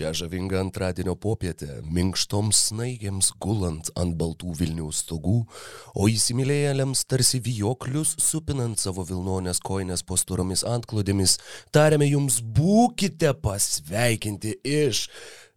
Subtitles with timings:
[0.00, 5.34] Šią žavingą antradienio popietę, minkštoms snaigėms gulant ant baltų Vilnių stogų,
[5.92, 11.36] o įsimylėjėliams tarsi vijoklius supinant savo Vilnonės koinės posturomis antklodėmis,
[11.76, 15.02] tariame jums būkite pasveikinti iš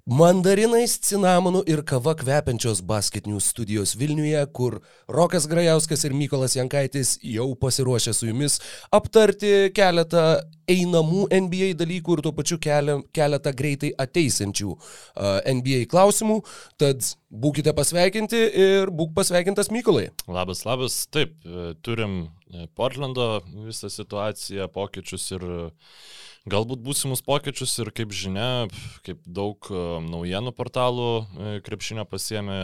[0.03, 7.45] Mandarinais, cinamonu ir kava kvepiančios basketinių studijos Vilniuje, kur Rokas Grajauskas ir Mykolas Jankaitis jau
[7.55, 8.57] pasiruošę su jumis
[8.91, 14.73] aptarti keletą einamų NBA dalykų ir tuo pačiu keletą greitai ateisančių
[15.53, 16.41] NBA klausimų.
[16.83, 20.09] Tad būkite pasveikinti ir būk pasveikintas Mykolai.
[20.27, 21.05] Labas, labas.
[21.15, 21.39] Taip,
[21.79, 22.25] turim
[22.75, 23.37] Portlando
[23.69, 25.95] visą situaciją, pokyčius ir uh,
[26.49, 28.67] galbūt būsimus pokyčius ir kaip žinia,
[29.05, 32.59] kaip daug e, naujienų portalų e, krepšinio pasiemė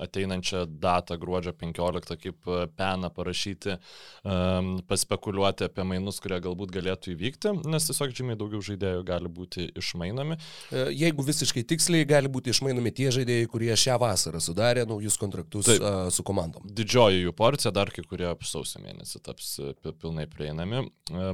[0.00, 3.76] ateinančią datą gruodžio 15 kaip e, peną parašyti,
[4.24, 9.68] um, paspekuliuoti apie mainus, kurie galbūt galėtų įvykti, nes tiesiog žymiai daugiau žaidėjų gali būti
[9.76, 10.38] išmainomi.
[10.70, 15.68] E, jeigu visiškai tiksliai, gali būti išmainomi tie žaidėjai, kurie šią vasarą sudarė naujus kontraktus
[15.68, 16.64] Taip, uh, su komandom.
[16.76, 19.52] Didžioji jų porcija, dar kai kurie sausio mėnesį taps
[20.00, 20.86] pilnai prieinami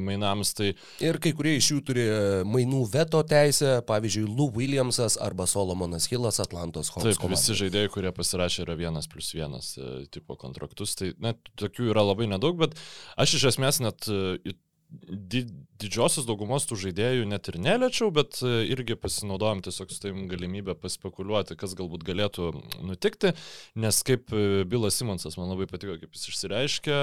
[0.02, 0.54] mainams.
[0.58, 0.72] Tai...
[1.02, 2.06] Ir kai kurie iš jų turi
[2.48, 7.06] mainų veto teisę, pavyzdžiui, Lou Williamsas arba Solomonas Hillas Atlantos Hawks.
[7.06, 7.38] Taip, komandai.
[7.38, 10.96] visi žaidėjai, kurie pasirašė yra vienas plus vienas e, tipo kontraktus.
[10.98, 12.76] Tai net tokių yra labai nedaug, bet
[13.20, 14.54] aš iš esmės net e,
[14.92, 15.44] di,
[15.80, 20.76] didžiosios daugumos tų žaidėjų net ir neliečiau, bet e, irgi pasinaudojom tiesiog su tavim galimybę
[20.80, 22.52] paspekuliuoti, kas galbūt galėtų
[22.84, 23.34] nutikti,
[23.80, 24.32] nes kaip
[24.68, 27.02] Bilas Simonsas man labai patiko, kaip jis išsireiškė,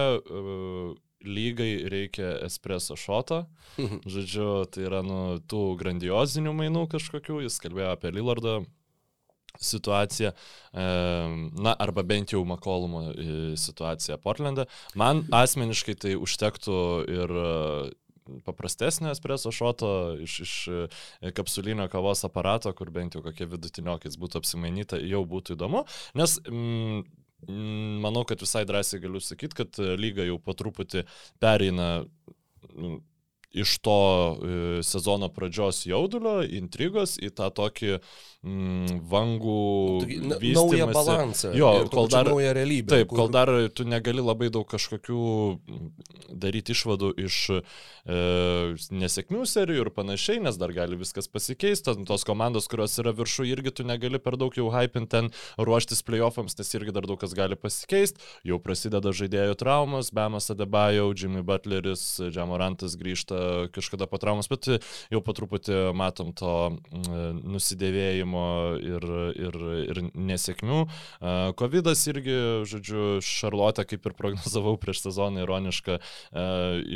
[1.26, 3.44] lygai reikia espreso šoto.
[4.14, 8.60] Žodžiu, tai yra nu, tų grandiozinių mainų kažkokių, jis kalbėjo apie Lillardą,
[9.58, 10.32] situacija,
[10.74, 14.68] na, arba bent jau Makolumo e, situacija Portlande.
[15.00, 16.78] Man asmeniškai tai užtektų
[17.10, 17.48] ir e,
[18.46, 19.92] paprastesnio espreso šoto
[20.22, 25.58] iš, iš e, kapsulinio kavos aparato, kur bent jau kokie vidutiniokais būtų apsimainyta, jau būtų
[25.58, 25.86] įdomu,
[26.20, 27.04] nes mm,
[28.04, 31.06] manau, kad visai drąsiai galiu sakyti, kad lyga jau po truputį
[31.42, 31.92] pereina
[33.52, 34.00] iš to
[34.44, 39.62] e, sezono pradžios jaudulio, intrigos į tą tokį mm, vangų.
[40.54, 41.54] Naują balansą.
[41.58, 42.94] Jo, kol dar, naują realybę.
[42.94, 43.24] Taip, kur...
[43.24, 45.24] kol dar tu negali labai daug kažkokių
[46.30, 47.62] daryti išvadų iš e,
[48.94, 51.98] nesėkmių serijų ir panašiai, nes dar gali viskas pasikeisti.
[52.06, 56.54] Tos komandos, kurios yra viršų, irgi tu negali per daug jau hypinti ten ruoštis playoffams,
[56.60, 58.22] nes irgi dar daug kas gali pasikeisti.
[58.46, 63.39] Jau prasideda žaidėjų traumas, Bemas Adebayo, Jimmy Butleris, Džamorantas grįžta
[63.76, 64.68] kažkada po traumos, bet
[65.12, 68.46] jau po truputį matom to mm, nusidėvėjimo
[68.84, 69.08] ir,
[69.40, 70.82] ir, ir nesėkmių.
[71.60, 72.38] Covidas irgi,
[72.70, 76.00] žodžiu, Šarlotė, kaip ir prognozavau prieš sezoną ironišką,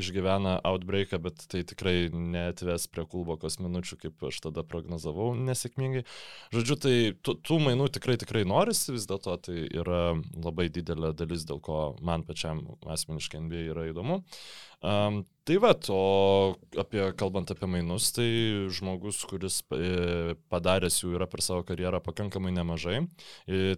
[0.02, 6.06] išgyvena outbreaką, bet tai tikrai netves prie kulbokos minučių, kaip aš tada prognozavau nesėkmingai.
[6.54, 6.96] Žodžiu, tai
[7.26, 10.04] tų, tų mainų tikrai tikrai norisi, vis dėlto tai yra
[10.36, 14.22] labai didelė dalis, dėl ko man pačiam asmeniškai NBA yra įdomu.
[14.84, 16.00] Um, tai va, o
[16.80, 18.28] apie, kalbant apie mainus, tai
[18.76, 22.98] žmogus, kuris e, padaręs jų yra per savo karjerą pakankamai nemažai,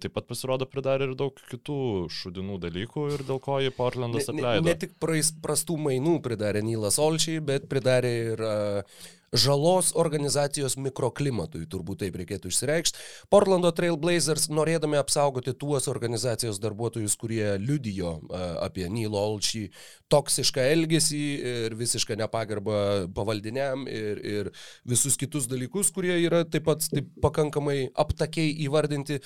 [0.01, 1.77] taip pat pasirodo pridarė ir daug kitų
[2.09, 4.65] šudinų dalykų ir dėl ko jį Portlandas atleido.
[4.65, 4.97] Ne, ne, ne tik
[5.45, 9.05] prastų mainų pridarė Nylas Olčiai, bet pridarė ir uh,
[9.39, 13.03] žalos organizacijos mikroklimatui, turbūt taip reikėtų išsireikšti.
[13.33, 18.17] Portlando Trailblazers, norėdami apsaugoti tuos organizacijos darbuotojus, kurie liudijo
[18.63, 19.65] apie Neil Olšį
[20.11, 22.79] toksišką elgesį ir visišką nepagarbą
[23.15, 24.51] pavaldiniam ir, ir
[24.87, 29.19] visus kitus dalykus, kurie yra taip pat taip pakankamai aptakiai įvardinti,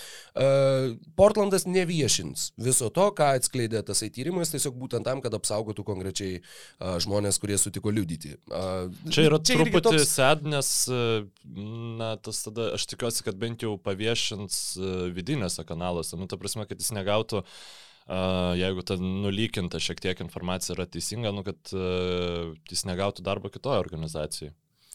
[1.20, 6.40] Portlandas neviešins viso to, ką atskleidė tas tyrimas, tiesiog būtent tam, kad apsaugotų konkrečiai
[7.04, 8.36] žmonės, kurie sutiko liudyti.
[9.12, 10.16] Čia yra čia truputį toks...
[10.16, 10.72] sad, nes,
[12.00, 16.68] na, tas tada, aš tikiuosi, kad bent jau paviešins e, vidinėse kanaluose, nu, ta prasme,
[16.70, 17.44] kad jis negautų
[18.10, 23.52] Uh, jeigu ta nulykinta šiek tiek informacija yra teisinga, nu, kad uh, jis negautų darbo
[23.54, 24.50] kitoje organizacijoje.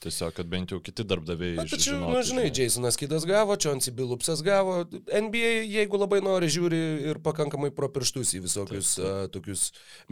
[0.05, 1.55] Tiesiog, kad bent jau kiti darbdaviai.
[1.57, 4.83] Na, tačiau, na, nu, žinai, Jasonas Kidas gavo, Čionsi Bilupsas gavo.
[5.09, 9.15] NBA, jeigu labai nori, žiūri ir pakankamai pro pirštus į visokius taip, taip.
[9.15, 9.63] Uh, tokius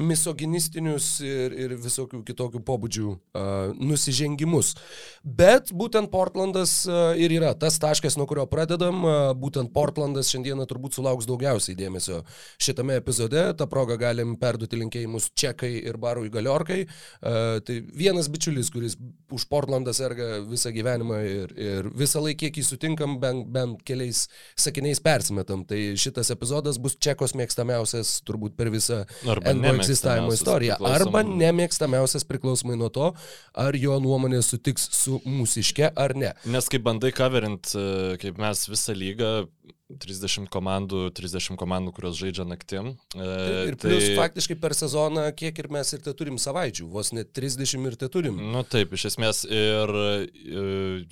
[0.01, 4.73] misoginistinius ir, ir visokių kitokių pobūdžių uh, nusižengimus.
[5.23, 9.05] Bet būtent Portlandas uh, ir yra tas taškas, nuo kurio pradedam.
[9.05, 12.23] Uh, būtent Portlandas šiandieną turbūt sulauks daugiausiai dėmesio
[12.57, 13.45] šitame epizode.
[13.59, 16.87] Ta proga galim perduoti linkėjimus Čekai ir Barui Galiorkai.
[16.87, 18.97] Uh, tai vienas bičiulis, kuris
[19.33, 23.83] už Portlandą Portlandas serga visą gyvenimą ir, ir visą laiką, kiek jį sutinkam, bent, bent
[23.87, 25.65] keliais sakiniais persimetam.
[25.67, 30.79] Tai šitas epizodas bus Čekos mėgstamiausias turbūt per visą NBO egzistavimo istoriją.
[30.87, 33.11] Arba nemėgstamiausias priklausomai nuo to,
[33.59, 36.33] ar jo nuomonė sutiks su mūsiške ar ne.
[36.47, 39.33] Nes kaip bandai coverint, e, kaip mes visą lygą,
[40.03, 42.93] 30 komandų, 30 komandų, kurios žaidžia naktim.
[43.15, 43.27] E,
[43.69, 44.15] ir plus tai...
[44.19, 48.09] faktiškai per sezoną, kiek ir mes ir te turim savaičių, vos net 30 ir te
[48.13, 48.41] turim.
[48.55, 50.63] Nu taip, iš esmės ir e,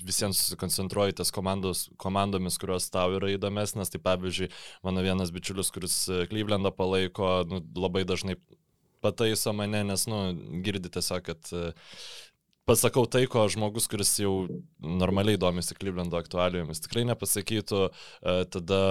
[0.01, 3.93] visiems koncentruoji tas komandos, komandomis, kurios tau yra įdomesnės.
[3.93, 4.49] Tai pavyzdžiui,
[4.87, 5.99] mano vienas bičiulis, kuris
[6.31, 8.39] Klyvlendą palaiko, nu, labai dažnai
[9.01, 10.19] pataiso mane, nes, nu,
[10.65, 11.53] girdi tiesiog, kad
[12.69, 14.45] pasakau tai, ko žmogus, kuris jau
[14.81, 17.81] normaliai domisi Klyblendo aktualijomis, tikrai nepasakytų.
[17.89, 18.81] E, tada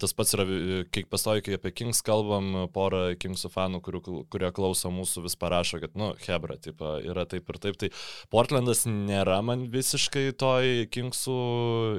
[0.00, 0.44] tas pats yra,
[0.92, 4.02] kai pastoju, kai apie Kings kalbam, pora Kingsų fanų, kurių,
[4.32, 7.78] kurie klauso mūsų, vis parašo, kad, nu, Hebra, tipo, yra taip ir taip.
[7.80, 7.90] Tai
[8.32, 11.38] Portlandas nėra man visiškai toj Kingsų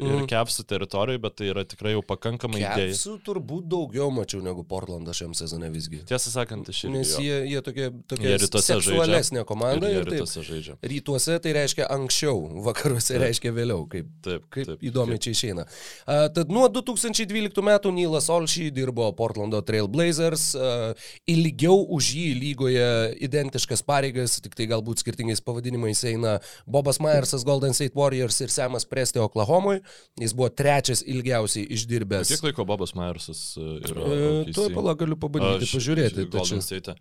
[0.02, 0.30] ir mm.
[0.32, 2.94] Kepsų teritorijai, bet tai yra tikrai jau pakankamai idėja.
[2.94, 6.04] Kepsų turbūt daugiau mačiau negu Portlandas šiam sezone visgi.
[6.10, 6.94] Tiesą sakant, aš irgi.
[7.00, 9.90] Nes jie, jie tokie, tokie seksualesnė komanda.
[9.90, 13.24] Ir jie rytuose žaidžia rytuose tai reiškia anksčiau, vakaruose taip.
[13.26, 15.26] reiškia vėliau, kaip, taip, kaip taip, įdomiai taip.
[15.26, 15.66] čia išeina.
[16.06, 20.92] Uh, tad nuo 2012 metų Nilas Olšy dirbo Portlando Trail Blazers, uh,
[21.30, 22.90] ilgiau už jį lygoje
[23.28, 26.38] identiškas pareigas, tik tai galbūt skirtingais pavadinimais eina
[26.70, 29.80] Bobas Myersas Golden State Warriors ir Semas Presti Oklahomui.
[30.22, 32.32] Jis buvo trečias ilgiausiai išdirbęs.
[32.32, 34.02] Kiek laiko Bobas Myersas yra?
[34.02, 36.28] Uh, Tuo pala galiu pabandyti pažiūrėti.
[36.32, 36.96] Golden State.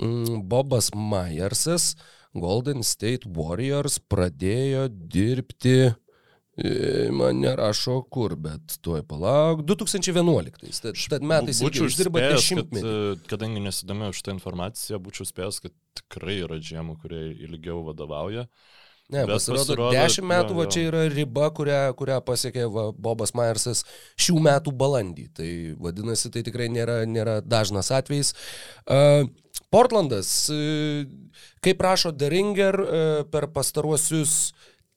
[0.00, 1.92] Mm, Bobas Myersas
[2.32, 5.92] Golden State Warriors pradėjo dirbti,
[6.56, 6.70] e,
[7.12, 10.62] man nerašo kur, bet tuoj palauk, 2011.
[10.80, 12.84] Tad, tad metais būčiau uždirba dešimtmetį.
[12.84, 18.46] Kad, e, kadangi nesidomėjau šitą informaciją, būčiau spėjęs, kad tikrai yra džiemų, kurie ilgiau vadovauja.
[19.10, 20.60] Ne, Bet pasirodo, pasirodo, 10 metų jo, jo.
[20.60, 23.82] va čia yra riba, kurią, kurią pasiekė va, Bobas Myersas
[24.20, 25.26] šių metų balandį.
[25.36, 25.50] Tai
[25.82, 28.32] vadinasi, tai tikrai nėra, nėra dažnas atvejis.
[28.86, 29.26] Uh,
[29.72, 31.06] Portlandas, e,
[31.64, 34.52] kaip rašo Deringer, e, per pastaruosius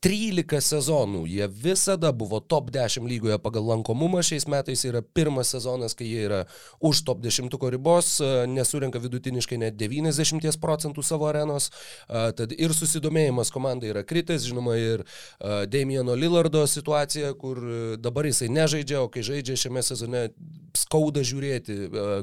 [0.05, 1.23] 13 sezonų.
[1.25, 6.27] Jie visada buvo top 10 lygoje pagal lankomumą, šiais metais yra pirmas sezonas, kai jie
[6.27, 6.41] yra
[6.77, 11.71] už top 10 ribos, e, nesurenka vidutiniškai net 90 procentų savo arenos,
[12.07, 15.03] tad ir susidomėjimas komandai yra kritis, žinoma ir
[15.71, 17.59] Damieno Lillardo situacija, kur
[17.97, 20.27] dabar jisai nežaidžia, o kai žaidžia šiame sezone
[20.77, 21.79] skauda žiūrėti,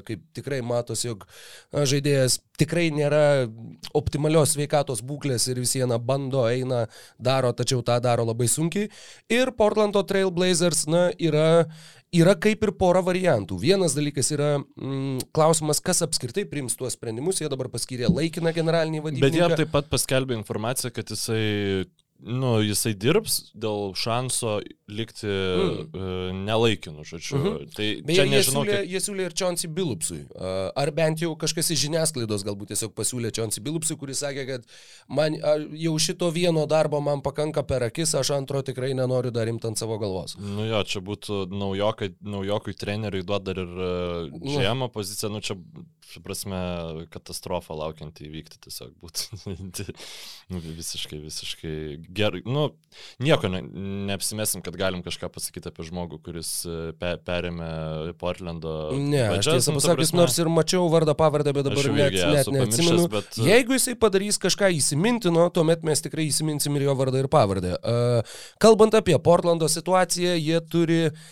[0.07, 1.27] kaip tikrai matosi, jog
[1.73, 3.49] žaidėjas tikrai nėra
[3.97, 6.85] optimalios sveikatos būklės ir vis viena bando, eina,
[7.19, 8.91] daro, tačiau tą daro labai sunkiai.
[9.33, 11.65] Ir Portlando Trailblazers, na, yra,
[12.15, 13.59] yra kaip ir pora variantų.
[13.63, 17.41] Vienas dalykas yra mm, klausimas, kas apskritai priims tuos sprendimus.
[17.43, 19.25] Jie dabar paskyrė laikiną generalinį vadovą.
[19.25, 21.43] Bet jie taip pat paskelbė informaciją, kad jisai
[22.23, 24.59] nu, jisai dirbs dėl šanso
[24.93, 25.77] likti mm.
[25.93, 27.37] uh, nelaikinu, žodžiu.
[27.39, 27.75] Mm -hmm.
[27.77, 28.65] Tai Beje, čia nežinau.
[28.65, 28.91] Jie siūlė, kaip...
[28.93, 30.21] jie siūlė ir Čionsi Bilupsui.
[30.75, 34.67] Ar bent jau kažkas iš žiniasklaidos galbūt tiesiog pasiūlė Čionsi Bilupsui, kuris sakė, kad
[35.09, 35.39] man
[35.73, 39.79] jau šito vieno darbo man pakanka per akis, aš antro tikrai nenoriu dar imti ant
[39.79, 40.37] savo galvos.
[40.37, 45.57] Nu jo, čia būtų naujokai, naujokui treneriui duoda dar ir uh, žemą poziciją, nu čia,
[46.13, 46.59] suprasme,
[47.13, 49.55] katastrofa laukianti įvykti tiesiog būtų.
[50.53, 51.77] nu, visiškai, visiškai
[52.15, 52.69] gerai, nu,
[53.23, 53.61] nieko ne,
[54.09, 57.69] neapsimesim, kad galim kažką pasakyti apie žmogų, kuris e, pe, perėmė
[58.21, 58.75] Portlando.
[58.97, 63.07] Ne, vadžias, aš nu, pasakius, nors ir mačiau vardą pavardę, bet dabar net, net neatsimenu.
[63.13, 63.39] Bet...
[63.43, 67.77] Jeigu jisai padarys kažką įsimintino, tuomet mes tikrai įsiminsim ir jo vardą ir pavardę.
[67.81, 71.31] Uh, kalbant apie Portlando situaciją, jie turi uh,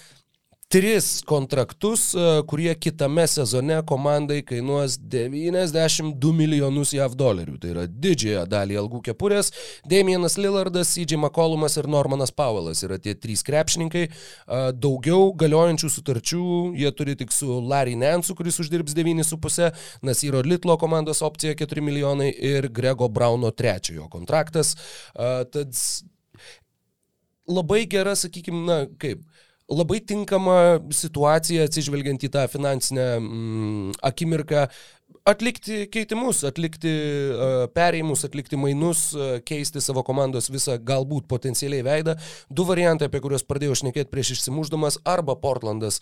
[0.70, 7.56] tris kontraktus, e, kurie kitame sezone komandai kainuos 92 milijonus JAV dolerių.
[7.58, 9.50] Tai yra didžiąją dalį algų kepurės.
[9.90, 14.04] Damienas Lillardas, CJ McCollumas ir Normanas Powellas yra tie trys krepšininkai.
[14.06, 16.44] E, daugiau galiojančių sutarčių
[16.78, 19.72] jie turi tik su Larry Nansu, kuris uždirbs 9,5,
[20.06, 24.76] Nasiro Litlo komandos opcija 4 milijonai ir Grego Brauno trečiojo kontraktas.
[25.18, 25.74] E, tad
[27.50, 29.26] labai gera, sakykime, na kaip,
[29.70, 30.56] labai tinkama
[30.94, 34.66] situacija atsižvelgiant į tą finansinę mm, akimirką
[35.30, 42.16] atlikti keitimus, atlikti uh, perėjimus, atlikti mainus, uh, keisti savo komandos visą galbūt potencialiai veidą.
[42.50, 46.00] Du variantai, apie kuriuos pradėjau šnekėti prieš išsimuždamas, arba Portlandas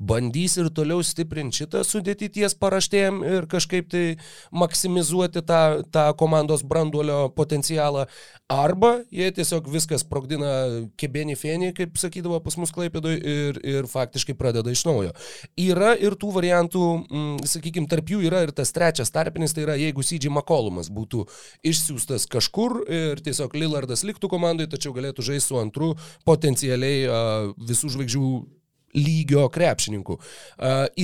[0.00, 4.04] bandys ir toliau stiprinti šitą sudėtį ties paraštėm ir kažkaip tai
[4.50, 8.06] maksimizuoti tą, tą komandos branduolio potencialą,
[8.50, 10.52] arba jie tiesiog viskas sprogdina
[11.00, 15.12] kebenį fenį, kaip sakydavo pas mus klaipėdoj, ir, ir faktiškai pradeda iš naujo.
[15.60, 19.76] Yra ir tų variantų, mm, sakykime, tarp jų yra ir tas trečias tarpinis, tai yra
[19.80, 21.26] jeigu Sydžiai Makolumas būtų
[21.66, 25.94] išsiųstas kažkur ir tiesiog Lillardas liktų komandai, tačiau galėtų žaisti su antru
[26.28, 28.26] potencialiai uh, visų žvaigždžių
[28.96, 30.18] lygio krepšininkų.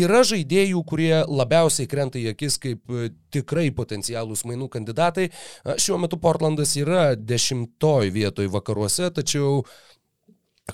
[0.00, 5.28] Yra žaidėjų, kurie labiausiai krenta į akis kaip uh, tikrai potencialūs mainų kandidatai.
[5.82, 9.62] Šiuo metu Portlandas yra dešimtoj vietoj vakaruose, tačiau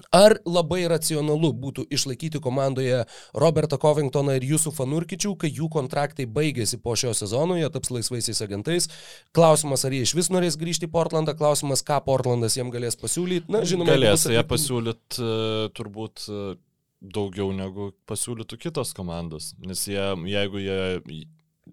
[0.09, 3.03] Ar labai racionalu būtų išlaikyti komandoje
[3.37, 8.41] Robertą Covingtoną ir Jusufą Nurkičių, kai jų kontraktai baigėsi po šio sezono, jie taps laisvaisiais
[8.41, 8.89] agentais?
[9.37, 13.53] Klausimas, ar jie iš vis norės grįžti į Portlandą, klausimas, ką Portlandas jiem galės pasiūlyti.
[13.53, 16.55] Na, žinoma, galės jie pasiūlyti uh, turbūt uh,
[17.03, 21.25] daugiau negu pasiūlytų kitos komandos, nes jie, jeigu jie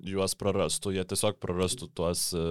[0.06, 2.44] juos prarastų, jie tiesiog prarastų tuos, e,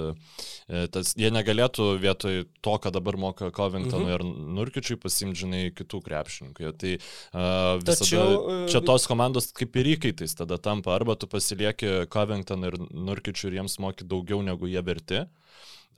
[0.68, 4.14] e, tas, jie negalėtų vietoj to, ką dabar moka Covingtonui mhm.
[4.16, 6.72] ir Nurkičiui pasimdžinai kitų krepšininkų.
[6.78, 12.10] Tai uh, visada, Tačiau, čia tos komandos kaip ir įkaitais tada tampa, arba tu pasilieki
[12.12, 15.24] Covington ir Nurkičiui ir jiems moki daugiau negu jie verti.
[15.24, 15.47] Uh,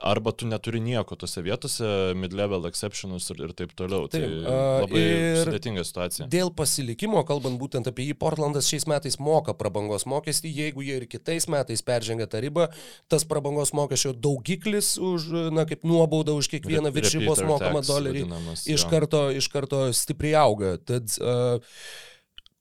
[0.01, 1.87] arba tu neturi nieko tose vietose,
[2.19, 4.09] mid-level exceptionus ir, ir taip toliau.
[4.11, 4.55] Taip, tai
[4.85, 5.05] labai
[5.45, 6.29] sudėtinga situacija.
[6.33, 11.09] Dėl pasilikimo, kalbant būtent apie jį, Portlandas šiais metais moka prabangos mokestį, jeigu jie ir
[11.11, 12.69] kitais metais peržengia tą ribą,
[13.13, 18.27] tas prabangos mokesčio daugiklis už, na, kaip nuobauda už kiekvieną viršybos mokamą dolerį
[18.71, 20.77] iš karto, iš karto stipriai auga.
[20.81, 21.61] Tad, uh,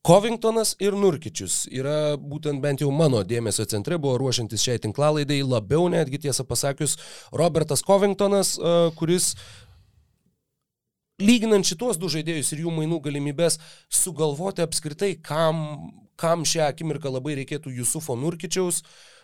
[0.10, 5.84] Covingtonas ir Nurkičius yra būtent bent jau mano dėmesio centre, buvo ruošiantis šiai tinklalaidai, labiau
[5.94, 6.96] netgi tiesą pasakius,
[7.30, 8.56] Robertas Covingtonas,
[8.98, 9.36] kuris
[11.22, 13.60] lyginant šituos du žaidėjus ir jų mainų galimybės,
[14.02, 15.62] sugalvoti apskritai, kam,
[16.18, 19.19] kam šią akimirką labai reikėtų Jusufo Nurkičiaus, uh,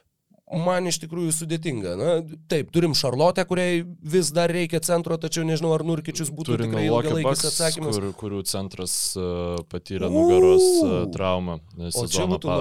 [0.65, 1.93] man iš tikrųjų sudėtinga.
[1.99, 2.11] Na,
[2.51, 6.85] taip, turim Šarlotę, kuriai vis dar reikia centro, tačiau nežinau, ar Nurkičius būtų turim tikrai
[6.89, 7.97] ilgalaikis atsakymas.
[7.97, 11.59] Kur, kurių centras uh, patyrė nugaros uh, traumą
[11.89, 12.59] sezoną, pa,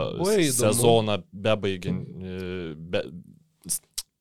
[0.60, 2.08] sezoną bebaigiant,
[2.94, 3.04] be,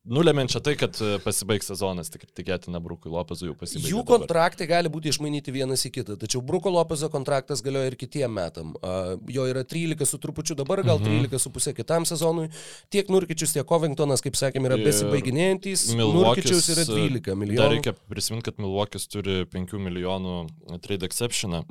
[0.03, 3.87] Nulemiančia tai, kad e, pasibaigs sezonas, tik tikėtina Brukui Lopezui jau pasibaigė.
[3.93, 8.33] Jų kontraktai gali būti išmainyti vienas į kitą, tačiau Bruko Lopezo kontraktas galioja ir kitiem
[8.35, 8.73] metam.
[8.83, 11.29] Uh, jo yra 13 su trupučiu dabar, gal mm -hmm.
[11.29, 12.49] 13 su pusė kitam sezonui.
[12.91, 15.85] Tiek Nurkičius, tiek Covingtonas, kaip sakėm, yra besibaiginėjantis.
[15.95, 17.63] Nurkičius yra 12 e, milijonų.
[17.63, 20.35] Dar reikia prisiminti, kad Milwaukee'is turi 5 milijonų
[20.83, 21.63] trade exceptioną,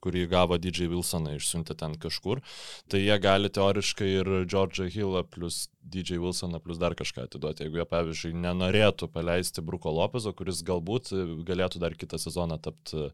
[0.00, 2.40] kurį gavo DJ Wilsoną išsiuntę ten kažkur.
[2.88, 7.80] Tai jie gali teoriškai ir Georgia Hillą plus DJ Wilsoną plus dar kažką atiduoti, jeigu
[7.80, 11.12] jie, pavyzdžiui, nenorėtų paleisti Bruko Lopezo, kuris galbūt
[11.46, 13.08] galėtų dar kitą sezoną tapti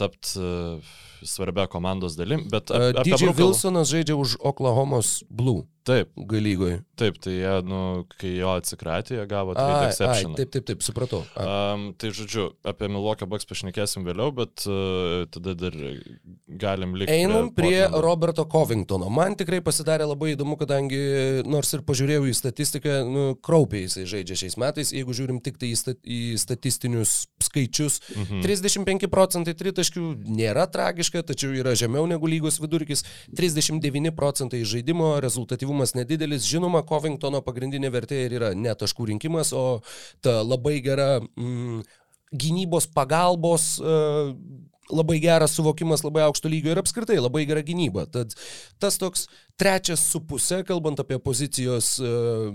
[0.00, 0.34] tapt,
[1.22, 2.46] svarbia komandos dalim.
[2.50, 3.36] Bet ap, uh, DJ Bruko...
[3.42, 5.66] Wilsonas žaidžia už Oklahomos Blue.
[5.88, 6.10] Taip.
[6.28, 6.82] Galygoje.
[7.00, 10.34] Taip, tai jie, nu, kai jo atsikratė, jie gavo trade exception.
[10.36, 11.22] Taip, taip, taip, supratau.
[11.40, 15.76] Um, tai žodžiu, apie Milwaukee Bucks pašnekėsim vėliau, bet uh, tada dar
[16.60, 17.14] galim likti.
[17.16, 19.08] Einam prie, prie Roberto Covingtono.
[19.08, 21.00] Man tikrai pasidarė labai įdomu, kadangi
[21.48, 25.72] nors ir pažiūrėjau į statistiką, nu, kraupiai jisai žaidžia šiais metais, jeigu žiūrim tik tai
[25.72, 27.16] į, stat, į statistinius
[27.48, 28.02] skaičius.
[28.12, 28.44] Mhm.
[28.44, 33.06] 35 procentai tritaškių nėra tragiška, tačiau yra žemiau negu lygos vidurkis.
[33.32, 36.48] 39 procentai žaidimo rezultatyvumo efektyvumas nedidelis.
[36.48, 39.82] Žinoma, Covingtono pagrindinė vertė ir yra ne taškų rinkimas, o
[40.22, 41.82] ta labai gera mm,
[42.32, 43.78] gynybos pagalbos.
[43.80, 44.34] Uh,
[44.90, 48.08] labai geras suvokimas labai aukšto lygio ir apskritai labai gera gynyba.
[48.10, 48.34] Tad
[48.82, 49.28] tas toks
[49.60, 52.50] trečias su pusė, kalbant apie pozicijos uh,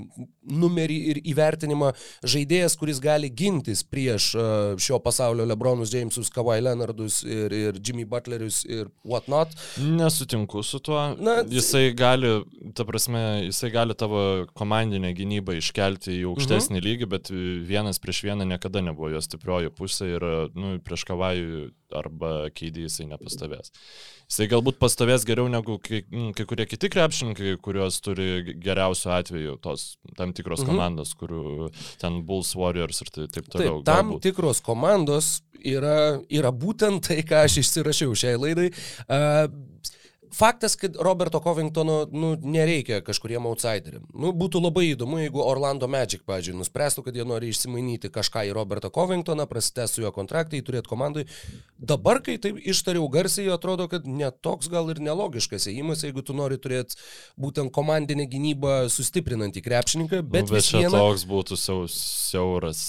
[0.46, 1.92] numerį ir įvertinimą,
[2.26, 8.08] žaidėjas, kuris gali gintis prieš uh, šio pasaulio Lebronus Jamesus, Kawhi Leonardus ir, ir Jimmy
[8.10, 9.54] Butlerius ir whatnot.
[9.82, 11.00] Nesutinku su tuo.
[11.22, 12.32] Na, jisai gali,
[12.78, 16.86] ta prasme, jisai gali tavo komandinę gynybą iškelti į aukštesnį mhm.
[16.90, 17.34] lygį, bet
[17.70, 23.08] vienas prieš vieną niekada nebuvo jo stiprioji pusė ir nu, prieš Kawhi arba keidį jisai
[23.12, 23.72] nepastovės.
[24.26, 26.02] Jisai galbūt pastovės geriau negu kai,
[26.36, 30.72] kai kurie kiti krepšininkai, kuriuos turi geriausiu atveju tos tam tikros mhm.
[30.72, 31.70] komandos, kurių
[32.02, 33.82] ten Bulls Warriors ir taip, taip toliau.
[33.82, 34.26] Taip, tam galbūt.
[34.30, 35.32] tikros komandos
[35.66, 38.72] yra, yra būtent tai, ką aš išsirašiau šiai laidai.
[39.06, 39.48] Uh,
[40.36, 44.04] faktas, kad Roberto Covingtono nu, nereikia kažkuriem outsideriam.
[44.14, 48.54] Nu, būtų labai įdomu, jeigu Orlando Magic, pažiūrėjau, nuspręstų, kad jie nori išsimainyti kažką į
[48.58, 51.26] Robertą Covingtoną, prasitęstų jo kontraktą, jį turėti komandai.
[51.80, 56.60] Dabar, kai taip ištariau garsiai, atrodo, kad netoks gal ir nelogiškas įėjimas, jeigu tu nori
[56.62, 57.00] turėti
[57.40, 61.00] būtent komandinę gynybą sustiprinantį krepšininką, bet, nu, bet čia vieną...
[61.00, 61.60] toks būtų
[61.92, 62.86] siauras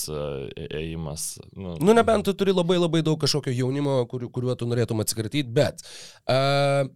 [0.66, 1.28] ėjimas.
[1.54, 5.46] Nu, nu, nebent tu turi labai labai daug kažkokio jaunimo, kur, kuriuo tu norėtum atsikratyti,
[5.56, 5.84] bet
[6.26, 6.88] uh,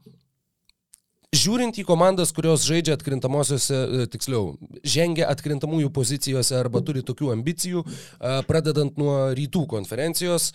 [1.31, 7.85] Žiūrint į komandas, kurios žaidžia atkrintamosiose, e, tiksliau, žengia atkrintamųjų pozicijose arba turi tokių ambicijų,
[8.49, 10.51] pradedant nuo rytų konferencijos,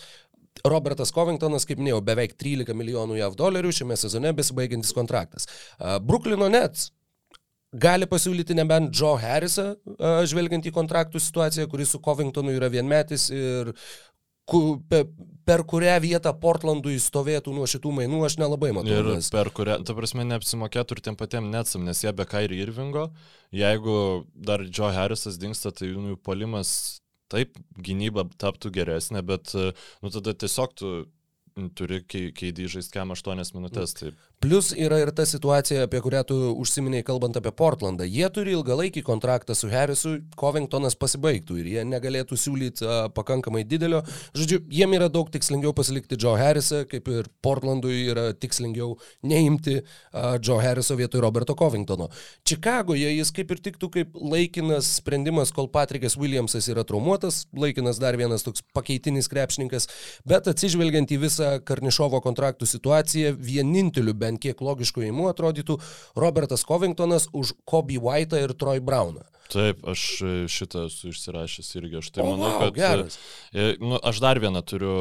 [0.63, 5.47] Robertas Covingtonas, kaip minėjau, beveik 13 milijonų JAV dolerių šiame sezone besibaigiantis kontraktas.
[6.03, 6.89] Bruklino Nets
[7.75, 9.73] gali pasiūlyti nebent Joe Harrisą,
[10.27, 13.73] žvelgiant į kontraktų situaciją, kuris su Covingtonu yra vienmetis ir
[15.45, 18.97] per kurią vietą Portlandui stovėtų nuo šitų mainų, aš nelabai matau.
[18.97, 19.29] Ir nes...
[19.33, 23.09] per kurią, ta prasme, neapsimokėtų ir tiem patiem Netsam, nes jie be Kairi Irvingo,
[23.55, 23.97] jeigu
[24.35, 30.75] dar Joe Harrisas dinksta, tai jų polimas taip, gynyba taptų geresnė, bet, nu, tada tiesiog
[30.77, 30.95] tu
[31.77, 33.95] turi keidį žaisti kem 8 minutės.
[33.95, 34.17] Taip.
[34.43, 38.05] Plus yra ir ta situacija, apie kurią tu užsiminėjai kalbant apie Portlandą.
[38.05, 44.03] Jie turi ilgalaikį kontraktą su Harrisu, Covingtonas pasibaigtų ir jie negalėtų siūlyti uh, pakankamai didelio.
[44.37, 50.35] Žodžiu, jiem yra daug tikslingiau pasilikti Joe Harrisą, kaip ir Portlandui yra tikslingiau neimti uh,
[50.37, 52.11] Joe Harriso vietoj Roberto Covingtono.
[52.45, 58.19] Čikagoje jis kaip ir tiktų kaip laikinas sprendimas, kol Patrikas Williamsas yra traumuotas, laikinas dar
[58.19, 59.89] vienas toks pakeitinis krepšininkas,
[60.27, 65.79] bet atsižvelgiant į visą Karnišovo kontraktų situaciją, vieninteliu bent kiek logiškų įimų atrodytų
[66.19, 69.25] Robertas Covingtonas už Kobe White'ą ir Troy Brown'ą.
[69.51, 70.01] Taip, aš
[70.49, 71.99] šitą esu išsirašęs irgi.
[71.99, 72.77] Aš tai o, manau, wow, kad...
[72.79, 73.17] Geras.
[73.53, 74.95] E, nu, aš dar vieną turiu.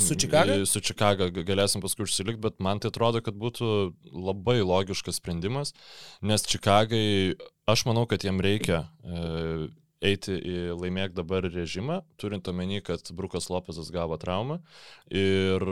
[0.00, 0.58] Su Čikaga?
[0.68, 3.70] Su Čikaga galėsim paskui užsilikti, bet man tai atrodo, kad būtų
[4.12, 5.72] labai logiškas sprendimas,
[6.20, 7.38] nes Čikagai,
[7.70, 9.70] aš manau, kad jiem reikia e,
[10.12, 14.60] eiti į laimėk dabar režimą, turint omeny, kad Brukas Lopezas gavo traumą
[15.08, 15.64] ir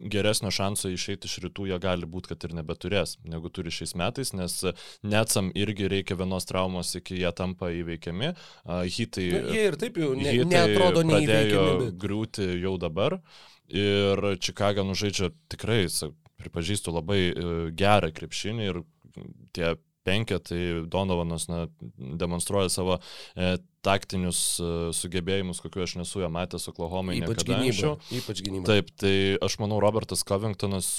[0.00, 4.32] geresnio šanso išeiti iš rytų jie gali būti, kad ir nebeturės, negu turi šiais metais,
[4.36, 4.56] nes
[5.06, 8.32] Netsam irgi reikia vienos traumos, iki jie tampa įveikiami.
[8.96, 11.92] Hitai, Na, jie ir taip jau ne, neatrodo neįveikiami.
[12.00, 13.20] Griūti jau dabar.
[13.70, 15.84] Ir Čikaga nužaidžia tikrai,
[16.40, 18.82] pripažįstu, labai e, gerą krepšinį ir
[19.54, 19.74] tie
[20.06, 21.66] penketai Donovanas na,
[21.96, 22.98] demonstruoja savo
[23.34, 27.18] e, taktinius e, sugebėjimus, kokiu aš nesu jo matęs Oklahomai.
[27.20, 27.96] Ypač gynyba.
[28.20, 28.68] Ypač gynyba.
[28.70, 30.90] Taip, tai aš manau, Robertas Covingtonas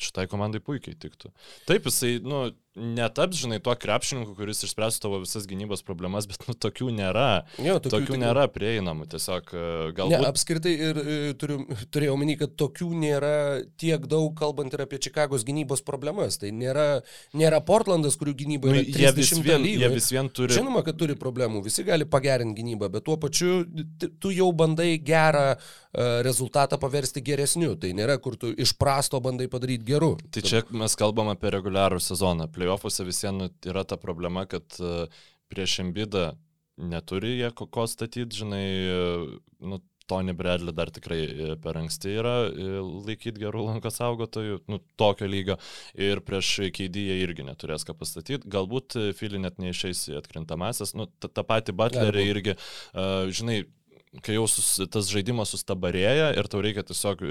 [0.00, 1.30] šitai komandai puikiai tiktų.
[1.68, 6.56] Taip, jisai, nu, netaps, žinai, tuo krepšininku, kuris išspręstų tavo visas gynybos problemas, bet nu,
[6.58, 7.44] tokių nėra.
[7.62, 10.14] Jo, tokių tokių nėra prieinamų, tiesiog e, galbūt.
[10.14, 11.60] Ne, apskritai ir e, turiu,
[11.94, 13.34] turėjau omeny, kad tokių nėra
[13.80, 16.40] tiek daug, kalbant ir apie Čikagos gynybos problemas.
[16.42, 16.88] Tai nėra,
[17.36, 19.84] nėra Portlandas, kurių gynyba yra nu, 30 vis vien, lygų.
[19.84, 20.58] Jie vis vien turi.
[20.58, 23.62] Žinoma, kad turi problemų, visi gali pagerinti gynybą, bet tuo pačiu
[24.18, 25.56] tu jau bandai gerą e,
[26.26, 27.74] rezultatą paversti geresniu.
[27.78, 30.14] Tai nėra, kur tu iš prasto bandai padaryti geru.
[30.34, 35.06] Tai čia mes kalbam apie reguliarų sezoną playoffuose visiems yra ta problema, kad e,
[35.52, 36.32] prieš Embidą
[36.76, 39.02] neturi jie ko statyti, žinai, e,
[39.60, 42.34] nu, Tony Bradley dar tikrai e, per anksti yra
[43.06, 45.56] laikyti gerų lankos saugotojų, nu, tokio lygio.
[45.96, 48.50] Ir prieš KD jie irgi neturės ką pastatyti.
[48.52, 50.92] Galbūt Filį net neišeis į atkrintamasis.
[50.98, 53.62] Nu, tą patį Butlerį irgi, uh, žinai,
[54.20, 57.24] kai jau sus, tas žaidimas sustabarėja ir tau reikia tiesiog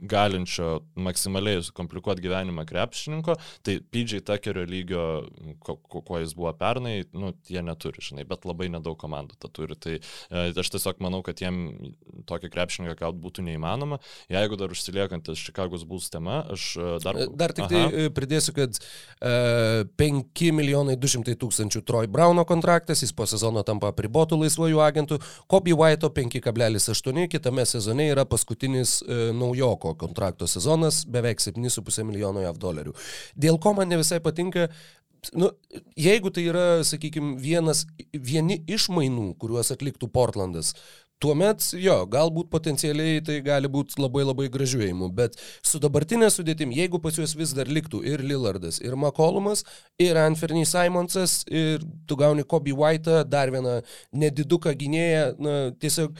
[0.00, 3.36] galinčio maksimaliai sukomplikuoti gyvenimą krepšininko,
[3.66, 5.04] tai PJ Tuckerio lygio,
[5.64, 9.76] ko, kuo jis buvo pernai, nu, jie neturi, žinai, bet labai nedaug komandų tą turi.
[9.80, 11.60] Tai e, aš tiesiog manau, kad jiem
[12.28, 14.00] tokį krepšininką gaut būtų neįmanoma.
[14.32, 17.20] Jeigu dar užsiliekantis Čikagos Bulls tema, aš e, dar...
[17.20, 17.92] E, dar tik tai Aha.
[17.94, 23.92] tai pridėsiu, kad e, 5 milijonai 200 tūkstančių Troy Brauno kontraktas, jis po sezono tampa
[23.96, 31.04] pribotų laisvojų agentų, Kobe White'o 5,8, kitame sezone yra paskutinis e, naujoko Marko kontrakto sezonas
[31.06, 32.94] beveik 7,5 milijono JAV dolerių.
[33.36, 34.68] Dėl ko man ne visai patinka,
[35.34, 35.50] nu,
[35.96, 40.74] jeigu tai yra, sakykime, vienas, vieni iš mainų, kuriuos atliktų Portlandas,
[41.20, 46.70] Tuomet, jo, galbūt potencialiai tai gali būti labai labai gražių įimų, bet su dabartinė sudėtim,
[46.72, 49.66] jeigu pas juos vis dar liktų ir Lillardas, ir McCollumas,
[50.00, 53.82] ir Anferny Simonsas, ir tu gauni Kobe White'ą, dar vieną
[54.16, 56.16] nediduką gynėją, na, tiesiog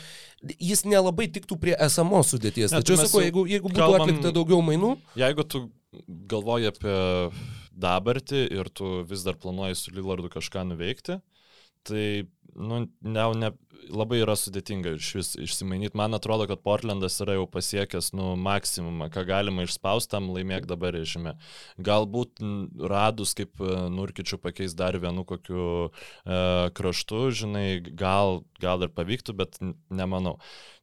[0.60, 2.74] jis nelabai tiktų prie esamos sudėties.
[2.74, 4.92] Ne, Tačiau sakau, jeigu, jeigu būtų kalbam, atlikta daugiau mainų.
[5.20, 5.62] Jeigu tu
[6.28, 6.98] galvoji apie
[7.80, 11.22] dabartį ir tu vis dar planuoji su Lillardu kažką nuveikti,
[11.88, 12.04] tai
[12.54, 13.50] nu, ne, ne,
[13.88, 15.96] labai yra sudėtinga iš vis išsimainyti.
[15.98, 21.36] Man atrodo, kad Portlandas yra jau pasiekęs, nu, maksimumą, ką galima išspaustam, laimėk dabar režime.
[21.80, 22.42] Galbūt
[22.92, 26.42] radus, kaip e, Nurkičių pakeis dar vienu kokiu e,
[26.76, 30.38] kraštu, žinai, gal, gal ir pavyktų, bet nemanau.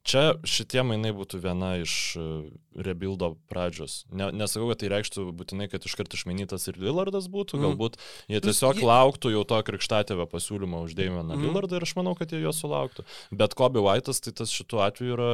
[0.08, 2.22] Čia šitie mainai būtų viena iš e,
[2.80, 4.06] rebuildo pradžios.
[4.08, 7.66] Ne, nesakau, kad tai reikštų būtinai, kad iškart išmainytas ir Lillardas būtų, mm.
[7.66, 7.98] galbūt
[8.32, 11.44] jie tiesiog lauktų jau to krikštatėvio pasiūlymo už Deimeną mm.
[11.44, 12.87] Lillardą ir aš manau, kad jie jo sulauktų.
[13.42, 15.30] Bet Kobe White'as, tai tas šituo atveju yra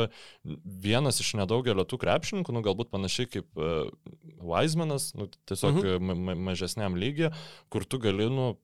[0.86, 3.88] vienas iš nedaugelio tų krepšininkų, nu galbūt panašiai kaip uh,
[4.44, 7.32] Weizmanas, nu, tiesiog ma mažesniam lygiai,
[7.72, 8.54] kur tu gali, nu,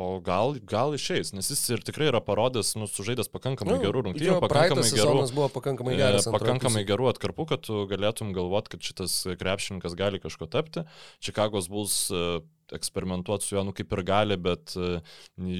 [0.00, 4.04] O gal, gal išeis, nes jis ir tikrai yra parodęs, nu, sužaidęs pakankamai nu, gerų
[4.06, 6.24] rungtynių, pakankamai gerų, buvo pakankamai geras.
[6.24, 10.86] E, pakankamai gerų atkarpų, kad tu galėtum galvot, kad šitas krepšininkas gali kažko tapti.
[11.20, 12.40] Čikagos Bulls e,
[12.72, 15.02] eksperimentuoti su juo, nu kaip ir gali, bet e,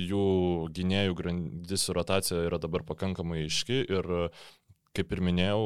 [0.09, 0.25] jų
[0.79, 4.11] gynėjų grandis ir rotacija yra dabar pakankamai iški ir
[4.97, 5.65] kaip ir minėjau,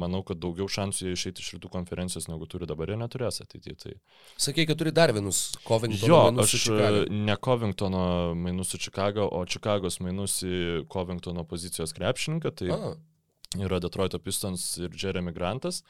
[0.00, 3.76] manau, kad daugiau šansų jie išeiti iš rytų konferencijos, negu turi dabar, jie neturės ateityje.
[3.82, 3.94] Tai...
[4.40, 7.04] Sakai, kad turi dar vienus Covingtono jo, mainus su Chicago.
[7.28, 8.04] Ne Covingtono
[8.38, 12.54] mainus su Chicago, o Chicagos mainus į Covingtono pozicijos krepšininką.
[12.62, 12.72] Tai...
[12.72, 12.94] A
[13.60, 15.82] yra Detroito Pistons ir Jeremy Grantas.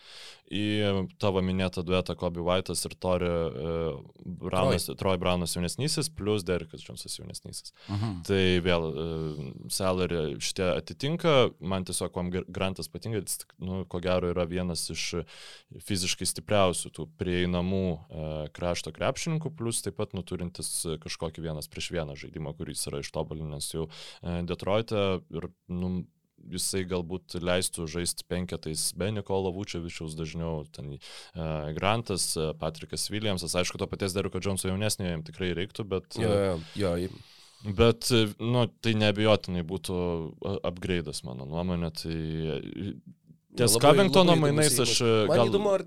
[0.53, 4.99] Į tavo minėtą duetą Kobe White'as ir Tori uh, Brownas, Troy.
[5.01, 7.73] Troy Brownas jaunesnysis, plus Derekas Jonesas jaunesnysis.
[7.87, 8.05] Uh mhm.
[8.05, 8.23] -huh.
[8.29, 14.33] Tai vėl uh, salary šitie atitinka, man tiesiog kuo Grantas patinka, jis, nu, ko gero
[14.33, 15.25] yra vienas iš
[15.87, 22.17] fiziškai stipriausių tų prieinamų uh, krašto krepšininkų, plus taip pat nuturintis kažkokį vienas prieš vieną
[22.17, 26.05] žaidimą, kuris yra ištobulinęs jau uh, Detroitą ir nu,
[26.51, 33.55] jisai galbūt leistų žaisti penketais be Nikolo Vučevičiaus dažniau, ten uh, Grantas, uh, Patrikas Williamsas,
[33.59, 36.19] aišku, to paties Deriko Džonso jaunesnio jam tikrai reiktų, bet...
[36.21, 37.23] Jo, jo, jo.
[37.63, 38.09] Bet,
[38.43, 39.97] nu, tai neabejotinai būtų
[40.67, 42.17] upgrade'as, mano nuomonė, tai
[43.57, 44.95] Ties Covingtono mainais aš...
[45.29, 45.49] Man gal...
[45.51, 45.83] įdomu, ar,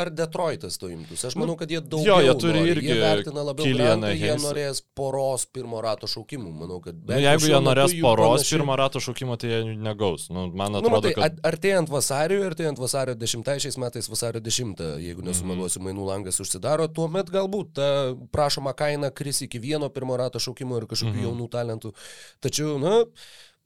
[0.00, 1.26] ar Detroitas to imtųsi.
[1.28, 2.06] Aš manau, kad jie daugiau...
[2.08, 2.70] Jo, jie turi nori.
[2.72, 2.88] irgi...
[2.88, 6.52] Jie vertina labiau Kilianą, jie norės poros pirmo rato šaukimų.
[6.62, 6.96] Manau, kad...
[7.10, 8.54] Nu, jeigu jie norės poros panaši...
[8.56, 10.30] pirmo rato šaukimo, tai jie negaus.
[10.32, 11.36] Nu, man nu, atrodo, nu, matai, kad...
[11.52, 15.92] Artėjant vasario, artėjant vasario 10, šiais metais vasario 10, jeigu nesumeluosiu, mm -hmm.
[15.92, 17.90] mainų langas užsidaro, tuomet galbūt ta
[18.32, 21.28] prašoma kaina kris iki vieno pirmo rato šaukimo ir kažkokių mm -hmm.
[21.28, 21.92] jaunų talentų.
[22.40, 23.04] Tačiau, na...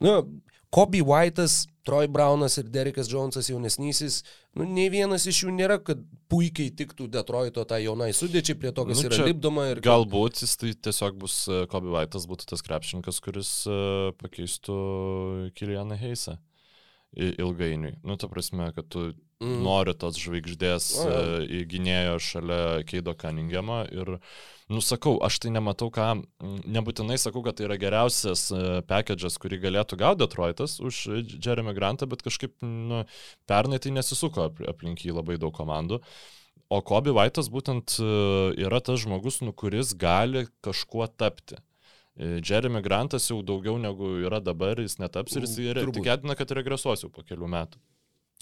[0.03, 0.19] na
[0.75, 4.19] Kobe White'as, Troy Brownas ir Derekas Jonesas jaunesnysis,
[4.59, 6.01] nu, nei vienas iš jų nėra, kad
[6.31, 9.69] puikiai tiktų Detroito tą jaunai sudėčiai prie to, kas nu, yra lipdoma.
[9.71, 9.83] Ir...
[9.87, 14.81] Galbūt jis tai tiesiog bus e, Kobe White'as, būtų tas krepšininkas, kuris uh, pakeistų
[15.57, 16.41] Kilianą Heisą
[17.17, 17.97] ilgainiui.
[18.05, 19.63] Nu, ta prasme, kad tu mm.
[19.65, 21.23] nori tos žvaigždės oh, ja.
[21.23, 24.19] uh, gynėjo šalia Keido Cunninghamo ir
[24.67, 26.09] Nusakau, aš tai nematau, ką,
[26.67, 31.05] nebūtinai sakau, kad tai yra geriausias e, package'as, kurį galėtų gauti Detroitas už
[31.39, 33.05] Jeremy Grantą, bet kažkaip nu,
[33.47, 36.01] pernai tai nesisuko aplink jį labai daug komandų.
[36.67, 38.11] O Kobe White'as būtent e,
[38.67, 41.61] yra tas žmogus, nu, kuris gali kažkuo tapti.
[42.19, 47.07] E, Jeremy Grantas jau daugiau negu yra dabar, jis netaps ir jis tikėtina, kad regresuos
[47.07, 47.79] jau po kelių metų.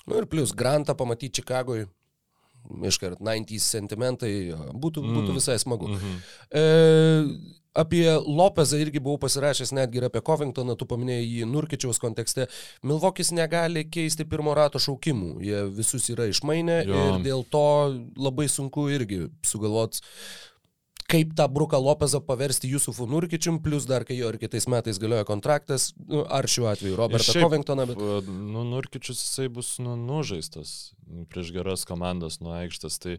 [0.06, 1.88] Nu ir plus, Grantą pamatyti Čikagoje
[2.88, 4.30] iškart 90 sentimentai,
[4.72, 5.18] būtų, mm.
[5.18, 5.90] būtų visai smagu.
[5.90, 6.22] Mm -hmm.
[6.50, 12.46] e, apie Lopezą irgi buvau pasirašęs netgi ir apie Covingtoną, tu paminėjai jį Nurkičiaus kontekste.
[12.82, 16.94] Milvokis negali keisti pirmo rato šaukimų, jie visus yra išmainę jo.
[16.94, 17.66] ir dėl to
[18.16, 20.00] labai sunku irgi sugalvoti
[21.10, 25.26] kaip tą Bruką Lopezą paversti Jusufu Nurkičium, plus dar kai jo ir kitais metais galioja
[25.28, 27.86] kontraktas, nu, ar šiuo atveju Robertą šiaip, Covingtoną.
[27.90, 28.00] Bet...
[28.28, 30.94] Nu, Nurkičius jisai bus nu, nužaistas
[31.30, 32.98] prieš geras komandas nuo aikštės.
[33.02, 33.18] Tai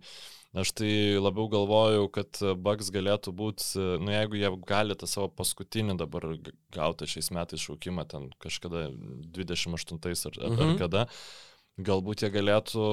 [0.57, 5.97] aš tai labiau galvojau, kad Bugs galėtų būti, nu jeigu jie gali tą savo paskutinį
[6.01, 6.29] dabar
[6.75, 8.87] gautą šiais metais šaukimą, ten kažkada
[9.35, 10.61] 28 ar, ar, mhm.
[10.65, 11.07] ar kada,
[11.77, 12.85] galbūt jie galėtų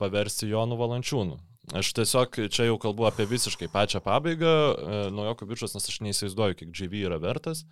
[0.00, 1.42] paversti Jonų Valančiūnų.
[1.72, 6.58] Aš tiesiog čia jau kalbu apie visiškai pačią pabaigą e, naujoko biržos, nes aš neįsivaizduoju,
[6.60, 7.62] kiek GV yra vertas,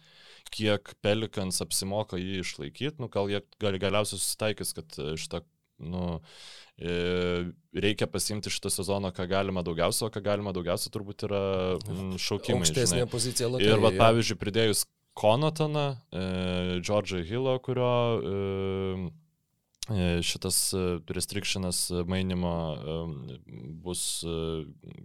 [0.54, 5.42] kiek Pelikans apsimoka jį išlaikyti, nu gal jie gali galiausiai susitaikys, kad e, šitą,
[5.84, 6.06] nu,
[6.80, 6.96] e,
[7.84, 11.44] reikia pasimti šitą sezoną, ką galima daugiausia, o ką galima daugiausia turbūt yra
[12.16, 12.64] šaukimai.
[12.64, 13.76] Aukštesnė pozicija Latvijos.
[13.76, 15.90] Ir, va, pavyzdžiui, pridėjus Konotoną,
[16.80, 17.90] Džordžą Hilo, kurio
[18.24, 19.21] E,
[20.22, 22.52] šitas e, restrictionas e, mainimo
[23.82, 24.24] bus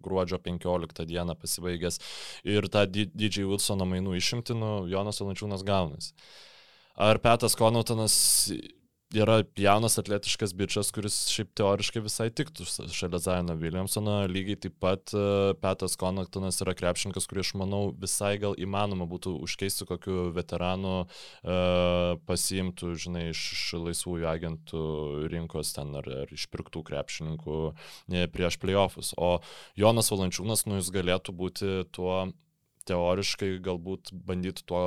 [0.03, 1.99] gruodžio 15 dieną pasibaigęs
[2.45, 6.13] ir tą DJ Wilsono mainų išimtinu Jonas Valančiūnas gaunasi.
[6.97, 8.51] Ar Petas Konotonas
[9.15, 14.19] yra jaunas atletiškas bičias, kuris šiaip teoriškai visai tiktų šalia Zaino Williamsono.
[14.27, 19.37] Lygiai taip pat uh, Petas Konaktonas yra krepšininkas, kurį aš manau visai gal įmanoma būtų
[19.47, 24.83] užkeisti kokiu veteranu uh, pasiimtų, žinai, iš, laisvųjų agentų
[25.31, 27.61] rinkos ten ar, ar išpirktų krepšininkų
[28.33, 29.13] prieš playoffus.
[29.15, 29.37] O
[29.79, 32.27] Jonas Valančiūnas, nu jis galėtų būti tuo
[32.87, 34.85] teoriškai galbūt bandytų tuo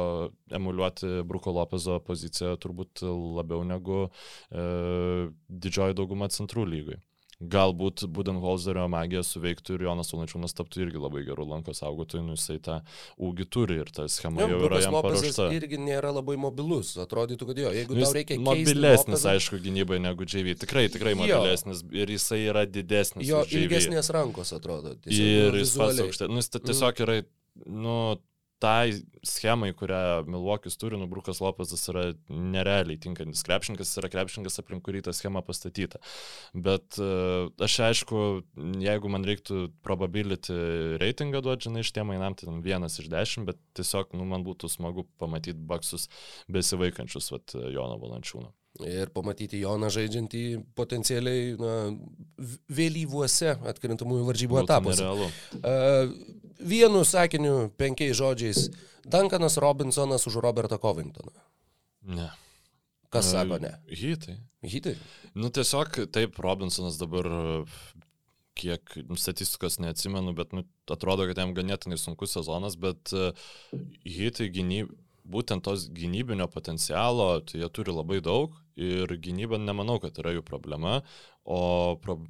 [0.57, 7.01] emuliuoti Bruko Lopezo poziciją turbūt labiau negu e, didžioji dauguma centrų lygui.
[7.41, 12.59] Galbūt Budenholzerio magija suveiktų ir Jonas Ulančiūnas taptų irgi labai gerų lankos saugotojų, nu jisai
[12.61, 12.83] tą
[13.17, 15.47] ūgį turi ir ta schema jau, jau yra jam paruošta.
[15.49, 18.37] Jis irgi nėra labai mobilus, atrodytų, kad jo, jeigu tau reikia...
[18.45, 19.33] Mobilesnis, Lopezą...
[19.33, 21.95] aišku, gynybai negu JV, tikrai, tikrai mobilesnis jo.
[22.03, 23.25] ir jisai yra didesnis.
[23.31, 24.99] Jo ilgesnės rankos atrodo.
[25.01, 26.29] Tiesiog, ir jis pats aukštė.
[26.29, 27.07] Nu, jis tiesiog mm.
[27.09, 27.23] yra
[27.67, 27.95] nu,
[28.61, 28.93] tai
[29.25, 35.01] schemai, kurią Milvokis turi, nu, Brukas Lopezas yra nerealiai tinkantis krepšininkas, yra krepšininkas, aplink kurį
[35.07, 36.01] ta schema pastatyta.
[36.53, 38.23] Bet uh, aš aišku,
[38.85, 40.57] jeigu man reiktų probability
[41.01, 44.69] reitingą duoti, žinai, iš tiem mainam, tai vienas iš dešimt, bet tiesiog, nu, man būtų
[44.73, 46.11] smagu pamatyti baksus
[46.53, 48.53] besivaikančius, vat, Jono Valančiūno
[48.87, 50.43] ir pamatyti Joną žaidžiantį
[50.79, 51.73] potencialiai na,
[52.71, 55.09] vėlyvuose atkrintamųjų varžybų etapuose.
[55.61, 56.13] Uh,
[56.61, 58.69] vienu sakiniu, penkiais žodžiais.
[59.11, 61.33] Duncanas Robinsonas už Robertą Covingtoną.
[62.15, 62.31] Ne.
[63.11, 63.75] Kas sako ne?
[63.91, 64.37] Hitai.
[64.63, 64.95] Hitai.
[65.35, 67.27] Nu tiesiog taip, Robinsonas dabar
[68.61, 73.33] kiek statistikos neatsimenu, bet nu, atrodo, kad jam ganėtinai sunkus sezonas, bet uh,
[74.05, 74.93] hitai gynyb,
[75.31, 80.45] būtent tos gynybinio potencialo, tai jie turi labai daug ir gynyba nemanau, kad yra jų
[80.47, 81.01] problema,
[81.45, 82.21] o pro...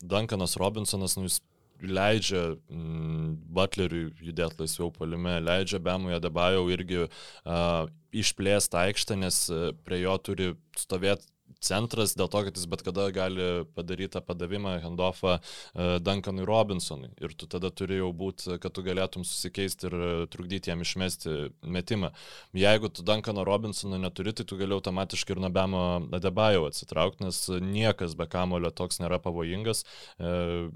[0.00, 1.42] Duncanas Robinsonas, nu, jis
[1.84, 7.84] leidžia mm, Butleriui judėti laisviau palime, leidžia Bemui Adebajau irgi uh,
[8.16, 9.42] išplėsti aikštę, nes
[9.84, 11.28] prie jo turi stovėti
[11.64, 17.12] centras dėl to, kad jis bet kada gali padaryti tą padavimą handoffą uh, Duncanui Robinsonui.
[17.20, 19.96] Ir tu tada turi jau būti, kad tu galėtum susikeisti ir
[20.32, 22.12] trukdyti jam išmesti metimą.
[22.56, 25.84] Jeigu tu Duncano Robinsono neturi, tai tu gali automatiškai ir nuo Bemo
[26.16, 29.84] Adebajo atsitraukti, nes niekas be kamulio toks nėra pavojingas.
[30.18, 30.70] Uh,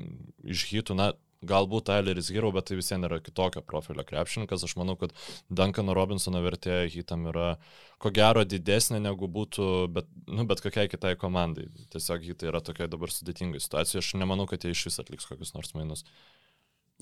[0.44, 1.12] iš hitų, na,
[1.48, 4.66] galbūt Tyleris Hero, bet tai vis vien yra kitokio profilio krepšininkas.
[4.66, 5.14] Aš manau, kad
[5.48, 7.54] Duncano Robinsono vertė hitam yra
[8.02, 11.68] ko gero didesnė negu būtų bet, nu, bet kokiai kitai komandai.
[11.94, 14.02] Tiesiog hitai yra tokia dabar sudėtinga situacija.
[14.02, 16.04] Aš nemanau, kad jie iš vis atliks kokius nors mainus.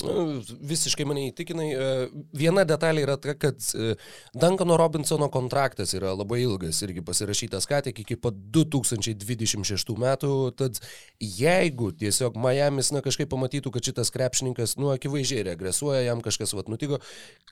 [0.01, 1.67] Nu, visiškai mane įtikinai.
[1.69, 1.89] E,
[2.37, 3.93] viena detalė yra ta, kad e,
[4.33, 10.33] Duncano Robinsono kontraktas yra labai ilgas, irgi pasirašytas ką tik iki pat 2026 metų.
[10.59, 10.81] Tad
[11.21, 16.73] jeigu tiesiog Miami's na, kažkaip pamatytų, kad šitas krepšininkas, nu, akivaizdžiai regresuoja, jam kažkas vat
[16.73, 17.03] nutiko,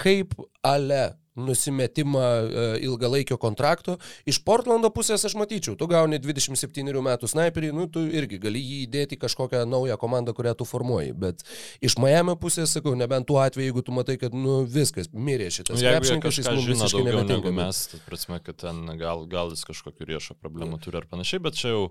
[0.01, 0.33] kaip
[0.67, 1.11] ale
[1.47, 3.97] nusimetimą e, ilgalaikio kontrakto.
[4.29, 8.81] Iš Portlando pusės aš matyčiau, tu gauni 27 metų sniperį, nu, tu irgi gali jį
[8.87, 11.15] įdėti kažkokią naują komandą, kurią tu formuoji.
[11.17, 11.45] Bet
[11.85, 15.79] iš Miami pusės, sakau, nebent tuo atveju, jeigu tu matai, kad nu, viskas, mirė šitas
[15.79, 17.55] nu, krepšininkas, jis mums visiškai nebetinka.
[17.61, 21.59] Mes, tai prasme, kad ten gal, gal jis kažkokiu riešo problemų turi ar panašiai, bet
[21.59, 21.87] čia jau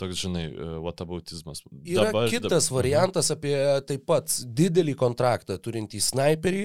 [0.00, 1.64] toks, žinai, e, whataboutizmas.
[1.82, 3.56] Yra dabar, kitas dabar, variantas apie
[3.88, 6.64] taip pat didelį kontraktą turintį sniperį,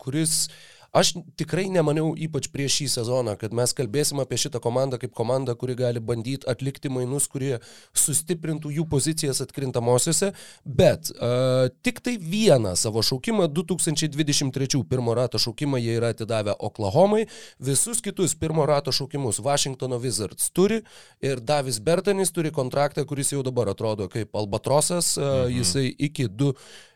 [0.00, 5.00] kuris uh, Aš tikrai nemaniau, ypač prieš šį sezoną, kad mes kalbėsim apie šitą komandą
[5.02, 7.56] kaip komandą, kuri gali bandyti atlikti mainus, kurie
[7.98, 10.30] sustiprintų jų pozicijas atkrintamosiose,
[10.62, 17.26] bet uh, tik tai vieną savo šaukimą 2023 pirmo rato šaukimą jie yra atidavę Oklahomai,
[17.58, 20.84] visus kitus pirmo rato šaukimus Washingtono Wizards turi
[21.18, 25.58] ir Davis Bertanis turi kontraktą, kuris jau dabar atrodo kaip Albatrosas, uh, mhm.
[25.58, 26.54] jisai iki 2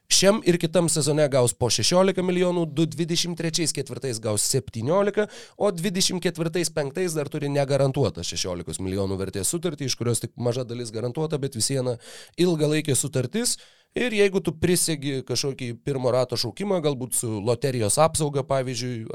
[0.09, 5.27] Šiam ir kitam sezone gaus po 16 milijonų, 2023-2024 gaus 17,
[5.61, 11.37] o 2024-2025 dar turi negarantuotą 16 milijonų vertės sutartį, iš kurios tik maža dalis garantuota,
[11.37, 11.99] bet vis viena
[12.41, 13.59] ilgalaikė sutartis.
[13.97, 19.09] Ir jeigu tu prisegi kažkokį pirmo rato šaukimą, galbūt su loterijos apsauga, pavyzdžiui,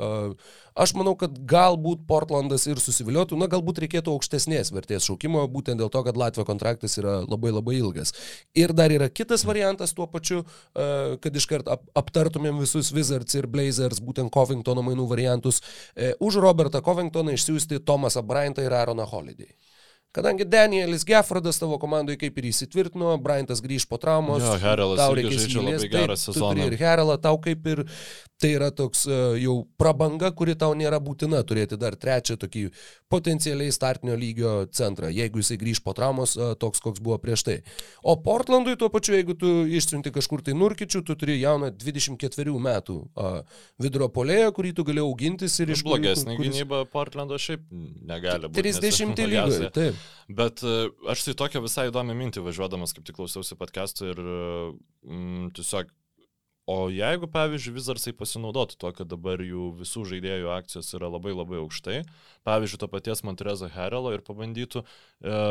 [0.73, 5.91] aš manau, kad galbūt Portlandas ir susiviliotų, na galbūt reikėtų aukštesnės vertės šaukimo, būtent dėl
[5.93, 8.15] to, kad Latvijos kontraktas yra labai labai ilgas.
[8.57, 10.41] Ir dar yra kitas variantas tuo pačiu,
[10.73, 15.62] kad iškart aptartumėm visus Wizards ir Blazers, būtent Covingtono mainų variantus,
[15.95, 19.53] e, už Robertą Covingtoną išsiųsti Tomasą Bryantą ir Aaroną Holiday.
[20.13, 25.15] Kadangi Danielis Geffordas tavo komandai kaip ir įsitvirtino, Bryantas grįž po traumos, jo, Herelas tau
[25.17, 26.67] reikės labai gerą sezoną.
[26.69, 27.82] Ir Herelą tau kaip ir
[28.43, 32.67] tai yra toks uh, jau prabanga, kuri tau nėra būtina turėti dar trečią tokį
[33.10, 37.58] potencialiai startinio lygio centrą, jeigu jisai grįž po traumos uh, toks, koks buvo prieš tai.
[38.04, 42.99] O Portlandui tuo pačiu, jeigu tu išsiunti kažkur tai nurkičių, tu turi jauną 24 metų
[42.99, 43.39] uh,
[43.82, 45.86] vidurio polėją, kurį tu gali augintis ir iš...
[45.88, 46.54] Blogesnė kuris...
[46.54, 47.65] gynyba Portlando šiaip
[48.06, 48.78] negali būti.
[48.78, 50.02] 30 lygoje, taip.
[50.29, 50.77] Bet e,
[51.11, 55.91] aš tai tokią visai įdomią mintį važiuodamas, kaip tik klausiausi podcast'o ir mm, tiesiog
[56.63, 61.57] O jeigu, pavyzdžiui, Wizardsai pasinaudotų to, kad dabar jų visų žaidėjų akcijos yra labai labai
[61.59, 61.97] aukštai,
[62.47, 64.79] pavyzdžiui, to paties Montrezo Herelo ir pabandytų,
[65.27, 65.41] e,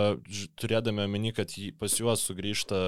[0.56, 2.80] turėdami omeny, kad jį, pas juos sugrįžta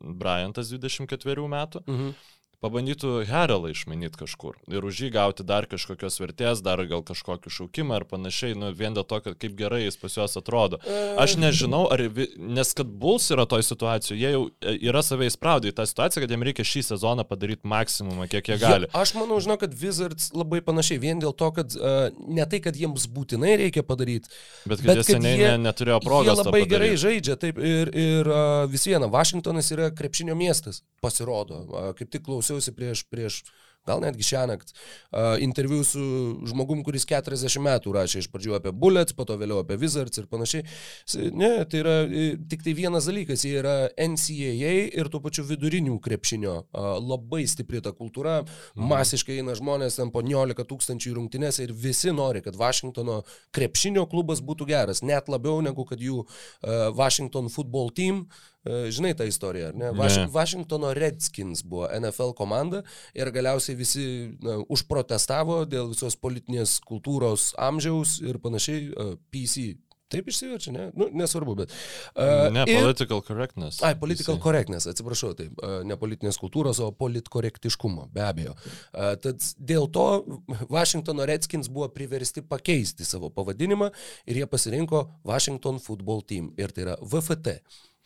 [0.00, 2.16] Bryantas 24 metų, mhm
[2.64, 7.98] pabandytų Herelą išmanyti kažkur ir už jį gauti dar kažkokios vertės, dar gal kažkokį šaukimą
[8.00, 10.80] ar panašiai, nu, vien dėl to, kad kaip gerai jis pas juos atrodo.
[11.20, 12.02] Aš nežinau, ar,
[12.36, 16.24] nes kad Bulls yra toj situacijoje, jie jau e, yra savai įspraudė į tą situaciją,
[16.24, 18.90] kad jiems reikia šį sezoną padaryti maksimumą, kiek jie gali.
[18.90, 22.62] Ja, aš manau, žinau, kad Wizards labai panašiai, vien dėl to, kad uh, ne tai,
[22.64, 24.32] kad jiems būtinai reikia padaryti,
[24.64, 26.32] bet kad bet jie seniai jie, ne, neturėjo progos.
[26.32, 31.62] Jie labai gerai žaidžia, taip, ir, ir uh, vis viena, Vašingtonas yra krepšinio miestas, pasirodo.
[31.66, 33.44] Uh, kaip tik klausiau klausiausi prieš, prieš
[33.86, 34.72] gal netgi šią naktį,
[35.46, 36.02] interviu su
[36.50, 40.26] žmogum, kuris 40 metų rašė iš pradžių apie Bullets, po to vėliau apie Wizards ir
[40.26, 40.64] panašiai.
[41.30, 41.94] Ne, tai yra
[42.50, 46.56] tik tai vienas dalykas, jie yra NCAA ir tuo pačiu vidurinių krepšinio.
[46.98, 48.88] Labai stipri ta kultūra, mhm.
[48.90, 53.20] masiškai eina žmonės ten po 19 tūkstančių rungtynėse ir visi nori, kad Vašingtono
[53.54, 56.26] krepšinio klubas būtų geras, net labiau negu kad jų
[56.98, 58.26] Washington football team.
[58.26, 58.55] Uh,
[58.90, 59.92] žinai tą istoriją, ar ne?
[59.96, 60.26] Vaš, ne.
[60.34, 62.82] Washingtono Redskins buvo NFL komanda
[63.16, 64.06] ir galiausiai visi
[64.42, 68.88] na, užprotestavo dėl visos politinės kultūros amžiaus ir panašiai.
[68.96, 70.84] Uh, PC Taip išsiverčia, ne?
[70.94, 71.72] Nu, nesvarbu, bet.
[72.14, 73.80] Uh, ne, ir, political correctness.
[73.82, 75.56] Ai, political correctness, atsiprašau, taip.
[75.58, 78.54] Uh, ne politinės kultūros, o politkorektiškumo, be abejo.
[78.92, 80.06] Uh, tad dėl to
[80.70, 83.90] Washingtono Redskins buvo priversti pakeisti savo pavadinimą
[84.30, 86.52] ir jie pasirinko Washington Football Team.
[86.54, 87.58] Ir tai yra VFT.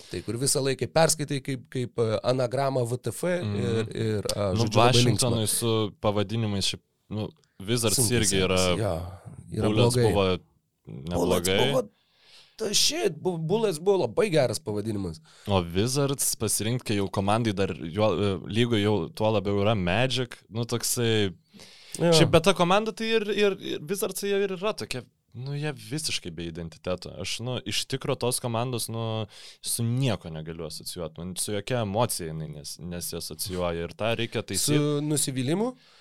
[0.09, 3.59] Tai kur visą laiką perskaitai kaip, kaip anagramą VTF mm.
[3.61, 7.29] ir, ir uh, nu, Washingtonui su pavadinimais, šiaip, nu,
[7.61, 8.63] Wizards Sunkus, irgi yra.
[8.81, 8.95] Ja,
[9.53, 10.09] yra blogai.
[10.09, 10.31] Buvo
[11.11, 11.89] neblogai.
[12.77, 15.21] Šit, Bullets buvo labai geras pavadinimas.
[15.49, 20.37] O Wizards pasirinkti, kai jau komandai dar jo, e, lygo jau tuo labiau yra Magic,
[20.53, 21.31] nu toksai...
[21.97, 22.13] Jo.
[22.15, 25.71] Šiaip bet ta komanda tai ir, ir, ir Wizards jie ir yra tokia Nu, jie
[25.71, 27.13] visiškai be identiteto.
[27.23, 29.29] Aš, nu, iš tikro tos komandos, nu,
[29.63, 31.21] su nieko negaliu asocijuoti.
[31.21, 34.81] Man su jokia emocija jinai nes, nesasocijuoja ir tą reikia taisyti.
[34.81, 35.69] Su nusivylimu?
[35.71, 36.00] Uh,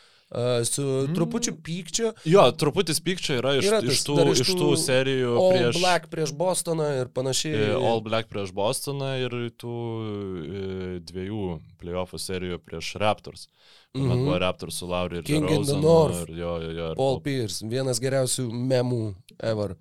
[0.66, 1.14] su mm.
[1.16, 2.12] trupučiu pykčio.
[2.26, 5.32] Jo, truputis pykčio yra iš, yra tas, iš, tų, iš, tų, iš tų serijų.
[5.34, 7.64] All prieš, Black prieš Bostoną ir panašiai.
[7.72, 10.64] E, All Black prieš Bostoną ir tų e,
[11.10, 13.48] dviejų playoffų serijų prieš Raptors.
[13.98, 14.26] Mm -hmm.
[14.26, 16.30] Buvo Raptors su Lauriu ir King in the North.
[16.30, 19.76] Ir, jo, jo, jo, ir Paul Pierce, vienas geriausių memų ever.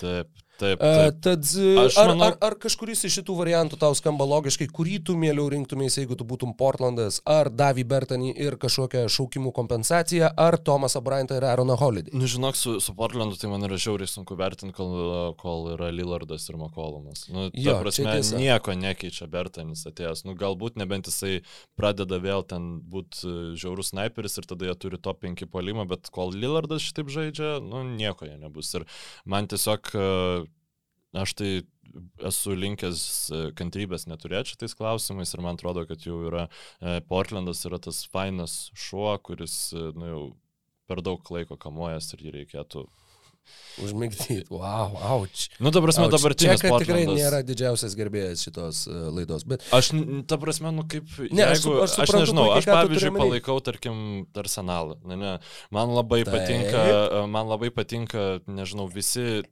[0.00, 0.28] Taip,
[0.60, 1.18] Taip, taip.
[1.24, 1.48] Tad
[1.96, 2.26] ar, manau...
[2.26, 6.26] ar, ar kažkuris iš šitų variantų tau skamba logiškai, kurį tu mieliau rinktumės, jeigu tu
[6.28, 12.14] būtum Portlandas, ar Davy Bertani ir kažkokią šaukimų kompensaciją, ar Tomasą Bryantą ir Aaroną Holiday?
[12.14, 16.46] Nu, žinok, su, su Portlandu tai man yra žiauriai sunku vertinti, kol, kol yra Lillardas
[16.50, 17.26] ir McCollumas.
[17.32, 20.24] Nu, jo, prasme, nieko nekeičia Bertanis atėjęs.
[20.28, 21.40] Nu, galbūt nebent jisai
[21.78, 26.12] pradeda vėl ten būti e, žiaurus sniperis ir tada jie turi top 5 polimą, bet
[26.14, 28.72] kol Lillardas šitaip žaidžia, nu, nieko jie nebus.
[28.78, 28.86] Ir
[29.28, 30.48] man tiesiog uh,
[31.12, 31.50] Aš tai
[32.24, 37.60] esu linkęs e, kantrybės neturėti šitais klausimais ir man atrodo, kad jau yra e, Portlandas
[37.68, 40.22] yra tas fainas šuo, kuris e, nu, jau
[40.88, 42.86] per daug laiko kamuojas ir jį reikėtų
[43.82, 44.42] Užmigdyti.
[44.52, 45.46] Wow, auč.
[45.62, 49.64] Nu, ta prasme, dabartinis Čeka tikrai nėra didžiausias gerbėjas šitos uh, laidos, bet...
[49.72, 49.92] Aš,
[50.28, 51.08] ta prasme, nu kaip...
[51.32, 53.98] Ne, jeigu, aš, aš, aš nežinau, aš pavyzdžiui palaikau, tarkim,
[54.44, 54.98] arsenalą.
[55.08, 55.34] Ne, ne,
[55.74, 56.34] man labai Taip.
[56.36, 59.42] patinka, e, man labai patinka, nežinau, visi,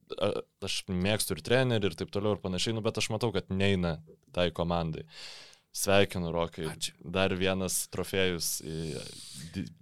[0.60, 3.98] aš mėgstu ir trenerių ir taip toliau ir panašiai, nu, bet aš matau, kad neina
[4.36, 5.08] tai komandai.
[5.08, 6.66] Uh, Sveikinu, Rokai.
[6.72, 6.96] Ačiū.
[7.14, 8.48] Dar vienas trofėjus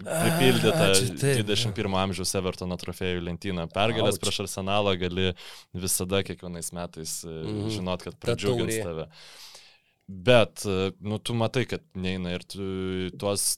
[0.04, 3.64] pripildyta 21 amžiaus Evertono trofėjų lentyną.
[3.72, 4.24] Pergalės Ačiū.
[4.26, 5.32] prieš arsenalą gali
[5.72, 7.70] visada kiekvienais metais mm.
[7.78, 9.08] žinot, kad pradžiugins tave.
[10.08, 12.64] Bet, e, nu, tu matai, kad neina ir tu
[13.20, 13.54] tuos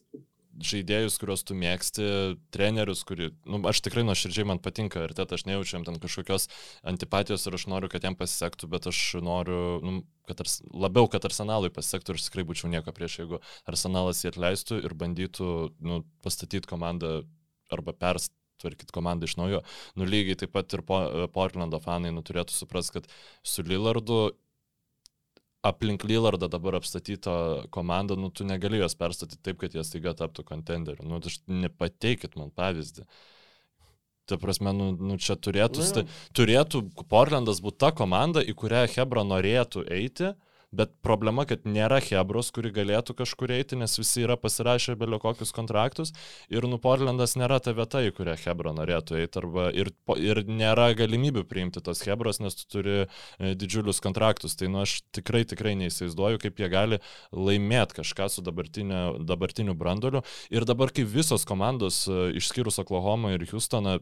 [0.65, 2.07] žaidėjus, kuriuos tu mėgsti,
[2.55, 6.49] trenerius, kurį, nu, aš tikrai nuoširdžiai man patinka ir tet aš nejaučiam ten kažkokios
[6.93, 9.95] antipatijos ir aš noriu, kad jam pasisektų, bet aš noriu, nu,
[10.29, 14.35] kad ars, labiau, kad arsenalui pasisektų ir aš tikrai būčiau nieko prieš, jeigu arsenalas jį
[14.35, 15.49] atleistų ir bandytų,
[15.81, 17.21] nu, pastatyti komandą
[17.73, 19.63] arba perst tvarkyti komandą iš naujo.
[19.97, 21.01] Nu lygiai taip pat ir po,
[21.33, 23.11] Portlando fanai nu, turėtų suprasti, kad
[23.47, 24.21] su Lillardu
[25.63, 27.33] aplink Lillardą dabar apstatytą
[27.71, 31.05] komandą, nu, tu negali jos perstatyti taip, kad jie staiga taptų kontenderiu.
[31.09, 33.05] Nu, aš nepateikit man pavyzdį.
[34.31, 36.05] Ta prasme, nu, nu čia turėtų, nu,
[36.39, 40.33] turėtų Portlandas būti ta komanda, į kurią Hebra norėtų eiti,
[40.75, 45.51] bet problema, kad nėra Hebros, kuri galėtų kažkur eiti, nes visi yra pasirašę belio kokius
[45.55, 46.13] kontraktus
[46.53, 50.91] ir nu Portlandas nėra ta vieta, į kurią Hebra norėtų eiti arba ir, ir nėra
[50.99, 54.55] galimybių priimti tos Hebros, nes tu turi e, didžiulius kontraktus.
[54.59, 57.01] Tai nu aš tikrai, tikrai neįsivaizduoju, kaip jie gali
[57.35, 60.23] laimėti kažką su dabartiniu brandoliu.
[60.55, 63.99] Ir dabar, kai visos komandos, e, išskyrus Oklahoma ir Houstoną,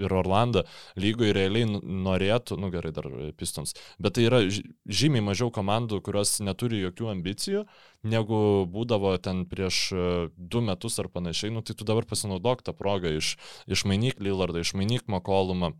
[0.00, 0.64] ir Orlando
[1.00, 6.82] lygoje realiai norėtų, nu gerai, dar Pistons, bet tai yra žymiai mažiau komandų, kurios neturi
[6.84, 7.64] jokių ambicijų,
[8.06, 8.38] negu
[8.72, 10.04] būdavo ten prieš e,
[10.36, 13.34] du metus ar panašiai, nu tai tu dabar pasinaudok tą progą, iš,
[13.70, 15.74] išmainyk Lillardą, išmainyk McCollumą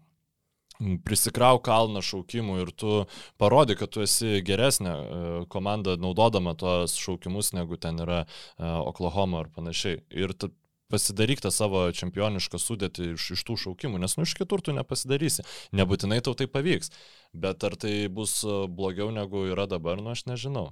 [1.06, 2.96] prisikrauk kalną šaukimų ir tu
[3.40, 8.28] parodi, kad tu esi geresnė e, komanda naudodama tos šaukimus, negu ten yra e,
[8.66, 10.02] Oklahoma ar panašiai.
[10.12, 10.36] Ir
[10.92, 15.46] pasidaryk tą savo čempionišką sudėtį iš, iš tų šaukimų, nes nu iš kitur tu nepasidarysi.
[15.76, 16.92] Nebūtinai tau tai pavyks.
[17.36, 20.70] Bet ar tai bus e, blogiau negu yra dabar, nu aš nežinau.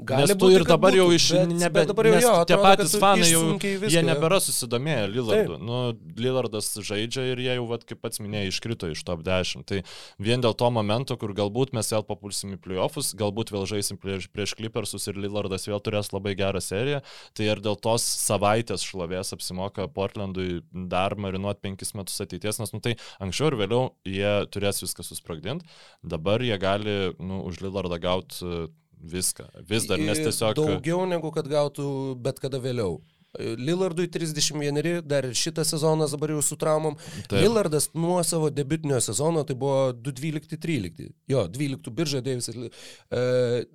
[0.00, 1.26] Gali nes tu būti, ir dabar būtų, jau iš...
[1.36, 3.42] Bet, nebe, bet dabar jau jo, tie atrodo, patys fanai jau...
[3.60, 5.58] Viską, jie nebėra susidomėję Lillardu.
[5.58, 5.66] Taip.
[5.68, 5.78] Nu,
[6.18, 9.66] Lillardas žaidžia ir jie jau, vat, kaip pats minėjai, iškrito iš top 10.
[9.70, 9.82] Tai
[10.18, 14.26] vien dėl to momento, kur galbūt mes vėl papulsim į playoffus, galbūt vėl žaisim prieš,
[14.34, 17.04] prieš Clippersus ir Lillardas vėl turės labai gerą seriją,
[17.38, 22.82] tai ir dėl tos savaitės šlovės apsimoka Portlandui dar marinuoti penkis metus ateities, nes nu,
[22.82, 25.68] tai anksčiau ir vėliau jie turės viską susprogdinti.
[26.02, 28.66] Dabar jie gali nu, už Lillardą gauti e,
[29.00, 29.44] viską.
[29.68, 30.56] Vis dar, nes tiesiog...
[30.56, 33.00] Daugiau negu kad gautų bet kada vėliau.
[33.38, 36.96] Lillardui 31, dar šitą sezoną dabar jau su traumom.
[37.28, 37.38] Taip.
[37.42, 41.10] Lillardas nuo savo debiutinio sezono, tai buvo 2-12-13.
[41.30, 42.56] Jo, 12 birža Deivisas.
[42.56, 43.20] E,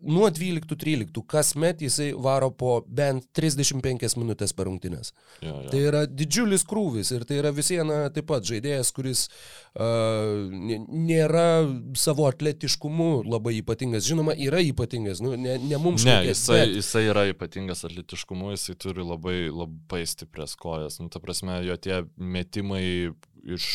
[0.01, 5.14] nuo 12-13 kasmet jisai varo po bent 35 minutės per rungtynės.
[5.39, 5.70] Jo, jo.
[5.72, 9.88] Tai yra didžiulis krūvis ir tai yra visiena taip pat žaidėjas, kuris e,
[11.08, 11.47] nėra
[11.95, 14.03] savo atletiškumu labai ypatingas.
[14.10, 16.03] Žinoma, yra ypatingas, nu, ne, ne mums.
[16.03, 16.78] Ne, šakės, jisai, bet...
[16.82, 20.99] jisai yra ypatingas atletiškumu, jisai turi labai labai stiprias kojas.
[20.99, 22.85] Nu, ta prasme, jo tie metimai
[23.45, 23.67] iš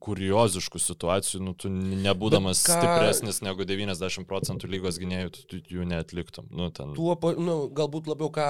[0.00, 2.78] kurioziškų situacijų, nu, tu nebūdamas ką...
[2.78, 6.48] stipresnis negu 90 procentų lygos gynėjų, tu, tu jų neatliktum.
[6.54, 6.94] Nu, ten...
[6.96, 8.46] Tuo, nu, galbūt labiau ką,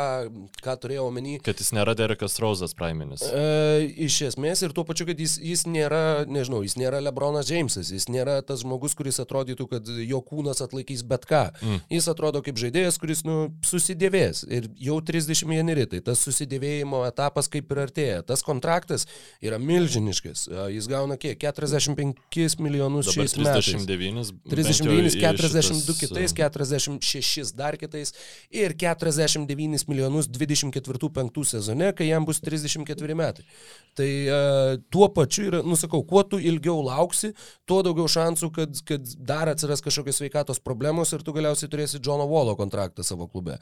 [0.65, 1.39] ką turėjau omeny.
[1.45, 3.25] Kad jis nėra Derekas Rauzas praiminis.
[3.27, 7.93] E, iš esmės ir tuo pačiu, kad jis, jis nėra, nežinau, jis nėra Lebronas Jamesas,
[7.95, 11.45] jis nėra tas žmogus, kuris atrodytų, kad jo kūnas atlaikys bet ką.
[11.61, 11.83] Mm.
[11.97, 17.73] Jis atrodo kaip žaidėjas, kuris, nu, susidėvės ir jau 31, tai tas susidėvėjimo etapas kaip
[17.73, 18.23] ir artėja.
[18.27, 19.09] Tas kontraktas
[19.45, 20.47] yra milžiniškas.
[20.75, 21.39] Jis gauna kiek?
[21.41, 24.33] 45 milijonus Dabar šiais 39, metais.
[24.51, 28.15] 39, 42 kitais, 46 dar kitais
[28.51, 33.47] ir 49 milijonus 24-5 sezone, kai jam bus 34 metai.
[33.95, 37.35] Tai uh, tuo pačiu yra, nusakau, kuo tu ilgiau lauksi,
[37.69, 42.27] tuo daugiau šansų, kad, kad dar atsiras kažkokios sveikatos problemos ir tu galiausiai turėsi Džono
[42.31, 43.61] Volo kontraktą savo klube.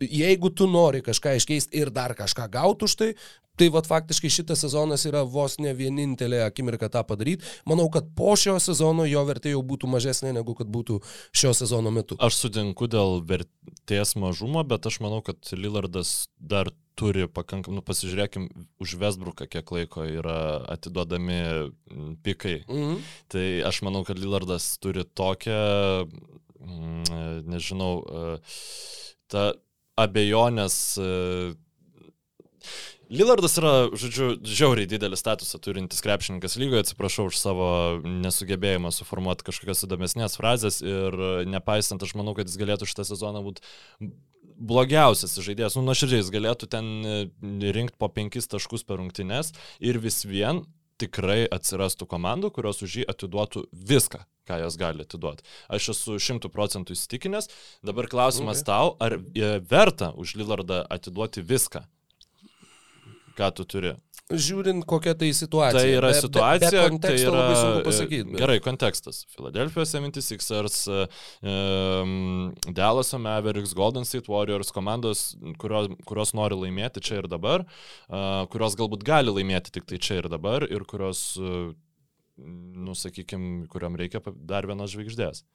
[0.00, 3.10] Jeigu tu nori kažką iškeisti ir dar kažką gauti už tai,
[3.56, 7.44] Tai vad faktiškai šitas sezonas yra vos ne vienintelė akimirka tą padaryti.
[7.68, 11.00] Manau, kad po šio sezono jo vertė jau būtų mažesnė negu kad būtų
[11.36, 12.18] šio sezono metu.
[12.22, 18.48] Aš sutinku dėl vertės mažumo, bet aš manau, kad Lillardas dar turi pakankamai, nu pasižiūrėkim,
[18.80, 21.40] už Vesbruką kiek laiko yra atiduodami
[22.24, 22.62] pikai.
[22.64, 23.04] Mhm.
[23.32, 25.60] Tai aš manau, kad Lillardas turi tokią,
[26.60, 28.38] mm, nežinau, e,
[29.28, 29.52] tą
[29.96, 31.54] abejonės e,
[33.06, 37.68] Lillardas yra, žodžiu, žiauriai didelį statusą turintis krepšininkas lygoje, atsiprašau už savo
[38.02, 41.14] nesugebėjimą suformuoti kažkokias įdomesnės frazės ir
[41.46, 43.62] nepaisant, aš manau, kad jis galėtų šitą sezoną būti
[44.56, 47.16] blogiausias žaidėjas, nu, nuoširdžiai jis galėtų ten e,
[47.76, 50.64] rinkti po penkis taškus per rungtynes ir vis vien
[51.00, 55.44] tikrai atsirastų komandų, kurios už jį atiduotų viską, ką jos gali atiduoti.
[55.68, 57.50] Aš esu šimtų procentų įsitikinęs.
[57.84, 58.70] Dabar klausimas okay.
[58.70, 61.84] tau, ar e, verta už Lillardą atiduoti viską?
[63.36, 63.94] Ką tu turi.
[64.26, 65.78] Žiūrint, kokia tai situacija.
[65.78, 68.24] Tai yra be, situacija, be, be tai yra labai sunku pasakyti.
[68.32, 68.40] Bet...
[68.40, 69.20] Gerai, kontekstas.
[69.30, 70.78] Philadelphia 76ers,
[71.46, 75.28] um, Dallas Mavericks, Golden State Warriors komandos,
[75.62, 77.68] kurios, kurios nori laimėti čia ir dabar,
[78.10, 81.70] uh, kurios galbūt gali laimėti tik tai čia ir dabar ir kurios, uh,
[82.42, 85.46] nu, sakykime, kuriam reikia dar vienos žvaigždės.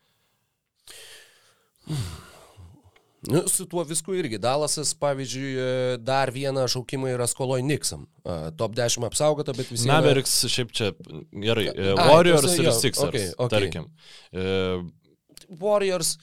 [3.30, 4.40] Nu, su tuo visku irgi.
[4.42, 8.08] Dalasas, pavyzdžiui, e, dar vieną šaukimą yra skoloj Niksam.
[8.26, 9.86] Uh, top 10 apsaugota, bet visi...
[9.90, 10.54] Mavericks yra...
[10.56, 10.90] šiaip čia
[11.30, 11.68] gerai.
[11.70, 13.54] A, e, Warriors ir Sixers, okay, okay.
[13.54, 13.86] tarkim.
[14.34, 14.88] Uh,
[15.62, 16.16] Warriors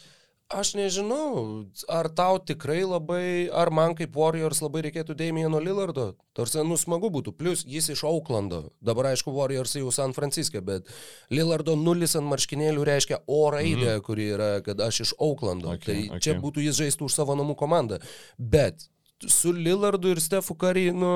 [0.48, 6.14] Aš nežinau, ar tau tikrai labai, ar man kaip Warriors labai reikėtų Damieno Lillardo.
[6.32, 7.34] Tarsi, nu smagu būtų.
[7.36, 8.62] Plus, jis iš Auklando.
[8.80, 10.88] Dabar, aišku, Warriors jau San Franciske, bet
[11.28, 14.06] Lillardo nulis ant marškinėlių reiškia O raidę, mm.
[14.08, 15.74] kuri yra, kad aš iš Auklando.
[15.76, 16.24] Okay, tai okay.
[16.24, 18.00] čia būtų jis žaistų už savo namų komandą.
[18.40, 18.88] Bet
[19.28, 21.12] su Lillardu ir Stefu Kari, nu,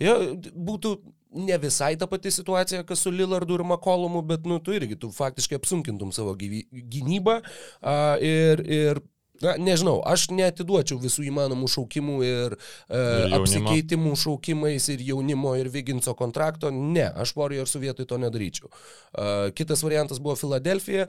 [0.00, 0.16] ja,
[0.56, 0.96] būtų
[1.36, 5.12] ne visai ta pati situacija, kas su Lillardu ir Makolumu, bet, nu, tu irgi, tu
[5.14, 7.40] faktiškai apsunkintum savo gyvy, gynybą
[7.82, 9.04] a, ir, ir
[9.44, 12.54] Na, nežinau, aš netiduočiau visų įmanomų šaukimų ir,
[12.88, 16.70] e, ir apsikeitimų šaukimais ir jaunimo ir Viginco kontrakto.
[16.72, 18.70] Ne, aš Warriorsų vietoj to nedaryčiau.
[18.70, 21.08] E, kitas variantas buvo Filadelfija.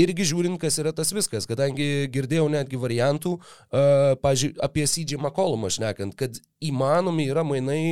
[0.00, 3.84] Irgi žiūrint, kas yra tas viskas, kadangi girdėjau netgi variantų, e,
[4.24, 7.82] pažiūrėjau, apie CJ McCollumą šnekant, kad įmanomi yra mainai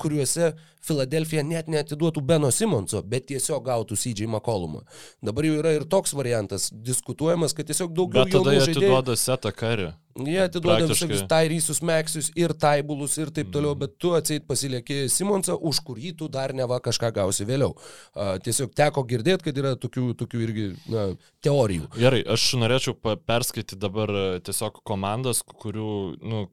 [0.00, 0.52] kuriuose
[0.86, 4.84] Filadelfija net netiduotų Beno Simonso, bet tiesiog gautų CJ McCollumą.
[5.24, 9.52] Dabar jau yra ir toks variantas diskutuojamas, kad tiesiog daugiau bet tada jie atiduoda setą
[9.56, 9.90] karį.
[10.16, 15.58] Jie atiduoda visokius Tairysus, Meksius ir Taibulus ir taip toliau, bet tu atseit pasilieki Simonsą,
[15.60, 17.74] už kurį tu dar neva kažką gausi vėliau.
[17.76, 21.06] Uh, tiesiog teko girdėti, kad yra tokių, tokių irgi na,
[21.44, 21.90] teorijų.
[22.00, 22.96] Gerai, aš norėčiau
[23.28, 24.12] perskaityti dabar
[24.46, 25.92] tiesiog komandas, kurių,
[26.24, 26.44] nu,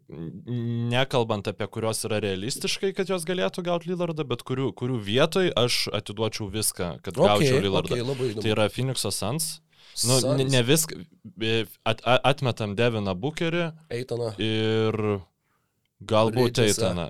[0.92, 5.86] nekalbant apie kurios yra realistiškai, kad jos galėtų gauti Lillardą, bet kurių, kurių vietoj aš
[5.96, 8.02] atiduočiau viską, kad okay, gaučiau Lillardą.
[8.04, 9.63] Okay, tai yra Phoenix'o Suns.
[10.08, 10.98] Nu, ne, ne viską,
[11.86, 13.68] at, atmetam Deviną Bukerį.
[13.94, 14.32] Eitoną.
[14.42, 14.98] Ir
[16.04, 17.10] galbūt Eitoną.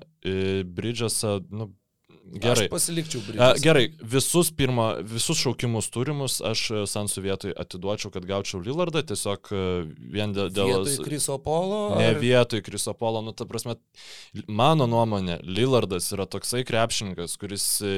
[0.76, 1.72] Bridžasą, nu,
[2.24, 2.66] Gerai.
[2.66, 3.62] Aš pasilikčiau Bridges.
[3.62, 9.52] Gerai, visus, pirma, visus šaukimus turimus aš e, Sansų vietoj atiduočiau, kad gaučiau Lillardą, tiesiog
[9.52, 9.64] e,
[10.16, 10.48] vien dėl...
[10.56, 11.82] Vietoj Krisopolo?
[12.00, 12.22] Ne ar...
[12.24, 13.76] vietoj Krisopolo, nu ta prasme,
[14.48, 17.94] mano nuomonė, Lillardas yra toksai krepšininkas, kuris e,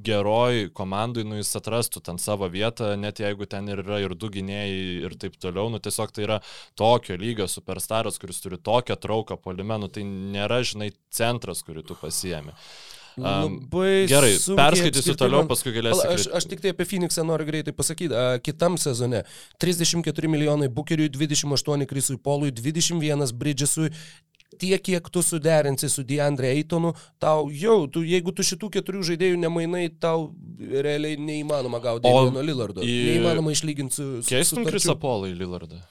[0.00, 4.84] geroj komandai, nu jis atrastų ten savo vietą, net jeigu ten yra ir du gynėjai
[5.04, 6.42] ir taip toliau, nu tiesiog tai yra
[6.78, 12.56] tokio lygio superstaras, kuris turi tokią trauką polimenų, tai nėra, žinai, centras, kurį tu pasiemi.
[13.18, 16.06] Labai Gerai, perskaitysiu toliau, paskui galėsiu.
[16.14, 18.14] Aš, aš tik tai apie Phoenixą noriu greitai pasakyti.
[18.46, 19.24] Kitam sezone
[19.62, 23.90] 34 milijonai Bukeriui, 28 Krisui Polui, 21 Bridgesui,
[24.58, 29.38] tiek, kiek tu suderinsi su Deandre Eitonu, tau jau, tu, jeigu tu šitų keturių žaidėjų
[29.42, 32.82] nemainai, tau realiai neįmanoma gauti Damiano Lillardo.
[32.82, 32.98] Į...
[33.12, 34.08] Neįmanoma išlyginti su...
[34.28, 35.82] Keistum Krisą Polą į Lillardą.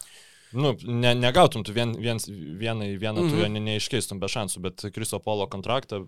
[0.56, 2.20] Nu, ne, negautum tu vien, vien,
[2.60, 3.32] vieną į vieną, mm -hmm.
[3.32, 3.54] tu jo mhm.
[3.54, 6.06] ne, neiškeistum be šansų, bet Kriso Polo kontraktą,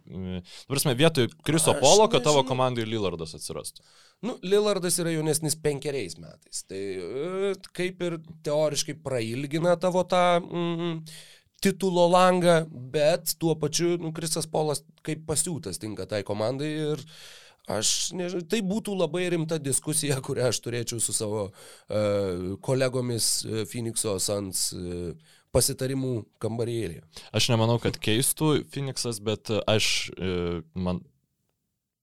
[0.68, 3.84] prasme, vietoj Kriso Polo, kad tavo komandai Lillardas atsirastų.
[4.22, 11.04] Nu, Lillardas yra jaunesnis penkeriais metais, tai e, kaip ir teoriškai prailgina tavo tą mm,
[11.64, 17.06] titulo langą, bet tuo pačiu, nu, Krisas Polas kaip pasiūtas tinka tai komandai ir
[17.70, 23.62] Aš nežinau, tai būtų labai rimta diskusija, kurią aš turėčiau su savo uh, kolegomis uh,
[23.70, 25.12] Phoenix'o Sans uh,
[25.54, 27.04] pasitarimų kambarėlį.
[27.36, 31.04] Aš nemanau, kad keistų Phoenix'as, bet aš, uh, man,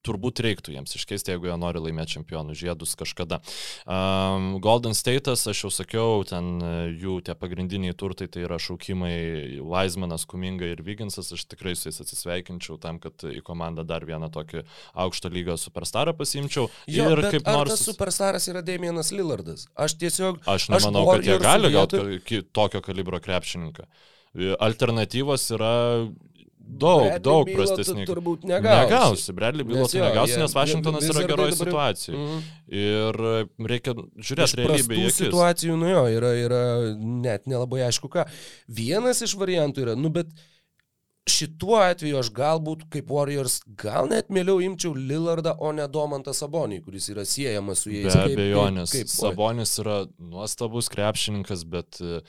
[0.06, 3.40] turbūt reiktų jiems iškeisti, jeigu jie nori laimėti čempionų žiedus kažkada.
[3.84, 9.60] Um, Golden State'as, aš jau sakiau, ten e, jų tie pagrindiniai turtai tai yra šaukimai
[9.66, 14.30] Weizmanas, Kuminga ir Viginsas, aš tikrai su jais atsisveikinčiau tam, kad į komandą dar vieną
[14.34, 14.64] tokį
[15.06, 16.68] aukšto lygio superstarą pasimčiau.
[16.90, 17.74] Jo, ir kaip nors...
[17.74, 19.66] Tas superstaras yra Damienas Lillardas.
[19.74, 20.42] Aš tiesiog...
[20.46, 23.86] Aš nemanau, aš kad jie gali gauti tokio kalibro krepšininką.
[24.60, 25.74] Alternatyvos yra
[26.66, 28.02] daug, Bradley daug prastesnį.
[28.02, 28.82] Tu turbūt negausi.
[28.86, 32.18] Negausi, Bradley Bilo tu negausi, nes Vašingtonas yra geroje situacijoje.
[32.18, 32.42] Mm -hmm.
[32.80, 35.06] Ir e, reikia žiūrėti realybėje.
[35.06, 36.62] Tų situacijų, nu jo, yra, yra
[36.98, 38.26] net nelabai aišku ką.
[38.68, 40.34] Vienas iš variantų yra, nu bet
[41.30, 46.82] šituo atveju aš galbūt kaip Warriors gal net mieliau imčiau Lillardą, o ne Domantą Sabonį,
[46.84, 48.14] kuris yra siejamas su jais.
[48.14, 48.92] Be abejonės.
[48.94, 52.20] Kaip, kaip, Sabonis yra nuostabus krepšininkas, bet e,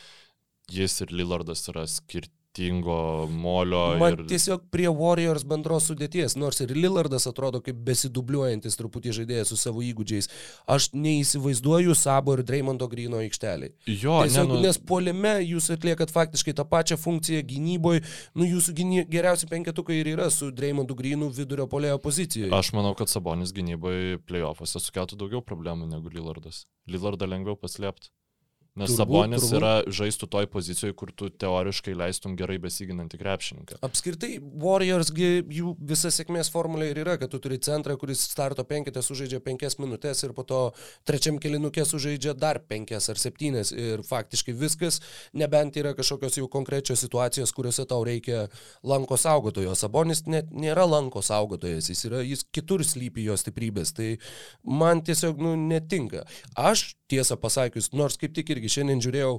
[0.73, 3.97] jis ir Lillardas yra skirti skirtingo molio.
[3.99, 4.25] Man ir...
[4.27, 9.83] tiesiog prie Warriors bendros sudėties, nors ir Lillardas atrodo kaip besidubliuojantis truputį žaidėjas su savo
[9.85, 10.29] įgūdžiais,
[10.67, 13.73] aš neįsivaizduoju Sabo ir Dreymondo Grino aikšteliai.
[13.85, 14.61] Jo, tiesiog, ne, nu...
[14.65, 18.03] nes polime jūs atliekat faktiškai tą pačią funkciją gynyboje,
[18.35, 19.05] nu jūsų gyny...
[19.09, 22.53] geriausi penketukai ir yra su Dreymondu Grinu vidurio polėjo pozicijoje.
[22.55, 26.65] Aš manau, kad Sabonis gynyboje playoffuose sukeltų daugiau problemų negu Lillardas.
[26.89, 28.11] Lillardą lengviau paslėpti.
[28.77, 29.57] Nes turbūt, Sabonis turbūt.
[29.57, 33.79] yra žaistų toj pozicijoje, kur tu teoriškai leistum gerai besiginantį krepšininką.
[33.85, 39.01] Apskritai, Warriors, jų visa sėkmės formulė ir yra, kad tu turi centrą, kuris starto penketę
[39.01, 40.59] sužaidžia penkias minutės ir po to
[41.09, 45.01] trečiam kilinukė sužaidžia dar penkias ar septynes ir faktiškai viskas,
[45.33, 48.45] nebent yra kažkokios jau konkrečios situacijos, kuriuose tau reikia
[48.85, 49.73] lanko saugotojo.
[49.77, 54.13] Sabonis net nėra lanko saugotojas, jis, yra, jis kitur slypi jo stiprybės, tai
[54.61, 56.27] man tiesiog nu, netinka.
[56.53, 59.33] Aš tiesą pasakius, nors kaip tik irgi šiandien žiūrėjau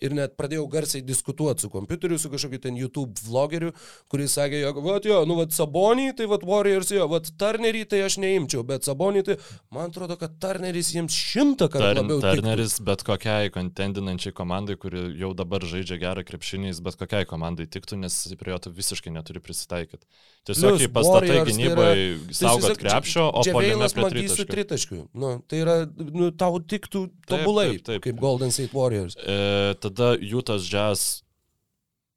[0.00, 3.72] ir net pradėjau garsiai diskutuoti su kompiuteriu, su kažkokiu ten YouTube vlogeriu,
[4.08, 8.00] kuris sakė, jog, va, jo, nu, va, Sabonį, tai va, Warriors, jo, va, Turnerį tai
[8.06, 9.36] aš neimčiau, bet Sabonį tai,
[9.74, 12.20] man atrodo, kad Turneris jiems šimtą kartų Turn, labiau.
[12.24, 12.86] Turneris tiktų.
[12.88, 18.00] bet kokiai kontendinančiai komandai, kuri jau dabar žaidžia gerą krepšinį, jis bet kokiai komandai tiktų,
[18.06, 20.06] nes prie jo tu visiškai neturi prisitaikyti.
[20.48, 24.46] Tiesiog, kai pastatai tai gynybai yra- saugot krepšio, o Dževeilas prie tritaškių.
[24.50, 25.02] tritaškiu.
[25.14, 28.02] Nu, tai yra, nu, tau tiktų tobulai, taip, taip.
[28.08, 29.14] kaip Golden State Warriors.
[29.22, 29.36] E,
[29.82, 31.22] tada Jutas Jazz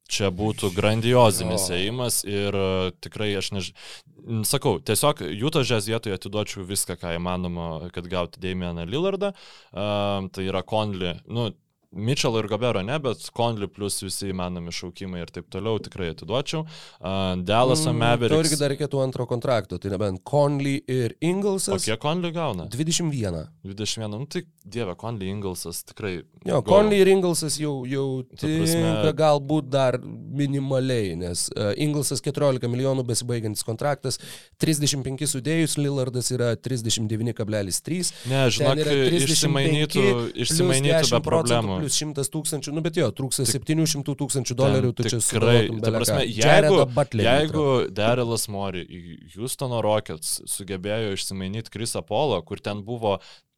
[0.06, 2.66] čia būtų grandiozinis ėjimas ir e,
[3.02, 4.42] tikrai aš nežinau.
[4.46, 9.32] Sakau, tiesiog Jutas Jazz vietoje atiduočiau viską, ką įmanoma, kad gauti Damieną Lillardą.
[9.70, 11.52] Uh, tai yra Conley, nu,
[11.96, 16.64] Mitchell ir Gobero ne, bet Conley plus visi įmanomi šaukimai ir taip toliau tikrai atiduočiau.
[16.66, 18.34] Uh, Dallaso Mm, Mavericks.
[18.34, 21.86] Tau irgi dar reikėtų antro kontrakto, tai nebent Conley ir O Inglesas.
[21.86, 22.66] kiek Conley gauna?
[22.74, 23.46] 21.
[23.64, 26.20] 21, nu tai dieve, Conley Inglesas tikrai.
[26.46, 26.70] Jo, go.
[26.70, 28.06] Conley ir Inglesas jau, jau
[28.38, 34.18] tinka galbūt dar minimaliai, nes uh, Inglesas 14 milijonų besibaigiantis kontraktas,
[34.62, 38.12] 35 sudėjus, Lillardas yra 39,3.
[38.30, 38.82] Ne, žinok,
[39.20, 40.04] išsimainytų,
[40.46, 41.80] išsimainytų be problemų.
[41.84, 45.94] Plus 100 tūkstančių, nu bet jo, trūksta Tik- 700 tūkstančių dolerių, tu čia tikrai, ta
[45.94, 46.82] prasme, jeigu,
[47.22, 49.02] jeigu Darylas Mori į
[49.36, 53.16] Houstono Rockets sugebėjo išsimainyti Krisą Polo, kur ten buvo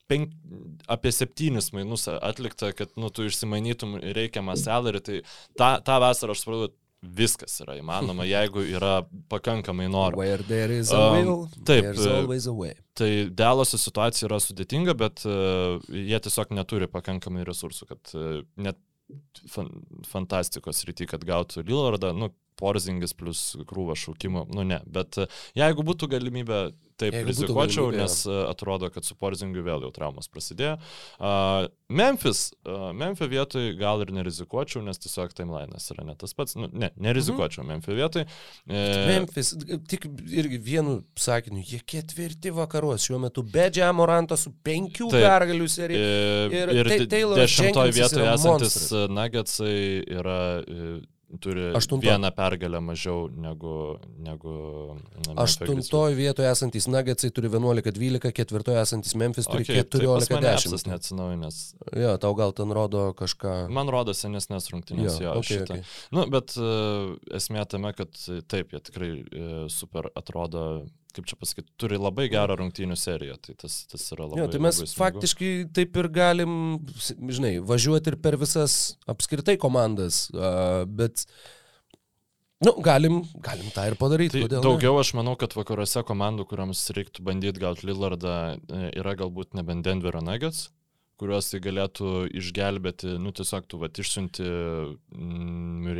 [0.08, 0.34] penk,
[0.90, 5.22] apie septynis mainus atlikta, kad nu, tu išsimainytum reikiamą salary, tai
[5.58, 10.98] tą, tą vasarą aš supratau, viskas yra įmanoma, jeigu yra pakankamai a
[11.46, 12.74] Um, taip, e.
[12.98, 18.80] Tai Delaso situacija yra sudėtinga, bet uh, jie tiesiog neturi pakankamai resursų, kad uh, net
[19.52, 19.70] fan,
[20.08, 25.86] fantastikos rytį, kad gautų Lillardą, nu, Porzingis plus krūva šaukimo, nu ne, bet uh, jeigu
[25.86, 26.60] būtų galimybė,
[26.98, 30.76] taip Jeigu rizikuočiau, galimybė, nes uh, atrodo, kad su Porzingiu vėl jau traumas prasidėjo.
[31.18, 36.58] Uh, Memphis, uh, Memphis vietoj gal ir nerizikuočiau, nes tiesiog timeline'as yra ne tas pats,
[36.58, 37.68] nu, ne, nerizikuočiau Mhm.
[37.68, 38.24] Memphis vietoj.
[38.66, 39.52] E, Memphis,
[39.88, 45.22] tik irgi vienu sakiniu, jie ketvirti vakaruos šiuo metu, be Džiamoranto su penkių Taip.
[45.24, 46.08] pergalių serija.
[46.48, 48.76] Ir, Ir ir Tayloras dešimtoj Jenkinsas vietoje esantis.
[49.18, 49.78] Nuggetsai
[50.18, 51.00] yra, e,
[51.40, 52.06] turi Aštunto.
[52.06, 53.98] vieną pergalę mažiau negu...
[54.18, 54.52] negu.
[55.36, 60.84] Aštuntoje vietoje esantis Nuggetsai turi 11-12, ketvirtoje esantis Memphis turi Okay, tai pas mane apsas
[60.86, 60.88] 14-10.
[60.92, 61.58] neatsinaujinęs.
[62.00, 63.56] Jo, tau gal ten rodo kažką.
[63.74, 65.76] Man rodo senesnės rungtynės jo, jo okay, šitą.
[65.76, 66.16] okay.
[66.16, 68.16] Nu, bet uh, esmė tame, kad
[68.48, 70.64] taip, jie tikrai uh, super atrodo,
[71.18, 73.36] kaip čia pasakyti, turi labai gerą rungtynių seriją.
[73.42, 74.40] Tai tas, tas yra labai...
[74.44, 76.52] Jo, tai mes labai faktiškai taip ir galim,
[77.18, 78.78] žinai, važiuoti ir per visas
[79.10, 80.26] apskritai komandas,
[80.86, 81.26] bet,
[82.62, 84.38] nu, galim, galim tą ir padaryti.
[84.38, 84.66] Tai kodėl ne?
[84.70, 89.86] daugiau aš manau, kad vakaruose komandų, kuriams reiktų bandyti gauti Lillardą, e, yra galbūt nebent
[89.88, 90.68] Denverio Nuggets,
[91.18, 95.90] kuriuos tai galėtų išgelbėti, nu tiesiog tu va išsiunti mm,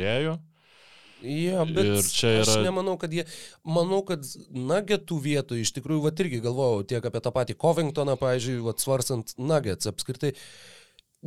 [1.21, 3.25] Bet Ir čia aš yra- nemanau, kad jie,
[3.67, 4.23] manau, kad
[4.55, 9.33] nugetų vietų, iš tikrųjų, va irgi galvojau tiek apie tą patį Covingtoną, pavyzdžiui, va svarstant
[9.37, 10.33] nuggets apskritai.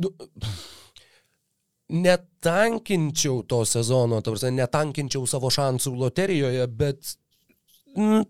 [0.01, 0.09] Nu,
[1.93, 7.15] netankinčiau to sezono, tarsi netankinčiau savo šansų loterijoje, bet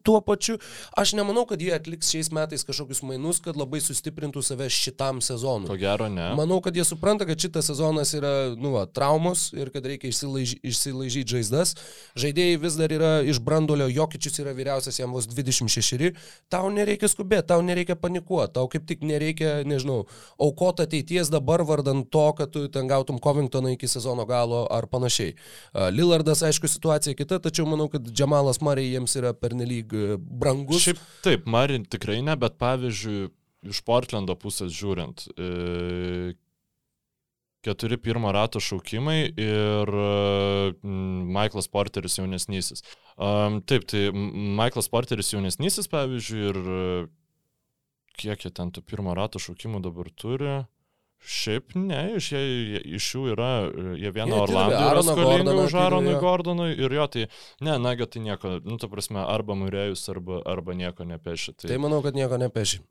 [0.04, 0.58] tuo pačiu
[0.98, 5.70] aš nemanau, kad jie atliks šiais metais kažkokius mainus, kad labai sustiprintų save šitam sezonui.
[5.70, 6.30] Ko gero ne.
[6.38, 10.56] Manau, kad jie supranta, kad šitas sezonas yra, nu, va, traumos ir kad reikia išsilaiž,
[10.64, 11.76] išsilaižyti žaizdas.
[12.20, 16.14] Žaidėjai vis dar yra iš brandolio, Jokičius yra vyriausias, jam vos 26.
[16.52, 20.04] Tau nereikia skubėti, tau nereikia panikuoti, tau kaip tik nereikia, nežinau,
[20.42, 25.36] aukoti ateities dabar vardant to, kad tu ten gautum Covingtoną iki sezono galo ar panašiai.
[25.96, 30.84] Lillardas, aišku, situacija kita, tačiau manau, kad Džemalas Marija jiems yra pernelyg e, brangus.
[30.84, 33.30] Šiaip taip, Marin tikrai ne, bet pavyzdžiui,
[33.70, 36.34] iš Portlando pusės žiūrint, e,
[37.64, 39.92] keturi pirmo rato šaukimai ir
[40.84, 42.84] mm, Michaelas Porteris jaunesnysis.
[43.16, 47.08] Taip, tai Michaelas Porteris jaunesnysis, pavyzdžiui, ir e,
[48.20, 50.64] kiek jie ten tų pirmo rato šaukimų dabar turi.
[51.24, 56.18] Šiaip ne, iš, jie, iš jų yra, e, jie turi Orlando yra Gordoną, už jo.
[56.20, 57.28] Gordonui ir jo, tai
[57.64, 61.56] ne, nagi tai nieko, nu, ta prasme, arba Murėjus, arba, arba nieko nepeši.
[61.56, 62.82] Tai, Tai manau, kad nieko nepeši.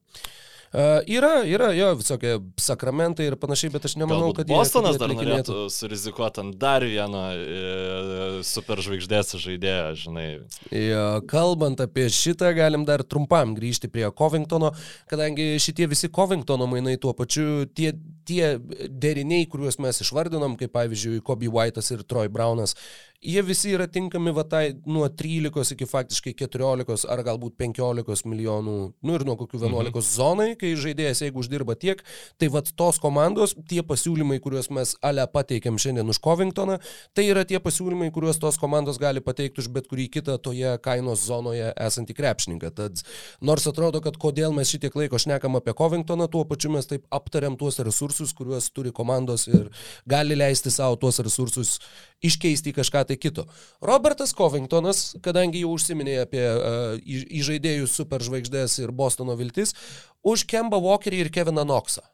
[0.73, 4.97] Uh, yra, yra, jo, visokie sakramentai ir panašiai, bet aš nemanau, Galbūt kad jie- Bostonas
[4.97, 10.25] dar norėtų surizikuoti ant dar vieno e, superžvaigždės žaidėjo, žinai.
[10.73, 14.73] Jo, kalbant apie šitą, galim dar trumpam grįžti prie Covingtono,
[15.13, 17.93] kadangi šitie visi Covingtono mainai tuo pačiu, tie
[18.29, 18.57] tie
[18.89, 22.77] deriniai, kuriuos mes išvardinom, kaip pavyzdžiui Kobe White'as ir Troy Brownas,
[23.23, 28.77] jie visi yra tinkami va tai nuo 13 iki faktiškai 14 ar galbūt 15 milijonų,
[28.99, 30.07] nu ir nuo kokių 11 mhm.
[30.07, 32.03] zonai, kai žaidėjas, jeigu uždirba tiek,
[32.43, 36.81] tai va tos komandos, tie pasiūlymai, kuriuos mes ale pateikėm šiandien už Covingtoną,
[37.15, 41.23] tai yra tie pasiūlymai, kuriuos tos komandos gali pateikti už bet kurį kitą toje kainos
[41.23, 42.73] zonoje esantį krepšininką.
[42.75, 43.05] Tad
[43.45, 47.55] nors atrodo, kad kodėl mes šitiek laiko šnekam apie Covingtoną, tuo pačiu mes taip aptariam
[47.61, 49.71] tuos resursus, kuriuos turi komandos ir
[50.09, 51.79] gali leisti savo tuos resursus
[52.23, 53.47] iškeisti į kažką tai kito.
[53.81, 56.97] Robertas Covingtonas, kadangi jau užsiminė apie uh,
[57.41, 59.75] įžaidėjus superžvaigždės ir Bostono viltis,
[60.23, 62.05] už Kemba Walkerį ir Keviną Knoxą.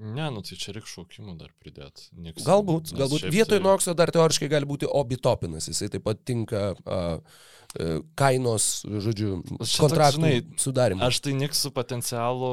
[0.00, 2.06] Ne, nu tai čia reikia šaukimų dar pridėti.
[2.16, 3.26] Niks, galbūt, galbūt.
[3.28, 3.64] Vietoj tai...
[3.64, 7.42] Knoxo dar teoriškai gali būti Obi Topinas, jisai taip pat tinka uh,
[8.18, 11.04] kainos, žodžiu, kontraktų sudarimui.
[11.04, 12.52] Aš tai Niksų potencialų.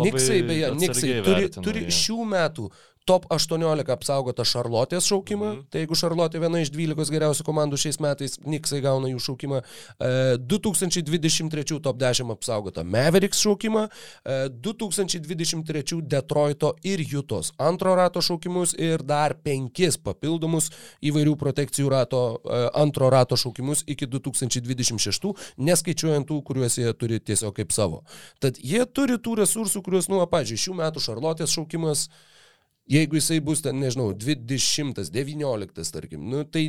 [0.00, 2.70] Niksai, beje, Niksai turi, turi šių metų
[3.10, 5.62] top 18 apsaugota Šarlotės šaukimą, mm.
[5.72, 9.62] tai jeigu Šarlotė viena iš 12 geriausių komandų šiais metais, Niksai gauna jų šaukimą,
[10.46, 13.86] 2023 e, top 10 apsaugota Mavericks šaukimą,
[14.62, 20.70] 2023 e, Detroito ir Jutos antro rato šaukimus ir dar penkis papildomus
[21.02, 27.56] įvairių protekcijų rato, e, antro rato šaukimus iki 2026, neskaičiuojant tų, kuriuos jie turi tiesiog
[27.58, 28.04] kaip savo.
[28.42, 32.08] Tad jie turi tų resursų, kuriuos, nu, pažiūrėjau, šių metų Šarlotės šaukimas,
[32.90, 36.64] Jeigu jisai bus ten, nežinau, 20, 19, tarkim, nu, tai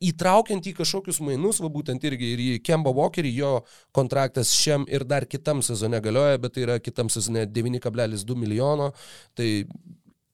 [0.00, 3.50] įtraukiant į kažkokius mainus, va būtent irgi ir į Kemba Walkerį, jo
[3.92, 8.92] kontraktas šiam ir dar kitam sezone galioja, bet tai yra kitam sezone 9,2 milijono,
[9.36, 9.50] tai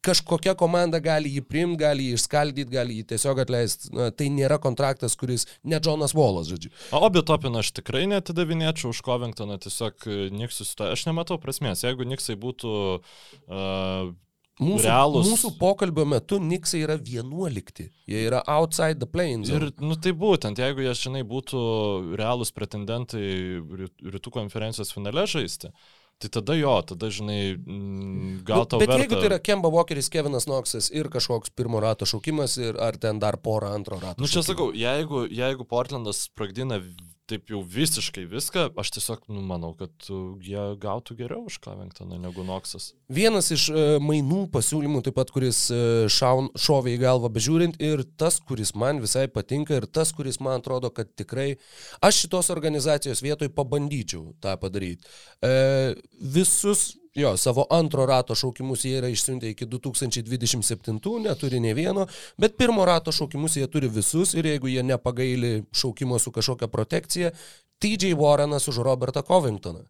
[0.04, 3.90] kažkokia komanda gali jį priimti, gali jį išskaldyti, gali jį tiesiog atleisti.
[3.96, 6.70] Na, tai nėra kontraktas, kuris ne Jonas Volas, žodžiu.
[6.94, 10.08] O Obitopiną aš tikrai netidavinėčiau už Covingtoną, tiesiog
[10.38, 11.84] Niksui, aš nematau prasmės.
[11.86, 14.14] Jeigu Niksai būtų uh,
[14.58, 15.28] Mūsų, realūs.
[15.30, 17.86] Mūsų pokalbio metu Niksai yra 11.
[18.10, 19.52] Jie yra outside the plains.
[19.54, 21.60] Ir, nu tai būtent, jeigu jie, žinai, būtų
[22.18, 23.22] realūs pretendentai
[24.16, 25.70] rytų konferencijos finale žaisti,
[26.18, 28.82] tai tada jo, tada, žinai, mm, gal nu, tau.
[28.82, 29.04] Bet verta...
[29.04, 33.22] jeigu tai yra Kemba Walkeris, Kevinas Knoxas ir kažkoks pirmo rato šaukimas, ir ar ten
[33.22, 34.18] dar porą antro rato.
[34.18, 36.82] Nu čia sakau, jeigu, jeigu Portlandas sprogdina
[37.28, 40.08] taip jau visiškai viską, aš tiesiog nu, manau, kad
[40.44, 42.92] jie gautų geriau už Covingtoną negu Noksas.
[43.12, 48.04] Vienas iš uh, mainų pasiūlymų, taip pat, kuris uh, šaun, šovė į galvą bežiūrint ir
[48.20, 51.50] tas, kuris man visai patinka ir tas, kuris man atrodo, kad tikrai
[52.04, 55.08] aš šitos organizacijos vietoj pabandyčiau tą padaryti.
[55.38, 62.04] Uh, visus Jo, savo antro rato šaukimus jie yra išsiuntę iki 2027, neturi ne vieno,
[62.38, 67.32] bet pirmo rato šaukimus jie turi visus ir jeigu jie nepagaili šaukimo su kažkokia protekcija,
[67.82, 69.82] TJ Warrenas už Robertą Covingtoną.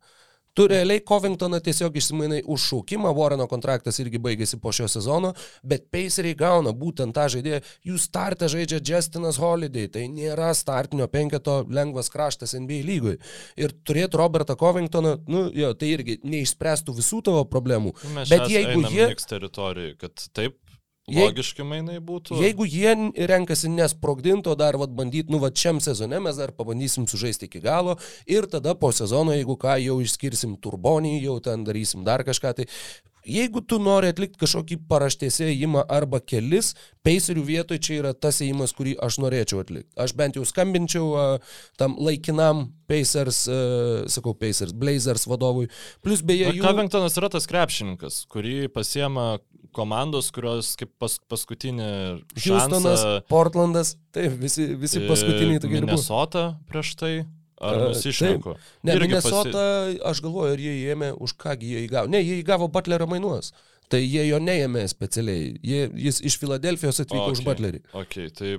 [0.58, 5.30] Tu realiai Covingtoną tiesiog išsimainai už šaukimą, Warreno kontraktas irgi baigėsi po šio sezono,
[5.62, 7.60] bet Paceriai gauna būtent tą žaidėją.
[7.86, 13.14] Jų startą žaidžia Justinas Holiday, tai nėra startinio penketo lengvas kraštas NBA lygui.
[13.54, 17.94] Ir turėti Robertą Covingtoną, nu jo, tai irgi neišspręstų visų tavo problemų.
[18.18, 19.12] Mes bet jeigu jie...
[20.02, 20.58] Kad taip
[21.08, 22.38] Logiški mainai būtų.
[22.42, 22.94] Jeigu jie
[23.30, 27.96] renkasi nesprogdinto dar vat, bandyti, nu, va šiam sezone mes dar pabandysim sužaisti iki galo
[28.28, 32.68] ir tada po sezono, jeigu ką, jau išskirsim turbonį, jau ten darysim dar kažką, tai
[33.28, 36.72] Jeigu tu nori atlikti kažkokį paraštėse įimą arba kelis,
[37.04, 39.90] peiserių vietoje čia yra tas įimas, kurį aš norėčiau atlikti.
[40.00, 45.68] Aš bent jau skambinčiau uh, tam laikinam Pacers, uh, sakau, Pacers, Blazers vadovui.
[46.04, 46.64] Plus beje, jų...
[46.64, 49.34] Covingtonas yra tas krepšininkas, kurį pasiema
[49.78, 51.88] komandos, kurios kaip pas, paskutinį...
[52.34, 55.78] Houstonas, šansą, Portlandas, taip, visi, visi paskutiniai tokie.
[55.80, 57.12] Minnesota prieš tai.
[57.58, 58.54] Ar nusišneku?
[58.86, 59.98] Ne, Irgi Minnesota, pasi...
[60.06, 62.10] aš galvoju, ar jie įėmė, už kągi jie įgavo.
[62.12, 63.50] Ne, jie įgavo Butlerio mainuos.
[63.90, 65.54] Tai jie jo neėmė specialiai.
[65.64, 67.34] Jie, jis iš Filadelfijos atvyko okay.
[67.34, 67.80] už Butlerį.
[67.98, 68.52] Ok, tai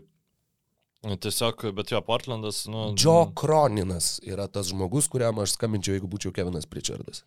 [1.24, 2.89] tiesiog, bet jo, Portlandas, nu...
[2.97, 7.24] Joe Kroninas yra tas žmogus, kuriam aš skambinčiau, jeigu būčiau Kevinas Pritchardas.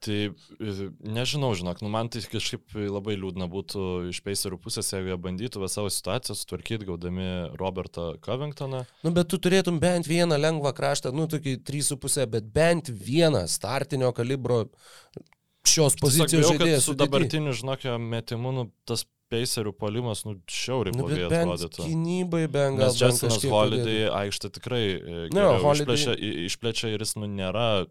[0.00, 5.12] Tai e, nežinau, žinok, nu man tai kažkaip labai liūdna būtų iš Pacerių pusės, jeigu
[5.12, 7.26] jie bandytų savo situaciją sutvarkyti, gaudami
[7.60, 8.86] Robertą Covingtoną.
[9.04, 14.14] Nu, bet tu turėtum bent vieną lengvą kraštą, nu, tokį 3,5, bet bent vieną startinio
[14.16, 14.62] kalibro
[15.68, 16.88] šios pozicijos žaidėjas.
[16.88, 21.84] Su dabartiniu, žinok, metimu, nu, tas Pacerių polimas, nu, šiauriai nu, blogai atrodytų.
[21.86, 22.88] Gynybai bent gal.
[22.88, 25.84] Nes Justinas Holiday aikštė tikrai e, ne, Holiday...
[25.84, 26.16] išplečia,
[26.48, 27.84] išplečia ir jis, nu, nėra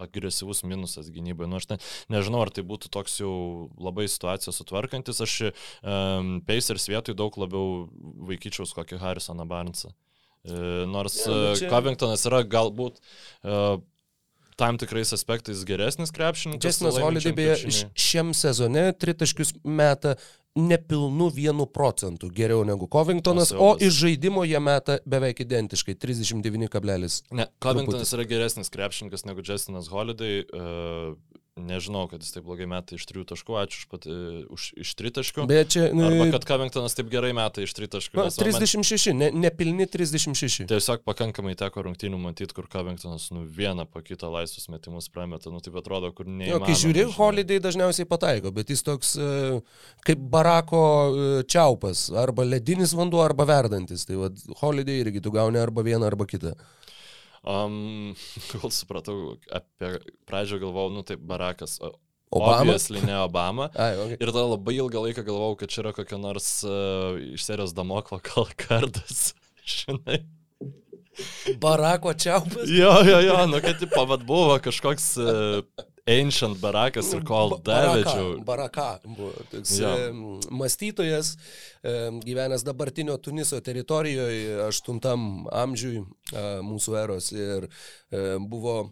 [0.00, 1.48] agresyvus minusas gynybai.
[1.50, 1.80] Nu, aš ne,
[2.16, 3.32] nežinau, ar tai būtų toks jau
[3.80, 5.22] labai situacija sutvarkantis.
[5.24, 7.88] Aš um, Pacers vietoj daug labiau
[8.30, 9.92] vaikyčiaus kokį Harrisoną Barnesą.
[10.40, 10.56] E,
[10.88, 11.68] nors ja, nu čia...
[11.68, 13.76] Covingtonas yra galbūt uh,
[14.60, 16.68] tam tikrais aspektais geresnis krepšininkas.
[16.68, 20.14] Jasonas Holiday beje šiam sezone tritaškius meta
[20.54, 27.22] nepilnu vienu procentu geriau negu Covingtonas, O iš žaidimo jie meta beveik identiškai 39,.
[27.30, 30.42] Ne, Covingtonas yra geresnis krepšininkas negu Justinas Holiday.
[30.50, 31.14] Uh,
[31.64, 34.92] nežinau, kad jis taip blogai meta iš trijų taškų, ačiū už, pat, uh, už iš
[34.98, 35.46] tritaškių.
[35.50, 38.18] Bet čia Arba e, kad Covingtonas taip gerai meta iš tritaškių.
[38.18, 40.66] na, nes va man 36, ne, nepilni 36.
[40.70, 45.52] Tiesiog pakankamai teko rungtynių matyti, kur Covingtonas nu vieną po kitą laisvus metimus prameta.
[45.52, 46.48] Nu taip atrodo, kur ne.
[46.50, 49.30] Jo, kai žiūri, Holiday dažniausiai pataiko, bet jis toks e,
[50.06, 54.06] kaip barako e, čiaupas, arba ledinis vanduo, arba verdantis.
[54.08, 56.56] Tai vad, Holiday irgi tu gauni arba vieną, arba kitą.
[57.40, 58.14] Um,
[58.52, 59.96] kol supratau, apie
[60.28, 61.78] pradžią galvojau, nu taip, Barakas.
[62.30, 62.60] Obama?
[62.62, 63.70] Obviously ne Obama.
[63.80, 64.18] Ai, okay.
[64.20, 68.20] Ir tada labai ilgą laiką galvojau, kad čia yra kokia nors uh, iš serijos Damoklo
[68.62, 69.32] kardas.
[69.66, 70.22] Žinai.
[71.60, 72.70] Barako čiaupas.
[72.70, 75.64] Jo, jo, jo, nu kad tipo, vad buvo kažkoks uh,
[76.08, 78.38] ancient barakas ir kol davedžiau.
[78.46, 79.90] Baraka Jo.
[79.90, 80.12] e,
[80.50, 81.36] mąstytojas,
[81.82, 85.00] e, gyvenęs dabartinio Tuniso teritorijoje, 8
[85.52, 88.90] amžiui e, mūsų eros ir e, buvo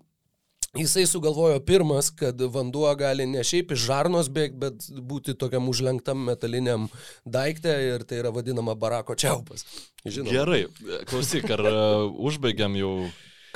[0.76, 6.20] Jisai sugalvojo pirmas, kad vanduo gali ne šiaip iš žarnos bėgti, bet būti tokiam užlenktam
[6.28, 6.90] metaliniam
[7.24, 9.64] daikte ir tai yra vadinama barako čiaupas.
[10.04, 10.34] Žinoma.
[10.34, 10.60] Gerai,
[11.08, 12.92] klausyk, ar uh, užbaigiam jau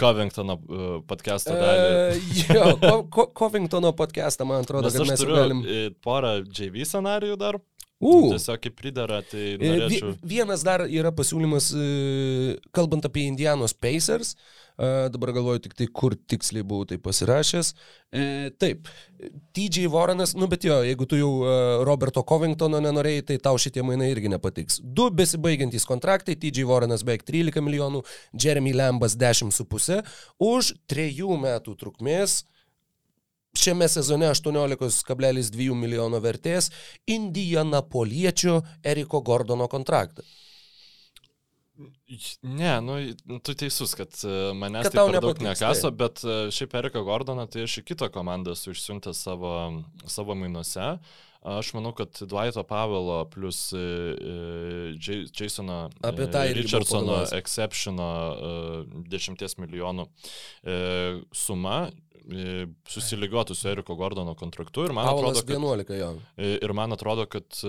[0.01, 1.85] Covingtono uh, podcast'o dalį?
[1.89, 2.21] E,
[2.55, 5.61] jo, Ko- Ko- Covingtono podcastą, man atrodo, Nes kad mes turiu galim.
[5.67, 7.61] e, porą JV scenarijų dar.
[8.03, 8.33] U.
[8.33, 10.17] Tiesiog kaip pridara, tai E, norėčiau.
[10.27, 14.33] Vienas dar yra pasiūlymas, e, kalbant apie Indianos Pacers.
[14.35, 14.39] e,
[14.77, 17.73] Dabar galvoju tik tai, kur tiksliai buvau tai pasirašęs.
[18.13, 18.23] E,
[18.59, 18.89] Taip,
[19.57, 21.57] TJ Warrenas, nu bet jo, jeigu tu jau e,
[21.87, 24.81] Roberto Covingtono nenorėjai, tai tau šitie mainai irgi nepatiks.
[24.83, 28.03] Du besibaigiantys kontraktai, TJ Warrenas beveik 13 milijonų,
[28.33, 30.01] Jeremy Lambas 10,5
[30.43, 32.43] už trejų metų trukmės
[33.53, 36.71] šiame sezone 18,2 milijono vertės
[37.07, 40.25] Indianapoliečio Eriko Gordono kontraktą.
[42.43, 45.99] Ne, nu, tu teisus, kad e, manęs Kad tai per daug nekaso, taip.
[46.03, 49.55] bet e, šiaip Erika Gordoną tai aš į kitą komandą esu išsiuntęs savo,
[50.05, 50.93] savo mainuose.
[51.43, 55.81] Aš manau, kad Dwighto Pavelo plus e, Jasono
[56.61, 60.07] Richardsono exceptiono e, 10 milijonų
[61.35, 61.77] suma
[62.87, 66.11] susilygiuotų su Eriko Gordono kontraktu ir man Paulas atrodo, kad 11 jo.
[66.63, 67.65] Ir man atrodo, kad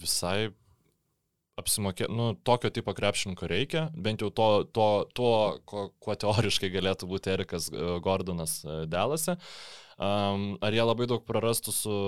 [0.00, 0.54] visai
[1.60, 5.30] apsimokė, nu, tokio tipo krepšininko reikia, bent jau to, to, to
[5.70, 9.36] ko, kuo teoriškai galėtų būti Erikas e, Gordonas e, Delase.
[9.94, 11.98] Um, ar jie labai daug prarastų su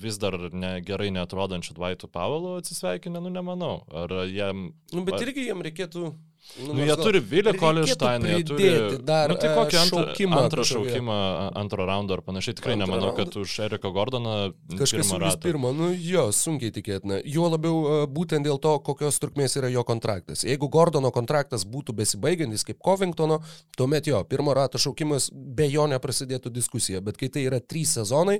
[0.00, 3.78] vis dar ne, gerai neatrodančiu Dvaitu Pavelu atsisveikinę, nu nemanau.
[3.92, 4.70] Ar jiem...
[4.92, 6.12] Nu, bet ar- irgi jiem reikėtų...
[6.54, 8.68] Nu, nors jie turi Vilį reikėtų Kolinštainą, jie turi...
[9.02, 11.16] dar, nu, tai e, kokį antrą, šaukimą antrą šaukimą,
[11.58, 12.54] antro raundo ar panašiai.
[12.60, 13.24] Tikrai Antrą nemanau, raundą.
[13.24, 14.34] kad už Eriko Gordoną
[14.78, 15.40] Kažkas ratą.
[15.42, 17.18] pirmą, nu jo, sunkiai tikėtina.
[17.26, 20.44] Juo labiau e, būtent dėl to, kokios trukmės yra jo kontraktas.
[20.46, 23.40] Jeigu Gordono kontraktas būtų besibaigiantis kaip Covingtono,
[23.76, 27.02] tuomet jo, pirmo rato šaukimas be jo neprasidėtų diskusija.
[27.02, 28.38] Bet kai tai yra trys sezonai,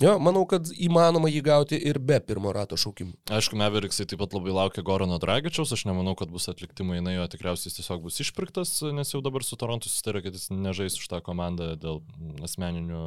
[0.00, 3.12] jo, manau, kad įmanoma jį gauti ir be pirmo rato šaukimų.
[3.32, 7.26] Aišku, Meveriksai taip pat labai laukia Gorano Dragičiaus, aš nemanau, kad bus atlikti mainai, o
[7.30, 11.10] tikriausiai jis tiesiog bus išpirktas, nes jau dabar su Torontu susitarė, kad jis nežais už
[11.12, 12.00] tą komandą dėl
[12.46, 13.02] asmeninių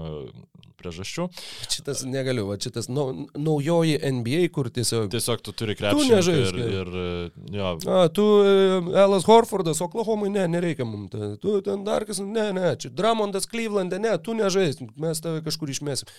[0.80, 1.28] priežasčių.
[1.72, 5.10] Šitas negaliu, va šitas nau, naujoji NBA, kur tiesiog...
[5.14, 6.84] Tiesiog tu turi krepšį nežaisk, ir, jo.
[6.84, 11.16] ir jo, A, tu, e, Elas Horfordas, Oklahomai, ne, nereikia mums.
[11.42, 15.72] Tu ten dar kas, ne, ne, čia Dramondas Cleveland'e, ne, tu nežais, mes tave kažkur
[15.74, 16.12] išmesim.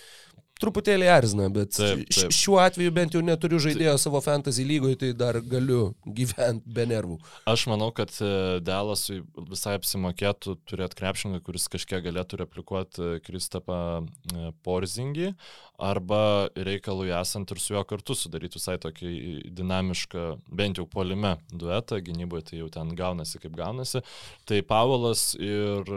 [0.61, 2.33] Truputėlį erzina, bet Taip, taip.
[2.33, 7.17] šiuo atveju bent jau neturiu žaidėjo savo fantasy lygoje, tai dar galiu gyventi be nervų.
[7.49, 8.31] Aš manau, kad e,
[8.65, 9.19] Dalasui
[9.51, 15.33] visai apsimokėtų turėti krepšininką, kuris kažkiek galėtų replikuoti e, Kristapą e, Porzingį,
[15.77, 16.21] arba
[16.57, 19.13] reikalui esant ir su juo kartu sudaryti visai tokį
[19.57, 24.01] dinamišką, bent jau polime duetą, gynyboje tai jau ten gaunasi kaip gaunasi.
[24.49, 25.93] Tai Paulas ir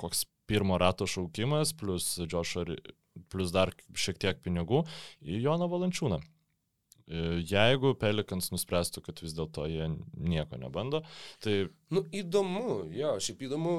[0.00, 2.64] koks pirmo rato šaukimas, plus Joshua,
[3.32, 4.84] plus dar šiek tiek pinigų
[5.22, 6.20] į Joną Valančiūną.
[6.20, 11.02] E, Jeigu Pelikans nuspręstų, kad vis dėlto jie nieko nebando,
[11.42, 13.76] tai Nu, įdomu, jo, šiaip įdomu.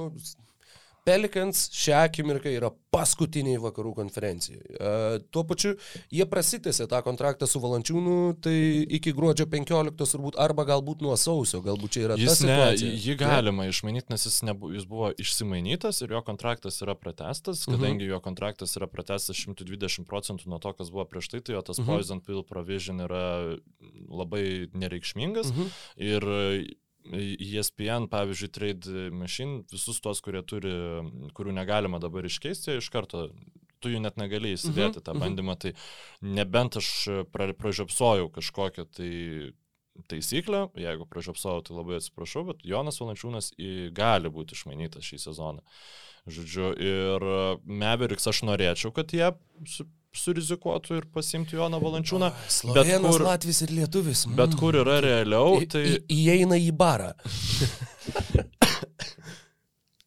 [1.04, 4.76] Pelikans šią akimirką yra paskutiniai vakarų konferencijoje.
[4.78, 5.72] E, tuo pačiu
[6.14, 8.54] jie prasitėsi tą kontraktą su Valančiūnu, tai
[8.98, 12.92] iki gruodžio 15 turbūt, arba galbūt nuo sausio, galbūt čia yra ta jis ne, situacija.
[13.08, 17.76] jį galima išmainyti, nes jis, nebu, jis buvo išsimainytas ir jo kontraktas yra pratestas, Mhm.
[17.80, 21.62] kadangi jo kontraktas yra pratestas 120 procentų nuo to, kas buvo prieš tai, tai jo
[21.66, 21.88] tas Mhm.
[21.88, 23.58] poison pill provision yra
[24.08, 25.68] labai nereikšmingas Mhm.
[25.98, 26.22] ir
[27.12, 30.74] ESPN, pavyzdžiui, Trade Machine, visus tos, kurie turi,
[31.38, 33.30] kurių negalima dabar iškeisti, iš karto
[33.82, 35.24] tu jų net negali įsidėti mhm, tą mhm.
[35.24, 35.74] bandymą, tai
[36.22, 36.92] nebent aš
[37.34, 39.12] pra, pražiopsojau kažkokią tai
[40.12, 43.52] taisyklę, jeigu pražiopsojau, tai labai atsiprašau, bet Jonas Valančiūnas
[43.98, 45.66] gali būti išmainytas šį sezoną.
[46.32, 47.26] Žodžiu, ir
[47.66, 49.32] Meveriks aš norėčiau, kad jie
[50.18, 52.32] surizikuotų ir pasimtų Joną Valančiūną.
[52.76, 54.26] Bet kur, Latvis ir Lietuvis.
[54.28, 54.36] Mm.
[54.40, 55.86] Bet kur yra realiau, tai...
[55.88, 57.14] Į, įeina į barą.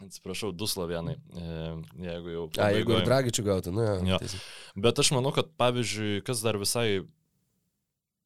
[0.04, 1.56] Atsiprašau, du slovenai, e,
[2.04, 2.44] jeigu jau.
[2.60, 3.86] A, jeigu ir Dragičių gautų, nu.
[4.06, 4.20] Ja.
[4.76, 7.02] Bet aš manau, kad pavyzdžiui, kas dar visai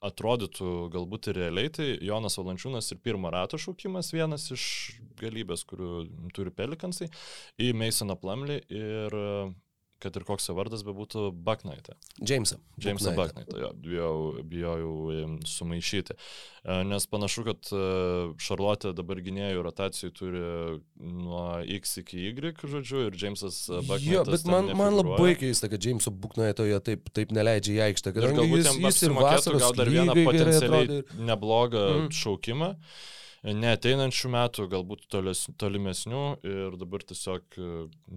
[0.04, 4.64] atrodytų galbūt ir realiai, tai Jonas Valančiūnas ir pirmo rato šaukimas vienas iš
[5.18, 6.04] galybės, kurių
[6.34, 7.08] turi pelikansai,
[7.58, 9.18] į Meisoną Plamlį ir
[10.02, 11.96] kad ir koks jo vardas bebūtų, Baknaitė.
[12.22, 12.58] Jamesą.
[12.82, 14.12] Jamesą Baknaitę, jo, bijau,
[14.46, 14.92] bijau
[15.48, 16.14] sumaišyti.
[16.14, 17.70] E, nes panašu, kad
[18.44, 20.44] Šarlotė e, dabar gynėjų rotacijų turi
[21.02, 21.44] nuo
[21.78, 24.08] X iki Y, žodžiu, ir Jamesas Baknaitas.
[24.08, 28.14] Jo, bet man, man labai keista, kad Jameso Baknaitoje taip, taip neleidžia į aikštę.
[28.18, 32.10] Galbūt jis, jis ir vasaros gal dar vieną potencialiai neblogą mm.
[32.22, 32.74] šaukimą.
[32.78, 33.16] Mm
[33.46, 37.70] neateinančių metų, galbūt toles, tolimesnių ir dabar tiesiog e,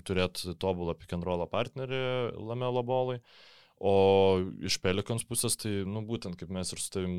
[0.08, 2.04] turėti tobulą pick and roll partnerį
[2.42, 3.22] Lamelo bolai.
[3.82, 7.16] O iš Pelikons pusės, tai, nu, būtent kaip mes ir su tavim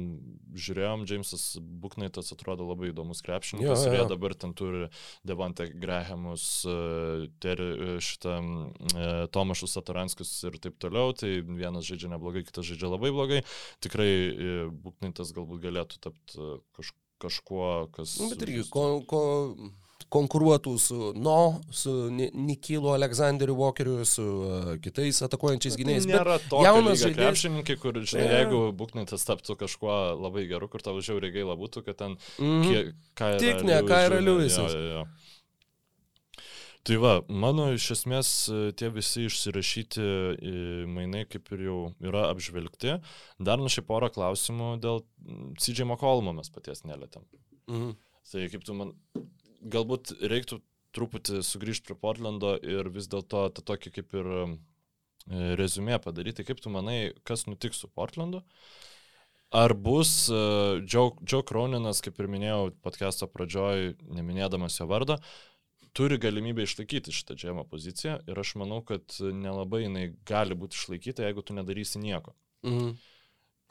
[0.55, 4.87] žiūrėjom, Jamesas Buknaitas atrodo labai įdomus krepšininkas ir jie dabar ten turi
[5.27, 8.37] Devante Grahamus, e, e, šitą
[9.35, 13.43] Tomašus Sataranskis ir taip toliau, tai vienas žaidžia neblogai, kitas žaidžia labai blogai.
[13.83, 14.13] Tikrai
[14.87, 18.19] Buknaitas galbūt galėtų tapti kažkokiu kažkuo, kas...
[18.21, 19.23] Nu, bet irgi, ko, ko
[20.13, 26.09] konkuruotų su No, su Nikilu Aleksandriu Walkeriu, su uh, kitais atakuojančiais tai gynėjais.
[26.11, 27.21] Nėra to jaunas žaidėjas.
[27.21, 28.43] Krepšininkai, kur, žinai, yeah.
[28.43, 32.19] jeigu Buknitas taptų kažkuo labai geru, kur tau žiauriai gaila būtų, kad ten...
[32.43, 32.85] Mm kie,
[33.19, 34.77] ką Tik ne, ką yra Liujisas.
[36.83, 40.55] Tai va, mano iš esmės e, tie visi išsirašyti e,
[40.91, 42.97] mainai kaip ir jau yra apžvelgti.
[43.39, 45.05] Dar nu šiaip porą klausimų dėl
[45.63, 47.29] CJ McCollum'o mes paties nelėtėm.
[47.71, 47.93] Mhm.
[48.33, 48.91] Tai kaip tu man,
[49.63, 50.59] galbūt reiktų
[50.97, 54.43] truputį sugrįžti prie Portlando ir vis dėlto tą tokį kaip ir e,
[55.63, 56.49] rezumė padaryti.
[56.49, 58.43] Kaip tu manai, kas nutiks su Portlandu?
[59.53, 65.52] Ar bus uh, Joe, Joe Croninas, kaip ir minėjau podcast'o pradžioj, neminėdamas jo vardo, uh,
[65.97, 71.27] turi galimybę išlaikyti šitą džiamo poziciją ir aš manau, kad nelabai jinai gali būti išlaikyta,
[71.27, 72.37] jeigu tu nedarysi nieko.
[72.67, 72.95] Mhm.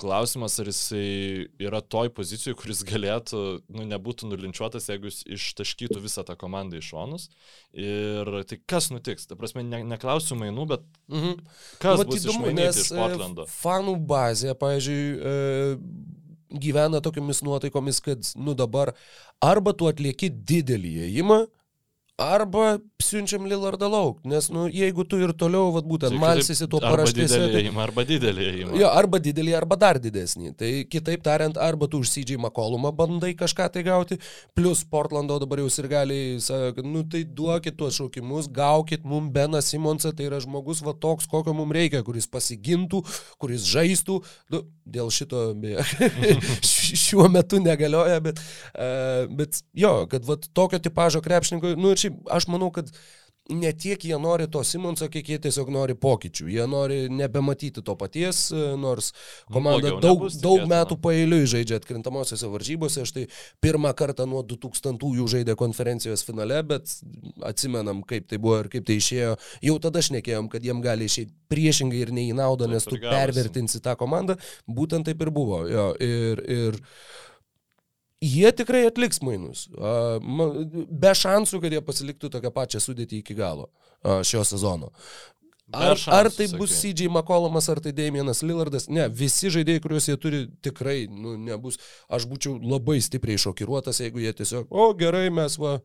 [0.01, 6.23] Klausimas, ar jisai yra toj pozicijoje, kuris galėtų, nu, nebūtų nulinčiuotas, jeigu jis ištaškytų visą
[6.25, 7.27] tą komandą iš šonus.
[7.77, 9.27] Ir tai kas nutiks?
[9.29, 11.37] Ta prasme, ne, neklausiu mainų, bet mhm.
[11.83, 13.45] kas Vat bus įdomu, iš e, Portlando?
[13.51, 15.77] Fanų bazė, pavyzdžiui, e,
[16.65, 18.95] gyvena tokiamis nuotaikomis, kad, nu dabar,
[19.43, 21.43] arba tu atlieki didelį įėjimą,
[22.19, 27.37] Arba siunčiam Lillardą lauk, nes, nu, jeigu tu ir toliau, vad būtent, malsysi tuo paraštėse.
[27.37, 28.75] Arba didelį, tai, arba didelį įėjimą.
[28.79, 30.53] Jo, arba didelį, arba dar didesnį.
[30.59, 34.19] Tai kitaip tariant, arba tu už CJ McCollumą bandai kažką tai gauti,
[34.57, 39.63] plus Portlando dabar jau ir gali, sako, nu tai duokit tuos šaukimus, gaukit mum Beną
[39.65, 43.03] Simonsą, tai yra žmogus va toks, kokio mums reikia, kuris pasigintų,
[43.41, 44.21] kuris žaistų.
[44.53, 45.83] Nu, dėl šito, beje,
[47.05, 48.41] šiuo metu negalioja, bet,
[48.75, 52.89] uh, bet jo, kad va tokio tipožo krepšininko, nu ir šiaip aš manau, kad
[53.49, 56.47] ne tiek jie nori to Simonso, kiek jie tiesiog nori pokyčių.
[56.51, 58.43] Jie nori nebematyti to paties,
[58.79, 63.05] nors nu, komanda nu, daug, nebus, daug metų pailiui žaidžia atkrintamosiose varžybose.
[63.09, 63.25] Štai
[63.63, 66.93] pirmą kartą nuo 2000-ųjų žaidė konferencijos finale, bet
[67.47, 69.33] atsimenam, kaip tai buvo ir kaip tai išėjo.
[69.67, 73.83] Jau tada šnekėjom, kad jiem gali išeiti priešingai ir ne į naudą, nes tu pervertinsi
[73.83, 74.37] tą komandą.
[74.69, 75.65] Būtent taip ir buvo.
[75.71, 76.79] Jo, ir, ir,
[78.21, 79.65] Jie tikrai atliks mainus.
[79.71, 83.71] Be šansų, kad jie pasiliktų tokią pačią sudėtį iki galo
[84.25, 84.91] šio sezono.
[85.71, 90.07] Ar, šansų, ar tai bus CJ McCollumas, ar tai Damienas Lillardas, ne, visi žaidėjai, kuriuos
[90.09, 91.79] jie turi, tikrai, nu, nebus.
[92.11, 95.77] Aš būčiau labai stipriai šokiruotas, jeigu jie tiesiog, o gerai, mes va,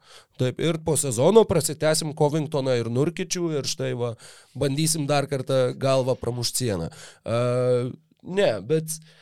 [0.43, 4.17] taip, ir po sezono prasitęsim Covingtoną ir Nurkičių ir štai va,
[4.59, 6.91] bandysim dar kartą galvą pramušti sieną.
[7.23, 7.95] Uh,
[8.27, 9.15] ne, bet uh,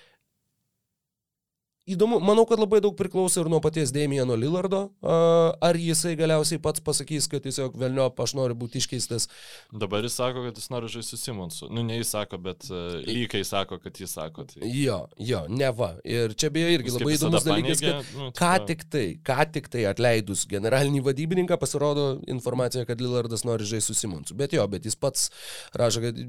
[1.85, 4.87] Įdomu, manau, kad labai daug priklauso ir nuo paties Damieno Lillardo.
[5.05, 9.29] Ar jisai galiausiai pats pasakys, kad tiesiog velniop, aš noriu būti iškeistas.
[9.69, 11.69] Dabar jis sako, kad jis nori žaisti su Simonsu.
[11.69, 14.47] Nu, ne jis sako, bet uh, lygai sako, kad jis sako.
[14.49, 14.65] Tai...
[14.65, 15.91] Jo, jo, ne va.
[16.09, 19.69] Ir čia beje irgi jis labai įdomus dalykas, kad nu, ką tik tai, ką tik
[19.77, 24.41] tai atleidus generalinį vadybininką pasirodo informacija, kad Lillardas nori žaisti su Simonsu.
[24.41, 25.29] Bet jo, bet jis pats
[25.77, 26.25] rašo, kad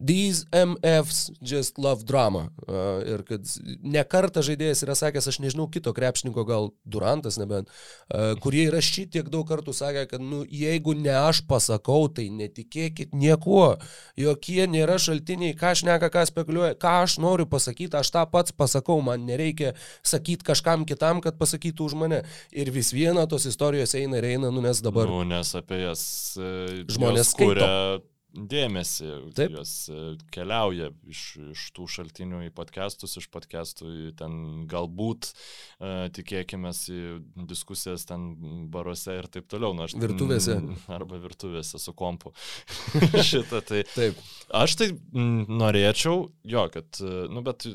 [0.00, 2.48] these MFs just love drama.
[2.66, 3.44] Uh, ir kad
[3.84, 8.80] ne kartą žaidėjas yra sakęs, aš nežinau kito krepšininko, gal Durantas nebent, uh, kurie yra
[8.84, 13.76] šitiek daug kartų sakę, kad nu, jeigu ne aš pasakau, tai netikėkit niekuo.
[14.18, 18.56] Jokie nėra šaltiniai, ką aš neka, ką spekuliuoja, ką aš noriu pasakyti, aš tą pats
[18.56, 19.74] pasakau, man nereikia
[20.06, 22.22] sakyti kažkam kitam, kad pasakytų už mane.
[22.56, 25.10] Ir vis viena tos istorijos eina ir eina, nu nes dabar.
[25.10, 26.02] Nu, nes apie jas
[26.40, 28.09] e, Žmonės kuria skaito.
[28.34, 29.56] Dėmesį, Taip.
[29.58, 30.00] jos e,
[30.34, 34.34] keliauja iš, iš tų šaltinių į podcastus, iš podcastų į ten
[34.70, 37.00] galbūt, uh, tikėkime, į
[37.48, 38.28] diskusijas ten
[38.72, 39.74] baruose ir taip toliau.
[39.76, 40.56] Nu, aš, Virtuvėse.
[40.96, 42.32] Arba virtuvėse su kompu.
[43.30, 43.82] Šitą tai.
[43.94, 44.20] Taip.
[44.60, 44.90] Aš tai
[45.60, 47.66] norėčiau, jo, kad, e, nu, bet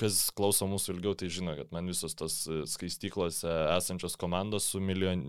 [0.00, 4.82] kas klauso mūsų ilgiau, tai žino, kad man visos tos e, skaistyklose esančios komandos su
[4.82, 5.24] milijon,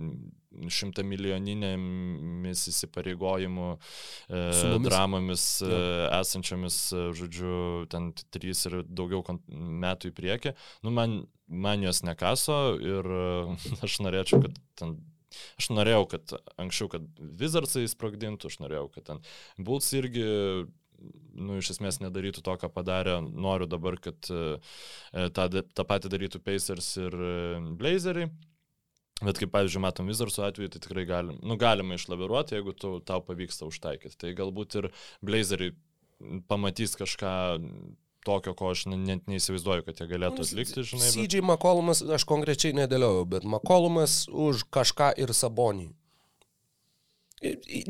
[0.71, 4.43] šimtamilijoninėmis įsipareigojimų e,
[4.85, 5.71] dramomis e,
[6.19, 7.55] esančiomis, e, žodžiu,
[7.91, 13.27] ten trys ir daugiau metų į priekį, nu, man, man jos nekaso ir e,
[13.85, 14.97] aš norėčiau, kad ten
[15.59, 16.31] Aš norėjau, kad
[16.61, 17.07] anksčiau, kad
[17.39, 19.17] Wizardsai sprogdintų, aš norėjau, kad ten
[19.59, 20.23] Bulls irgi,
[21.35, 23.17] nu, iš esmės nedarytų to, ką padarė.
[23.25, 24.45] Noriu dabar, kad e,
[25.35, 27.17] tą, tą patį darytų Pacers ir
[27.75, 28.31] Blazeriai.
[29.23, 33.21] Bet kaip, pavyzdžiui, matom Wizardsų atveju, tai tikrai galim, nu, galima išlaviruoti, jeigu tu, tau
[33.23, 34.17] pavyksta užtaikyti.
[34.19, 34.89] Tai galbūt ir
[35.23, 35.71] Blazeriai
[36.51, 37.35] pamatys kažką
[38.25, 41.05] tokio, ko aš ne- net neįsivaizduoju, kad jie galėtų atlikti, žinai.
[41.05, 41.15] Bet...
[41.15, 45.91] CJ McCollumas, aš konkrečiai nedėliojau, bet McCollumas už kažką ir Sabonį.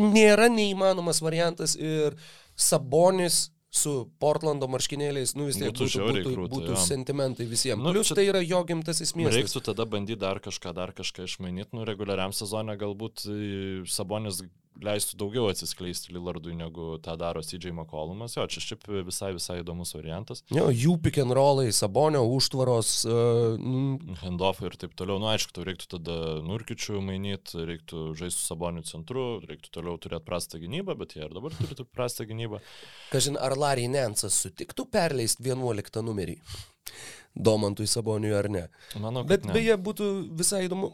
[0.01, 2.17] Nėra neįmanomas variantas ir
[2.59, 6.81] Sabonis su Portlando marškinėliais, nu vis tiek Būtų būtų, būtų, krūta, būtų jo.
[6.87, 7.81] sentimentai visiems.
[7.81, 9.35] Nu, Nu, Plius čia- tai yra jo gimtasis miestas.
[9.41, 11.73] Reiktų tada bandyti dar kažką, dar kažką išmainyti.
[11.75, 14.39] Nu, reguliariam sezonė galbūt e, Sabonis
[14.83, 18.35] leistų daugiau atsiskleisti Lillardui, negu tą daro CJ McCollumas.
[18.37, 20.43] Jo, čia šiaip visai, visai įdomus variantas.
[20.53, 22.91] Jo, jų pick and rollai, Sabonio užtvaros.
[23.07, 25.19] Uh, mm, Handoffai ir taip toliau.
[25.21, 30.61] Nu, aišku, reiktų tada nurkičių mainyti, reiktų žaisti su Saboniu centru, reiktų toliau turėti prastą
[30.61, 32.61] gynybą, bet jie ir dabar turi prastą gynybą.
[33.11, 36.39] kažin, ar Larry Nensas sutiktų perleisti 11 numerį
[37.35, 38.65] Domantui Saboniui ar ne.
[39.01, 39.53] Manau, Bet ne.
[39.55, 40.05] beje, būtų
[40.39, 40.91] visai įdomu,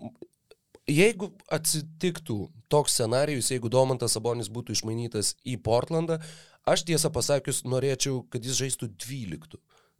[0.89, 2.37] jeigu atsitiktų
[2.71, 6.19] toks scenarijus, jeigu Domantas Sabonis būtų išmainytas į Portlandą,
[6.65, 9.59] aš tiesą pasakius norėčiau, kad jis žaistų 12.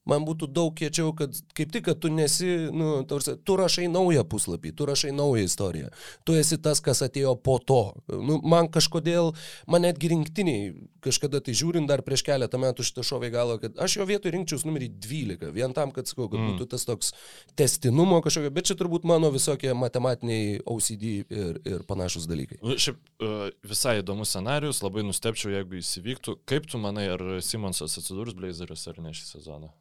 [0.09, 4.23] Man būtų daug kiečiau, kad kaip tik, kad tu nesi, nu, tarsi, tu rašai naują
[4.25, 5.91] puslapį, tu rašai naują istoriją.
[6.25, 7.81] Tu esi tas, kas atėjo po to.
[8.09, 9.29] Nu, man kažkodėl,
[9.69, 10.71] man netgi rinktiniai,
[11.05, 14.65] kažkada tai žiūrint dar prieš keletą metų šitą šovį galvo, kad aš jo vietoj rinkčiaus
[14.65, 16.55] numerį 12, vien tam, kad, sakau, kad mm.
[16.55, 17.13] būtų tas toks
[17.61, 22.57] testinumo kažkokio, bet čia turbūt mano visokie matematiniai OCD ir, ir panašus dalykai.
[22.65, 26.39] Nu, Šiaip e, visai įdomus scenarius, labai nustepčiau, jeigu jis įvyktų.
[26.49, 29.71] Kaip tu manai, ar Simonsas atsidurs Blazeriuose ar ne šį sezoną?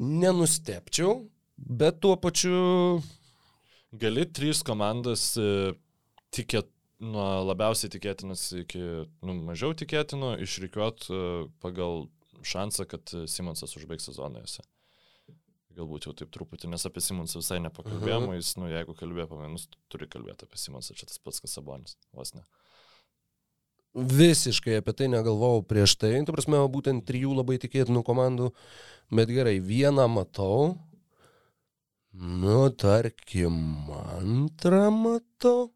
[0.00, 1.26] Nenustepčiau,
[1.56, 3.00] bet tuo pačiu
[3.90, 5.72] Gali trys komandas e,
[6.30, 6.68] tikėt,
[7.02, 8.80] nuo labiausiai tikėtinas iki
[9.26, 11.22] nu, mažiau tikėtino išrikiuot e,
[11.64, 12.04] pagal
[12.46, 14.62] šansą, kad Simonsas užbaigs sezoną juose.
[15.74, 18.38] Galbūt jau taip truputį, nes apie Simonsą visai nepakalbėjom, uh -huh.
[18.38, 21.96] jis, nu, jeigu kalbėjo apie manus, turi kalbėti apie Simonsą, čia tas pats kas Sabonis,
[22.14, 22.46] vos ne.
[23.94, 26.24] visiškai apie tai negalvojau prieš tai.
[26.24, 28.52] Tu prasme, būtent trijų labai tikėtinų komandų,
[29.10, 30.78] bet gerai, vieną matau.
[32.12, 33.54] Nu, tarkim,
[34.18, 35.70] antrą matau.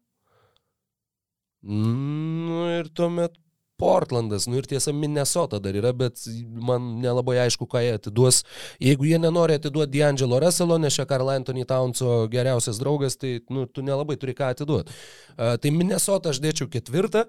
[1.65, 3.39] Nu ir tuomet
[3.77, 6.21] Portlandas, nu ir tiesa Minnesota dar yra, bet
[6.63, 8.43] man nelabai aišku, ką jie atiduos.
[8.79, 13.65] Jeigu jie nenori atiduoti D'Angelo Russelo, nes čia Karl Anthony Townso geriausias draugas, tai nu,
[13.67, 14.95] tu nelabai turi ką atiduoti.
[15.35, 17.25] Uh, tai Minnesota aš dėčiau ketvirtą,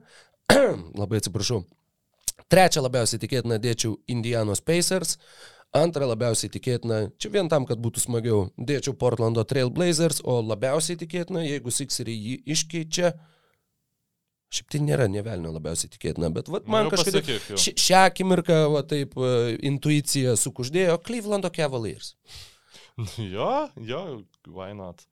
[1.01, 1.65] labai atsiprašau.
[2.53, 5.17] Trečią labiausiai tikėtina dėčiau Indianos Pacers.
[5.75, 10.97] Antrą labiausiai tikėtina, čia vien tam, kad būtų smagiau, dėčiau Portlando Trail Blazers, o labiausiai
[11.01, 13.11] tikėtina, jeigu Sixeriai jį iškeičia,
[14.57, 17.29] šiaip tai nėra nevelnio labiausiai tikėtina, bet vat, man Nu, kažkaip
[17.61, 22.15] ši- šią akimirką, va, taip, e, intuicija sukuždėjo Clevelando Cavaliers.
[23.35, 24.03] jo, jo,
[24.49, 25.05] why not?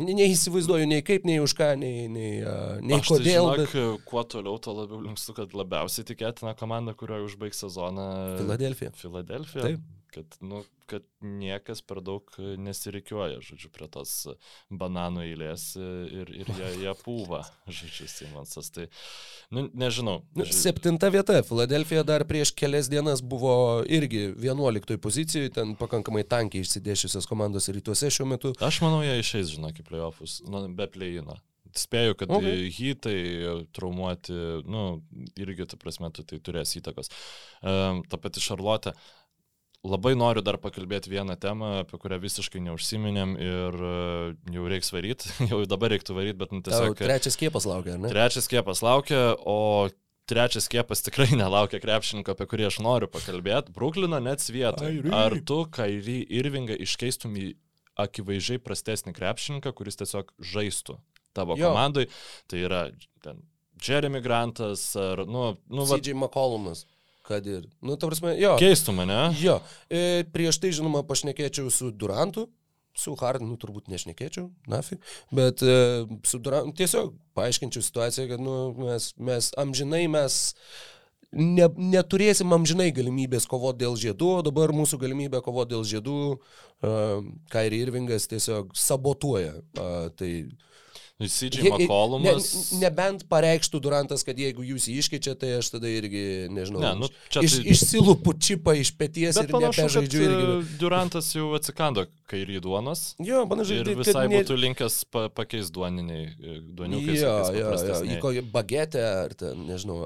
[0.00, 2.38] Ne- Neįsivaizduoju nei kaip, nei už ką, nei, nei,
[2.80, 3.48] nei Aš kodėl.
[3.50, 4.04] Tai, žinok, bet...
[4.08, 8.06] Kuo toliau, tuo labiau linkstu, kad labiausiai tikėtina komanda, kurioje užbaigs sezoną.
[8.40, 8.94] Filadelfija.
[8.96, 9.66] Filadelfija.
[9.66, 9.90] Taip.
[10.12, 10.58] Kad, nu,
[10.90, 12.28] kad niekas per daug
[12.60, 14.10] nesirikiuoja, žodžiu, prie tos
[14.68, 17.38] bananų eilės ir, ir jie, jie pūva,
[17.78, 18.68] žodžiu, Simonsas.
[18.74, 18.84] Tai,
[19.56, 20.18] nu, nežinau.
[20.36, 21.38] Nu, Ži- Septinta vieta.
[21.48, 23.54] Filadelfija dar prieš kelias dienas buvo
[23.88, 28.52] irgi 11 pozicijoje, ten pakankamai tankiai išsidėšiusios komandos rytuose šiuo metu.
[28.60, 31.38] Aš manau, jie išeis, žinok, į playoffus, nu, be play-ino.
[31.72, 32.66] spėju, kad Okay.
[32.68, 34.34] hitai traumuoti,
[34.68, 34.82] nu,
[35.40, 37.08] irgi, ta prasme, tai turės įtakos.
[37.64, 38.92] Um, ta pati Šarlotė.
[39.82, 45.32] Labai noriu dar pakalbėti vieną temą, apie kurią visiškai neužsiminėm ir uh, jau reiks varyti,
[45.50, 47.00] jau dabar reiktų varyti, bet nu, Tau tiesiog...
[47.02, 48.12] trečias kiepas laukia, ar ne?
[48.12, 49.90] Trečias kiepas laukia, o
[50.30, 53.74] trečias kiepas tikrai nelaukia krepšininko, apie kurį aš noriu pakalbėti.
[53.74, 55.00] Bruklino net vietoj.
[55.00, 55.14] Kyrie.
[55.18, 57.48] Ar tu Kairį Irvingą iškeistum į
[58.02, 61.00] akivaizdžiai prastesnį krepšininką, kuris tiesiog žaistų
[61.36, 61.72] tavo Jo.
[61.72, 62.06] komandai?
[62.46, 62.84] Tai yra
[63.24, 63.42] ten
[63.82, 66.86] Jeremy Grantas ar, nu, nu va, CJ McCollumas,
[67.26, 67.66] kad ir.
[67.80, 68.56] Nu, ta prasme, jo.
[68.60, 69.20] keistų mane.
[69.42, 69.60] Jo,
[69.90, 72.48] e, prieš tai, žinoma, pašnekėčiau su Durantu,
[72.98, 74.98] su Hardinu turbūt nešnekėčiau, nafi,
[75.34, 75.76] bet e,
[76.28, 80.40] su Durantu tiesiog paaiškinčiau situaciją, kad nu, mes, mes amžinai mes
[81.32, 87.24] ne, neturėsim amžinai galimybės kovoti dėl žiedų, o dabar mūsų galimybė kovoti dėl žiedų, uh,
[87.52, 89.56] Kairi Irvingas tiesiog sabotuoja.
[89.72, 90.91] Uh, tai CJ
[91.28, 92.72] Je- McCollumas.
[92.72, 96.94] Ne, nebent pareikštų Durantas, kad jeigu jūs jį iškeičiate, tai aš tada irgi, nežinau, Ne,
[97.00, 100.44] nu, čia iš, tai- išsilupu čipą iš pėties Bet ir panašu, kad nebežaidžiu irgi.
[100.74, 103.14] e, Durantas jau atsikando kairį duonos.
[103.20, 107.16] Jo, panašu, Ir kad- visai kad ne- būtų linkęs pa, pakeisti duoniniai, e, duoniukai.
[107.20, 109.98] Jo, jo, jo, į kokį bagetę ar ten, nežinau,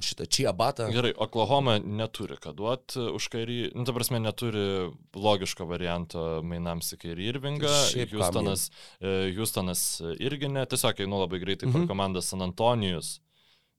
[0.00, 0.90] šitą čiabatą.
[0.92, 6.98] Gerai, Oklahoma neturi ką duoti už kairį, nu, ta prasme, neturi logiško varianto mainams į
[7.02, 7.72] kairį Irvingą.
[7.90, 8.70] Šiaip Houstonas,
[9.00, 11.88] e, Houstonas irgi ne, tiesiog einu labai greitai per Mhm.
[11.90, 13.18] komandą San Antonijus.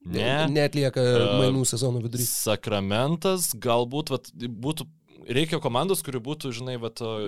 [0.06, 0.46] Ne.
[0.52, 1.02] Netlieka
[1.40, 2.22] mainų sezono vidury.
[2.28, 4.86] Sakramentas galbūt vat, būtų.
[5.26, 6.76] Reikia komandos, kuri būtų, žinai,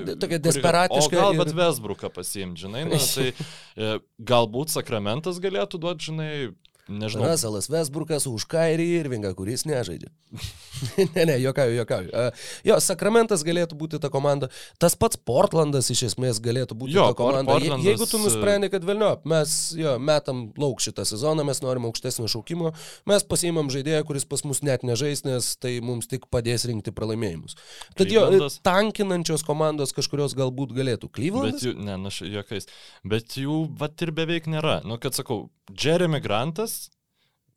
[0.07, 3.33] De- tokia kuri- desperatiška O gal ir- bet Vesbruką pasiimti, žinai, nu, tai
[3.77, 6.55] e, galbūt Sakramentas galėtų duoti, žinai,
[6.89, 7.27] nežinau.
[7.28, 10.09] Raselas Vesburgas už Kairį Irvingą, kuris nežaidžia.
[11.15, 12.10] ne, ne, jokauju, jokauju.
[12.12, 14.48] Uh, jo, Sakramentas galėtų būti ta komanda.
[14.81, 17.48] Tas pats Portlandas iš esmės galėtų būti Jo, ta komanda.
[17.48, 21.62] Port- Je, Portlandas, jeigu tu nusprendai, kad vėliau mes jo, metam lauk šitą sezoną, mes
[21.65, 22.73] norim aukštesnio šaukimo,
[23.09, 27.56] mes pasiimam žaidėją, kuris pas mus net nežais, nes tai mums tik padės rinkti pralaimėjimus.
[27.98, 28.27] Tad jo,
[28.69, 31.09] tankinančios komandos kažkurios galbūt galėtų.
[31.09, 31.65] Bet Klyvlandas?
[31.74, 32.69] ne, nu, š- juokais.
[33.09, 34.78] Bet jų, vat ir beveik nėra.
[34.86, 36.77] Nu, kad sakau, Jeremy Grantas,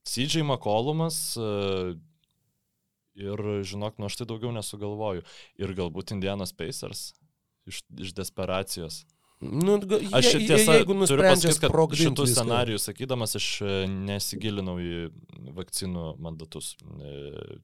[0.07, 1.95] CJ McCollumas e,
[3.21, 5.23] ir, žinok, nu aš tai daugiau nesugalvoju.
[5.61, 7.11] Ir galbūt Indianas Pacers
[7.69, 9.03] iš, iš desperacijos.
[9.41, 9.79] Nu,
[10.13, 10.93] Aš je- čia je- tiesa, jeigu
[11.49, 15.09] pasakyti, kad šitų scenarijų sakydamas aš e, nesigilinau į
[15.57, 17.57] vakcinų mandatus e,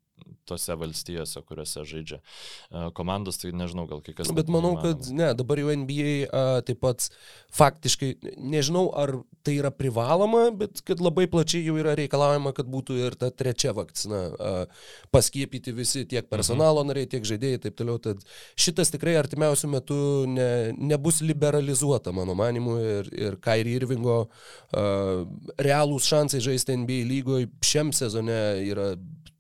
[0.48, 4.32] tose valstijose, kuriuose žaidžia e, komandos, tai nežinau, gal kai kas.
[4.32, 7.10] Bet net manau, kad ne, dabar jau NBA a, taip pat
[7.58, 13.00] faktiškai, nežinau, ar tai yra privaloma, bet kad labai plačiai jau yra reikalaujama, kad būtų
[13.02, 14.54] ir ta trečia vakcina a,
[15.16, 18.00] paskiepyti visi, tiek personalo nariai, tiek žaidėjai ir taip toliau.
[18.04, 18.24] Tad
[18.60, 20.00] šitas tikrai artimiausių metų
[20.32, 20.50] ne,
[20.94, 24.88] nebus liberalizuota, mano manimu, ir, ir Kairi Irvingo a,
[25.60, 28.38] realūs šansai žaisti NBA lygoje šiam sezone
[28.68, 28.94] yra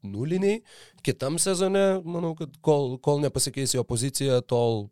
[0.05, 0.61] nuliniai.
[1.05, 4.87] Kitam sezone, manau, kad kol, kol nepasikeis jo pozicija, tol,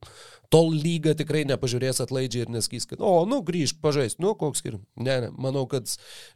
[0.53, 4.79] tol lyga tikrai nepažiūrės atlaidžiai ir neskys, kad, o, nu, grįžk, pažais, nu, koks ir.
[4.95, 5.89] Ne, ne, manau, kad,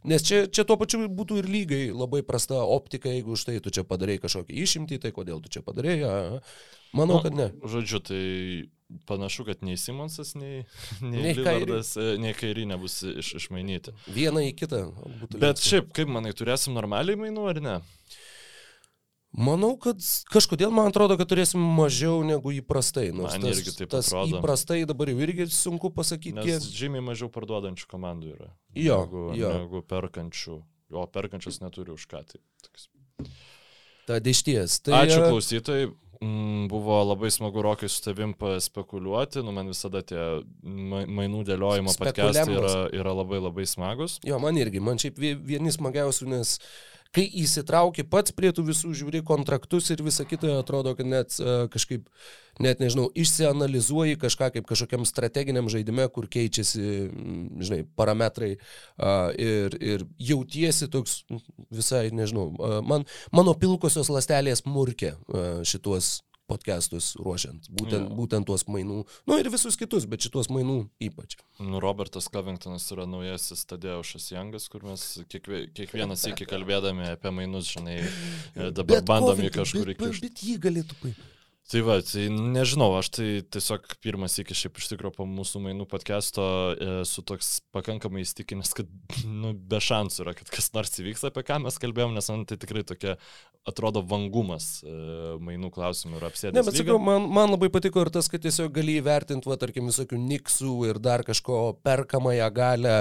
[0.04, 3.72] nes čia, čia tuo pačiu būtų ir lygai labai prasta optika, jeigu už tai tu
[3.74, 6.18] čia padarai kažkokį išimtį, tai kodėl tu čia padarai, a,
[6.96, 7.50] manau, kad ne.
[7.64, 8.22] Žodžiu, tai
[9.06, 10.64] panašu, kad nei Simonsas, nei,
[11.00, 13.94] nei, Nei nei Lillardas, e, nei Kairį nebus iš, išmainyti.
[14.14, 14.82] Vieną į kitą.
[15.30, 15.68] Bet linksma.
[15.68, 17.78] šiaip, kaip manai, turėsim normaliai mainų ar ne?
[19.30, 20.00] Manau, kad
[20.34, 23.12] kažkodėl man atrodo, kad turėsim mažiau negu įprastai.
[23.14, 24.40] Nors Man tas, irgi taip tas atrodo.
[24.40, 26.66] įprastai dabar jau irgi sunku pasakyti, Nes kiek.
[26.80, 28.50] žymiai mažiau parduodančių komandų yra.
[28.74, 29.52] Jo, negu, jo.
[29.54, 30.58] negu perkančių.
[30.90, 32.24] O perkančios neturi už ką.
[32.26, 32.88] Tai, toks.
[34.10, 34.80] Tad iš ties.
[34.82, 35.92] Tai, Ačiū klausytojai.
[36.20, 40.18] Mm, Buvo labai smagu rokai su tavim paspekuliuoti, nu man visada tie
[40.60, 44.18] ma- mainų dėliojimo podcastai yra, yra labai labai smagus.
[44.28, 46.58] Jo, man irgi, man šiaip vie- vieni smagiausių, nes
[47.14, 51.64] kai įsitrauki pats prie tų visų, žiūri kontraktus ir visa kita, atrodo, kad net uh,
[51.72, 52.06] kažkaip,
[52.62, 58.52] net nežinau, išsianalizuoji kažką kaip kažkokiam strateginiam žaidime, kur keičiasi, mm, žinai, parametrai
[59.40, 61.44] ir, ir jautiesi toks mm,
[61.80, 62.50] visai, nežinau,
[62.86, 65.16] man, mano pilkosios lastelės murkė
[65.66, 66.20] šituos
[66.50, 68.16] podcastus ruošiant, būtent, Jo.
[68.18, 69.00] būtent tuos mainų,
[69.30, 71.36] nu ir visus kitus, bet šituos mainų ypač.
[71.62, 77.70] Nu, Robertas Covingtonas yra naujasis Tadeušas Jangas, kur mes kiekvie, kiekvienas iki kalbėdami apie mainus,
[77.72, 78.00] žinai,
[78.74, 80.26] dabar Bet bandom jį kažkur bet- įkišti.
[80.28, 81.28] Bet jį galėtų paimti.
[81.70, 85.84] Tai va, tai nežinau, aš tai tiesiog pirmas iki šiaip iš tikrųjų po mūsų mainų
[85.90, 86.46] podcast'o
[87.04, 88.90] esu toks pakankamai įstikinęs, kad
[89.22, 92.58] nu, be šansų yra, kad kas nors įvyks, apie ką mes kalbėjom, nes man tai
[92.58, 93.14] tikrai tokia
[93.70, 94.96] atrodo vangumas e,
[95.46, 96.58] mainų klausimų ir apsėdęs.
[96.58, 99.86] Ne, bet sakau, man, man labai patiko ir tas, kad tiesiog gali įvertinti, va, tarkim,
[99.92, 102.98] visokių niksų ir dar kažko perkamąją galę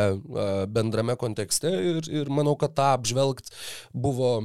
[0.69, 3.49] bendrame kontekste ir, ir manau, kad tą apžvelgt
[3.97, 4.35] buvo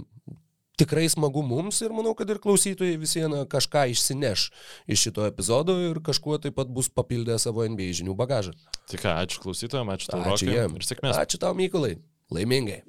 [0.81, 4.49] tikrai smagu mums ir manau, kad ir klausytojai vis viena kažką išsineš
[4.91, 8.55] iš šito epizodo ir kažkuo taip pat bus papildę savo NBA žinių bagažą.
[8.91, 11.21] Tik ačiū klausytojams, ačiū tau, ačiū jiems ir sėkmės.
[11.23, 11.97] Ačiū tau, Mykolai.
[12.35, 12.83] Laimingai.